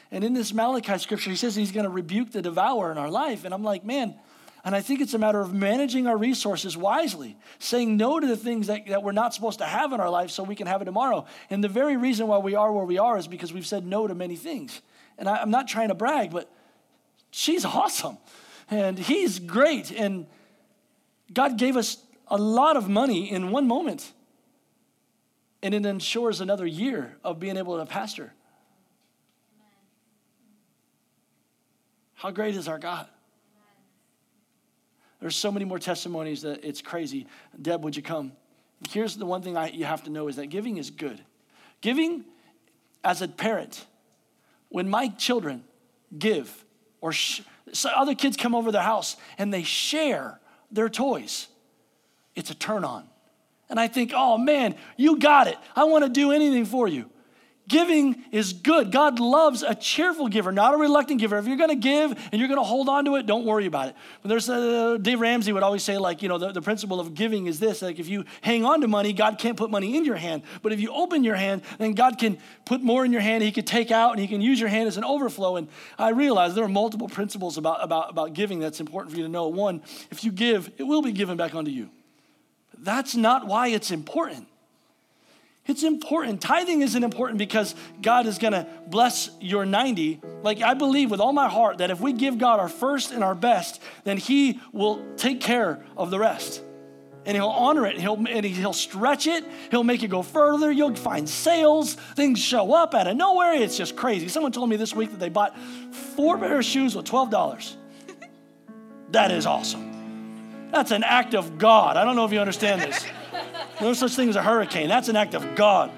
And 0.10 0.24
in 0.24 0.34
this 0.34 0.54
Malachi 0.54 0.98
scripture, 0.98 1.30
he 1.30 1.36
says 1.36 1.56
he's 1.56 1.72
going 1.72 1.86
to 1.86 1.90
rebuke 1.90 2.32
the 2.32 2.42
devourer 2.42 2.92
in 2.92 2.98
our 2.98 3.10
life. 3.10 3.46
And 3.46 3.54
I'm 3.54 3.64
like, 3.64 3.84
man, 3.84 4.16
and 4.66 4.74
I 4.74 4.82
think 4.82 5.02
it's 5.02 5.14
a 5.14 5.18
matter 5.18 5.42
of 5.42 5.54
managing 5.54 6.08
our 6.08 6.16
resources 6.16 6.78
wisely, 6.78 7.36
saying 7.60 7.98
no 7.98 8.20
to 8.20 8.26
the 8.26 8.38
things 8.38 8.68
that, 8.68 8.88
that 8.88 9.04
we're 9.04 9.12
not 9.12 9.34
supposed 9.34 9.60
to 9.60 9.66
have 9.66 9.92
in 9.92 10.00
our 10.00 10.10
life 10.10 10.30
so 10.32 10.42
we 10.42 10.56
can 10.56 10.68
have 10.68 10.82
it 10.82 10.86
tomorrow. 10.86 11.26
And 11.50 11.62
the 11.62 11.68
very 11.68 11.98
reason 11.98 12.28
why 12.28 12.38
we 12.38 12.56
are 12.56 12.72
where 12.72 12.86
we 12.86 12.98
are 12.98 13.18
is 13.18 13.28
because 13.28 13.52
we've 13.52 13.68
said 13.68 13.86
no 13.86 14.08
to 14.08 14.16
many 14.16 14.38
things. 14.38 14.82
And 15.18 15.28
I, 15.28 15.42
I'm 15.42 15.52
not 15.52 15.68
trying 15.68 15.90
to 15.90 15.96
brag, 15.96 16.32
but 16.32 16.50
she's 17.30 17.66
awesome. 17.66 18.18
And 18.72 18.98
he's 18.98 19.40
great. 19.40 19.92
And 19.92 20.28
God 21.34 21.58
gave 21.58 21.76
us 21.76 21.98
a 22.28 22.38
lot 22.38 22.78
of 22.78 22.88
money 22.88 23.30
in 23.30 23.52
one 23.52 23.68
moment. 23.68 24.14
And 25.62 25.74
it 25.74 25.86
ensures 25.86 26.40
another 26.40 26.66
year 26.66 27.18
of 27.22 27.38
being 27.38 27.58
able 27.58 27.78
to 27.78 27.86
pastor. 27.86 28.34
How 32.14 32.32
great 32.32 32.56
is 32.56 32.70
our 32.70 32.80
God? 32.80 33.08
There's 35.24 35.38
so 35.38 35.54
many 35.54 35.64
more 35.64 35.80
testimonies 35.80 36.42
that 36.42 36.66
it's 36.66 36.82
crazy. 36.82 37.28
Deb, 37.62 37.82
would 37.86 37.96
you 37.96 38.02
come? 38.02 38.34
Here's 38.90 39.16
the 39.16 39.26
one 39.26 39.42
thing 39.42 39.56
I, 39.56 39.70
you 39.70 39.86
have 39.86 40.04
to 40.04 40.10
know 40.10 40.28
is 40.28 40.36
that 40.36 40.48
giving 40.48 40.76
is 40.76 40.90
good. 40.90 41.24
Giving 41.80 42.26
as 43.06 43.22
a 43.22 43.30
parent, 43.30 43.86
when 44.68 44.90
my 44.90 45.08
children 45.08 45.64
give 46.20 46.66
or 47.00 47.14
sh- 47.14 47.40
so 47.72 47.90
other 47.96 48.16
kids 48.16 48.36
come 48.36 48.54
over 48.54 48.70
their 48.70 48.82
house 48.82 49.16
and 49.38 49.54
they 49.54 49.64
share 49.64 50.42
their 50.74 50.90
toys, 50.90 51.48
it's 52.36 52.50
a 52.50 52.56
turn 52.56 52.84
on. 52.84 53.08
And 53.70 53.80
I 53.80 53.88
think, 53.88 54.12
oh 54.14 54.38
man, 54.38 54.76
you 54.98 55.20
got 55.20 55.48
it. 55.48 55.56
I 55.74 55.86
want 55.86 56.04
to 56.04 56.10
do 56.10 56.34
anything 56.34 56.66
for 56.66 56.86
you. 56.86 57.10
Giving 57.66 58.22
is 58.34 58.52
good. 58.52 58.92
God 58.92 59.22
loves 59.22 59.64
a 59.64 59.74
cheerful 59.74 60.28
giver, 60.28 60.52
not 60.52 60.74
a 60.74 60.78
reluctant 60.78 61.22
giver. 61.22 61.38
If 61.38 61.48
you're 61.48 61.56
going 61.56 61.70
to 61.70 61.76
give 61.76 62.12
and 62.12 62.40
you're 62.40 62.50
going 62.50 62.60
to 62.60 62.64
hold 62.64 62.90
on 62.90 63.06
to 63.06 63.16
it, 63.16 63.26
don't 63.26 63.46
worry 63.46 63.68
about 63.68 63.88
it. 63.88 63.96
But 64.22 64.30
there's 64.30 64.50
a, 64.50 65.00
Dave 65.02 65.22
Ramsey 65.22 65.54
would 65.54 65.64
always 65.64 65.82
say, 65.82 65.98
like, 65.98 66.22
you 66.22 66.28
know, 66.28 66.38
the, 66.38 66.52
the 66.52 66.62
principle 66.62 67.00
of 67.00 67.14
giving 67.14 67.46
is 67.46 67.62
this: 67.62 67.82
like, 67.82 68.00
if 68.00 68.10
you 68.10 68.26
hang 68.42 68.66
on 68.66 68.82
to 68.82 68.90
money, 68.90 69.14
God 69.14 69.38
can't 69.38 69.56
put 69.56 69.72
money 69.72 69.96
in 69.96 70.04
your 70.04 70.18
hand. 70.18 70.44
But 70.62 70.74
if 70.74 70.82
you 70.82 70.92
open 70.92 71.24
your 71.24 71.36
hand, 71.36 71.62
then 71.78 71.94
God 71.94 72.18
can 72.18 72.38
put 72.66 72.82
more 72.82 73.06
in 73.06 73.14
your 73.14 73.22
hand. 73.22 73.44
He 73.44 73.52
can 73.54 73.64
take 73.64 73.92
out 73.92 74.12
and 74.12 74.20
He 74.20 74.28
can 74.28 74.42
use 74.42 74.60
your 74.60 74.70
hand 74.70 74.90
as 74.90 74.98
an 74.98 75.06
overflow. 75.06 75.56
And 75.56 75.70
I 75.98 76.10
realize 76.10 76.56
there 76.56 76.66
are 76.66 76.68
multiple 76.68 77.08
principles 77.08 77.58
about 77.58 77.82
about 77.82 78.10
about 78.10 78.34
giving 78.34 78.60
that's 78.60 78.82
important 78.82 79.14
for 79.14 79.18
you 79.18 79.24
to 79.24 79.32
know. 79.32 79.48
One, 79.48 79.82
if 80.12 80.26
you 80.26 80.34
give, 80.34 80.70
it 80.78 80.84
will 80.84 81.02
be 81.02 81.14
given 81.14 81.38
back 81.38 81.56
unto 81.56 81.72
you. 81.72 81.90
That's 82.78 83.16
not 83.16 83.48
why 83.48 83.68
it's 83.68 83.90
important. 83.90 84.48
It's 85.66 85.84
important. 85.84 86.42
Tithing 86.42 86.82
isn't 86.82 87.04
important 87.04 87.38
because 87.38 87.74
God 88.02 88.28
is 88.28 88.38
going 88.38 88.52
to 88.52 88.68
bless 88.88 89.30
your 89.40 89.66
90. 89.66 90.20
Like, 90.42 90.62
I 90.62 90.74
believe 90.74 91.10
with 91.10 91.22
all 91.22 91.32
my 91.32 91.48
heart 91.48 91.78
that 91.78 91.90
if 91.90 92.02
we 92.02 92.12
give 92.12 92.38
God 92.38 92.60
our 92.60 92.68
first 92.68 93.12
and 93.12 93.24
our 93.24 93.36
best, 93.36 93.82
then 94.04 94.18
He 94.18 94.60
will 94.74 95.02
take 95.16 95.40
care 95.40 95.82
of 95.96 96.12
the 96.12 96.20
rest. 96.20 96.62
And 97.26 97.38
He'll 97.38 97.48
honor 97.48 97.86
it. 97.86 97.98
He'll, 97.98 98.16
and 98.16 98.46
He'll 98.46 98.74
stretch 98.74 99.26
it. 99.26 99.46
He'll 99.72 99.86
make 99.86 100.04
it 100.04 100.10
go 100.10 100.22
further. 100.22 100.70
You'll 100.70 100.96
find 100.96 101.30
sales. 101.30 101.94
Things 101.94 102.40
show 102.40 102.74
up 102.74 102.94
out 102.94 103.08
of 103.08 103.16
nowhere. 103.16 103.54
It's 103.54 103.78
just 103.78 103.96
crazy. 103.96 104.28
Someone 104.28 104.52
told 104.52 104.70
me 104.70 104.76
this 104.76 104.94
week 104.94 105.12
that 105.12 105.20
they 105.22 105.30
bought 105.30 105.58
four 106.18 106.38
pair 106.38 106.60
of 106.60 106.66
shoes 106.66 106.94
with 106.94 107.06
$12. 107.06 107.76
That 109.12 109.32
is 109.32 109.46
awesome. 109.46 110.70
That's 110.74 110.92
an 110.92 111.04
act 111.04 111.36
of 111.36 111.58
God. 111.58 111.96
I 111.96 112.04
don't 112.04 112.18
know 112.18 112.26
if 112.26 112.34
you 112.34 112.40
understand 112.40 112.82
this. 112.82 113.06
No 113.82 113.94
such 113.94 114.16
thing 114.16 114.30
as 114.30 114.36
a 114.36 114.44
hurricane. 114.44 114.88
That's 114.88 115.10
an 115.10 115.16
act 115.16 115.34
of 115.34 115.56
God. 115.56 115.92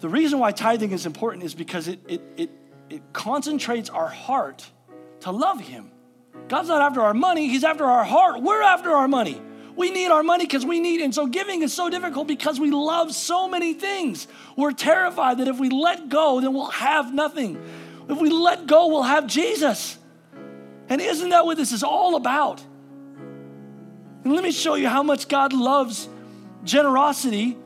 The 0.00 0.08
reason 0.08 0.38
why 0.38 0.52
tithing 0.52 0.92
is 0.92 1.06
important 1.06 1.44
is 1.44 1.54
because 1.54 1.88
it, 1.88 2.00
it, 2.06 2.22
it, 2.36 2.50
it 2.90 3.02
concentrates 3.12 3.90
our 3.90 4.08
heart 4.08 4.68
to 5.20 5.30
love 5.30 5.60
Him. 5.60 5.90
God's 6.48 6.68
not 6.68 6.82
after 6.82 7.00
our 7.00 7.14
money, 7.14 7.48
He's 7.48 7.64
after 7.64 7.84
our 7.84 8.04
heart. 8.04 8.42
We're 8.42 8.62
after 8.62 8.90
our 8.90 9.08
money. 9.08 9.40
We 9.74 9.90
need 9.90 10.08
our 10.08 10.22
money 10.22 10.44
because 10.44 10.64
we 10.64 10.80
need, 10.80 11.00
it. 11.00 11.04
and 11.04 11.14
so 11.14 11.26
giving 11.26 11.62
is 11.62 11.72
so 11.72 11.90
difficult 11.90 12.26
because 12.26 12.58
we 12.58 12.70
love 12.70 13.14
so 13.14 13.46
many 13.46 13.74
things. 13.74 14.26
We're 14.56 14.72
terrified 14.72 15.38
that 15.38 15.48
if 15.48 15.58
we 15.58 15.68
let 15.68 16.08
go, 16.08 16.40
then 16.40 16.54
we'll 16.54 16.70
have 16.70 17.12
nothing. 17.12 17.62
If 18.08 18.18
we 18.18 18.30
let 18.30 18.66
go, 18.66 18.86
we'll 18.86 19.02
have 19.02 19.26
Jesus. 19.26 19.98
And 20.88 21.00
isn't 21.00 21.28
that 21.28 21.44
what 21.44 21.58
this 21.58 21.72
is 21.72 21.82
all 21.82 22.16
about? 22.16 22.64
And 24.26 24.34
let 24.34 24.42
me 24.42 24.50
show 24.50 24.74
you 24.74 24.88
how 24.88 25.04
much 25.04 25.28
God 25.28 25.52
loves 25.52 26.08
generosity. 26.64 27.56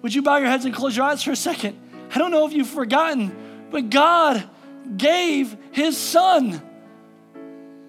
Would 0.00 0.14
you 0.14 0.22
bow 0.22 0.38
your 0.38 0.48
heads 0.48 0.64
and 0.64 0.74
close 0.74 0.96
your 0.96 1.04
eyes 1.04 1.22
for 1.22 1.32
a 1.32 1.36
second? 1.36 1.78
I 2.10 2.18
don't 2.18 2.30
know 2.30 2.46
if 2.46 2.54
you've 2.54 2.66
forgotten, 2.66 3.36
but 3.70 3.90
God 3.90 4.48
gave 4.96 5.54
his 5.72 5.98
son. 5.98 6.62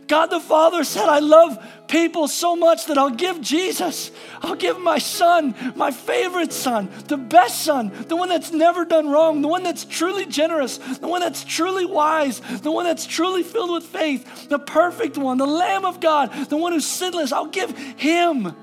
God 0.07 0.25
the 0.25 0.41
Father 0.41 0.83
said, 0.83 1.07
I 1.07 1.19
love 1.19 1.57
people 1.87 2.27
so 2.27 2.55
much 2.55 2.85
that 2.87 2.97
I'll 2.97 3.09
give 3.09 3.41
Jesus. 3.41 4.11
I'll 4.41 4.55
give 4.55 4.79
my 4.79 4.97
son, 4.97 5.55
my 5.75 5.91
favorite 5.91 6.53
son, 6.53 6.89
the 7.07 7.17
best 7.17 7.63
son, 7.63 7.91
the 8.07 8.15
one 8.15 8.29
that's 8.29 8.51
never 8.51 8.85
done 8.85 9.09
wrong, 9.09 9.41
the 9.41 9.47
one 9.47 9.63
that's 9.63 9.85
truly 9.85 10.25
generous, 10.25 10.77
the 10.77 11.07
one 11.07 11.21
that's 11.21 11.43
truly 11.43 11.85
wise, 11.85 12.39
the 12.61 12.71
one 12.71 12.85
that's 12.85 13.05
truly 13.05 13.43
filled 13.43 13.71
with 13.71 13.83
faith, 13.83 14.49
the 14.49 14.59
perfect 14.59 15.17
one, 15.17 15.37
the 15.37 15.47
Lamb 15.47 15.85
of 15.85 15.99
God, 15.99 16.31
the 16.49 16.57
one 16.57 16.73
who's 16.73 16.85
sinless. 16.85 17.31
I'll 17.31 17.47
give 17.47 17.77
him 17.77 18.55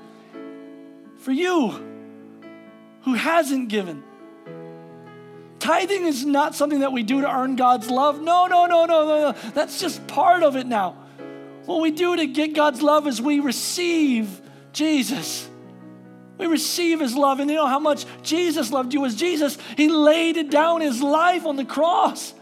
for 1.19 1.31
you 1.31 1.83
who 3.03 3.13
hasn't 3.13 3.69
given. 3.69 4.03
Tithing 5.59 6.05
is 6.05 6.25
not 6.25 6.53
something 6.53 6.81
that 6.81 6.91
we 6.91 7.01
do 7.01 7.21
to 7.21 7.31
earn 7.31 7.55
God's 7.55 7.89
love. 7.89 8.21
No, 8.21 8.45
no, 8.45 8.67
no, 8.67 8.85
no, 8.85 9.05
no, 9.07 9.31
no. 9.31 9.51
That's 9.53 9.79
just 9.79 10.05
part 10.07 10.43
of 10.43 10.55
it 10.55 10.67
now. 10.67 10.95
What 11.65 11.81
we 11.81 11.91
do 11.91 12.15
to 12.15 12.27
get 12.27 12.53
God's 12.53 12.81
love 12.81 13.07
is 13.07 13.21
we 13.21 13.39
receive 13.39 14.41
Jesus. 14.73 15.49
We 16.37 16.47
receive 16.47 16.99
his 16.99 17.15
love. 17.15 17.39
And 17.39 17.49
you 17.49 17.55
know 17.55 17.67
how 17.67 17.79
much 17.79 18.05
Jesus 18.21 18.71
loved 18.71 18.93
you 18.93 19.05
as 19.05 19.15
Jesus, 19.15 19.57
he 19.77 19.87
laid 19.87 20.49
down 20.49 20.81
his 20.81 21.01
life 21.01 21.45
on 21.45 21.55
the 21.55 21.65
cross. 21.65 22.33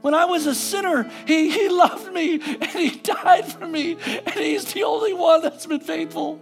When 0.00 0.14
I 0.14 0.26
was 0.26 0.46
a 0.46 0.54
sinner, 0.54 1.10
he, 1.26 1.50
he 1.50 1.68
loved 1.68 2.12
me 2.12 2.34
and 2.34 2.70
he 2.70 2.90
died 2.90 3.46
for 3.46 3.66
me. 3.66 3.96
And 4.04 4.34
he's 4.34 4.72
the 4.72 4.84
only 4.84 5.12
one 5.12 5.42
that's 5.42 5.66
been 5.66 5.80
faithful. 5.80 6.40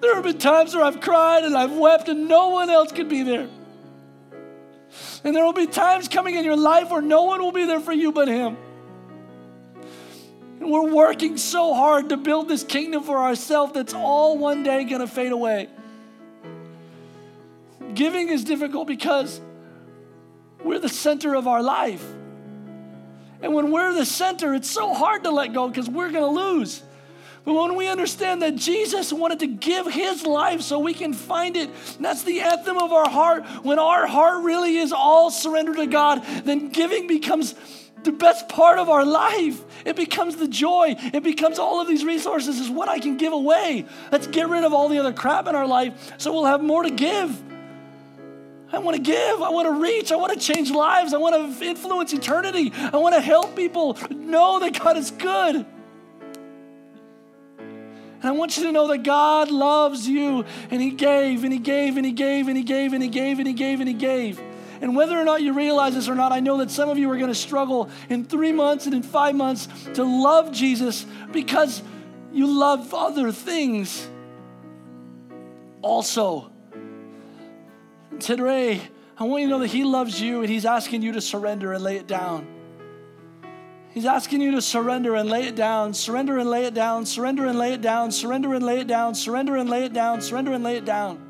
There 0.00 0.14
have 0.14 0.24
been 0.24 0.38
times 0.38 0.74
where 0.74 0.84
I've 0.84 1.00
cried 1.00 1.44
and 1.44 1.56
I've 1.56 1.72
wept 1.72 2.08
and 2.08 2.28
no 2.28 2.48
one 2.48 2.70
else 2.70 2.92
could 2.92 3.08
be 3.08 3.22
there. 3.22 3.48
And 5.24 5.34
there 5.34 5.44
will 5.44 5.52
be 5.52 5.66
times 5.66 6.08
coming 6.08 6.34
in 6.34 6.44
your 6.44 6.56
life 6.56 6.90
where 6.90 7.02
no 7.02 7.24
one 7.24 7.40
will 7.40 7.52
be 7.52 7.66
there 7.66 7.80
for 7.80 7.92
you 7.92 8.12
but 8.12 8.28
him. 8.28 8.56
And 10.60 10.70
we're 10.70 10.92
working 10.92 11.36
so 11.36 11.74
hard 11.74 12.08
to 12.08 12.16
build 12.16 12.48
this 12.48 12.64
kingdom 12.64 13.04
for 13.04 13.18
ourselves 13.18 13.72
that's 13.72 13.94
all 13.94 14.38
one 14.38 14.62
day 14.62 14.84
going 14.84 15.00
to 15.00 15.06
fade 15.06 15.32
away. 15.32 15.68
Giving 17.94 18.28
is 18.28 18.44
difficult 18.44 18.86
because 18.86 19.40
we're 20.62 20.78
the 20.78 20.88
center 20.88 21.34
of 21.34 21.46
our 21.46 21.62
life. 21.62 22.04
And 23.40 23.54
when 23.54 23.70
we're 23.70 23.92
the 23.92 24.04
center, 24.04 24.54
it's 24.54 24.70
so 24.70 24.92
hard 24.92 25.24
to 25.24 25.30
let 25.30 25.52
go 25.52 25.68
because 25.68 25.88
we're 25.88 26.10
going 26.10 26.34
to 26.34 26.40
lose. 26.40 26.82
But 27.44 27.54
when 27.54 27.76
we 27.76 27.88
understand 27.88 28.42
that 28.42 28.56
Jesus 28.56 29.12
wanted 29.12 29.38
to 29.38 29.46
give 29.46 29.86
his 29.86 30.26
life 30.26 30.60
so 30.60 30.80
we 30.80 30.92
can 30.92 31.14
find 31.14 31.56
it, 31.56 31.70
that's 31.98 32.24
the 32.24 32.40
anthem 32.40 32.76
of 32.76 32.92
our 32.92 33.08
heart. 33.08 33.46
When 33.62 33.78
our 33.78 34.06
heart 34.06 34.44
really 34.44 34.76
is 34.76 34.92
all 34.92 35.30
surrendered 35.30 35.76
to 35.76 35.86
God, 35.86 36.24
then 36.44 36.68
giving 36.68 37.06
becomes 37.06 37.54
the 38.08 38.16
best 38.16 38.48
part 38.48 38.78
of 38.78 38.88
our 38.88 39.04
life. 39.04 39.62
It 39.84 39.94
becomes 39.94 40.36
the 40.36 40.48
joy. 40.48 40.96
It 40.98 41.22
becomes 41.22 41.58
all 41.58 41.78
of 41.78 41.86
these 41.86 42.06
resources 42.06 42.58
is 42.58 42.70
what 42.70 42.88
I 42.88 42.98
can 43.00 43.18
give 43.18 43.34
away. 43.34 43.84
Let's 44.10 44.26
get 44.26 44.48
rid 44.48 44.64
of 44.64 44.72
all 44.72 44.88
the 44.88 44.98
other 44.98 45.12
crap 45.12 45.46
in 45.46 45.54
our 45.54 45.66
life 45.66 46.14
so 46.16 46.32
we'll 46.32 46.46
have 46.46 46.62
more 46.62 46.84
to 46.84 46.90
give. 46.90 47.42
I 48.72 48.78
want 48.78 48.96
to 48.96 49.02
give. 49.02 49.42
I 49.42 49.50
want 49.50 49.66
to 49.66 49.72
reach. 49.72 50.10
I 50.10 50.16
want 50.16 50.32
to 50.32 50.38
change 50.38 50.70
lives. 50.70 51.12
I 51.12 51.18
want 51.18 51.58
to 51.58 51.64
influence 51.64 52.14
eternity. 52.14 52.72
I 52.74 52.96
want 52.96 53.14
to 53.14 53.20
help 53.20 53.54
people 53.54 53.98
know 54.10 54.58
that 54.60 54.78
God 54.82 54.96
is 54.96 55.10
good. 55.10 55.66
And 58.20 58.24
I 58.24 58.30
want 58.30 58.56
you 58.56 58.62
to 58.64 58.72
know 58.72 58.88
that 58.88 59.02
God 59.02 59.50
loves 59.50 60.08
you 60.08 60.46
and 60.70 60.80
He 60.80 60.92
gave 60.92 61.44
and 61.44 61.52
He 61.52 61.58
gave 61.58 61.98
and 61.98 62.06
He 62.06 62.12
gave 62.12 62.48
and 62.48 62.56
He 62.56 62.62
gave 62.62 62.94
and 62.94 63.02
He 63.02 63.08
gave 63.10 63.38
and 63.38 63.46
He 63.46 63.54
gave 63.54 63.80
and 63.80 63.88
He 63.88 63.94
gave. 63.94 64.40
And 64.80 64.94
whether 64.94 65.18
or 65.18 65.24
not 65.24 65.42
you 65.42 65.52
realize 65.52 65.94
this 65.94 66.08
or 66.08 66.14
not, 66.14 66.32
I 66.32 66.40
know 66.40 66.58
that 66.58 66.70
some 66.70 66.88
of 66.88 66.98
you 66.98 67.10
are 67.10 67.16
going 67.16 67.28
to 67.28 67.34
struggle 67.34 67.90
in 68.08 68.24
three 68.24 68.52
months 68.52 68.86
and 68.86 68.94
in 68.94 69.02
five 69.02 69.34
months 69.34 69.68
to 69.94 70.04
love 70.04 70.52
Jesus 70.52 71.04
because 71.32 71.82
you 72.32 72.46
love 72.46 72.92
other 72.94 73.32
things. 73.32 74.08
Also, 75.82 76.50
today, 78.20 78.80
I 79.16 79.24
want 79.24 79.42
you 79.42 79.48
to 79.48 79.50
know 79.50 79.58
that 79.60 79.68
He 79.68 79.84
loves 79.84 80.20
you 80.20 80.40
and 80.40 80.48
He's 80.48 80.64
asking 80.64 81.02
you 81.02 81.12
to 81.12 81.20
surrender 81.20 81.72
and 81.72 81.82
lay 81.82 81.96
it 81.96 82.06
down. 82.06 82.46
He's 83.90 84.06
asking 84.06 84.42
you 84.42 84.52
to 84.52 84.62
surrender 84.62 85.16
and 85.16 85.28
lay 85.28 85.48
it 85.48 85.56
down, 85.56 85.92
surrender 85.92 86.38
and 86.38 86.48
lay 86.48 86.66
it 86.66 86.74
down, 86.74 87.04
surrender 87.04 87.46
and 87.46 87.58
lay 87.58 87.72
it 87.72 87.80
down, 87.82 88.12
surrender 88.12 88.54
and 88.54 88.64
lay 88.64 88.78
it 88.78 88.86
down, 88.86 89.14
surrender 89.14 89.56
and 89.56 89.68
lay 89.68 89.84
it 89.84 89.92
down, 89.92 90.20
surrender 90.20 90.52
and 90.52 90.62
lay 90.62 90.76
it 90.76 90.84
down. 90.84 91.27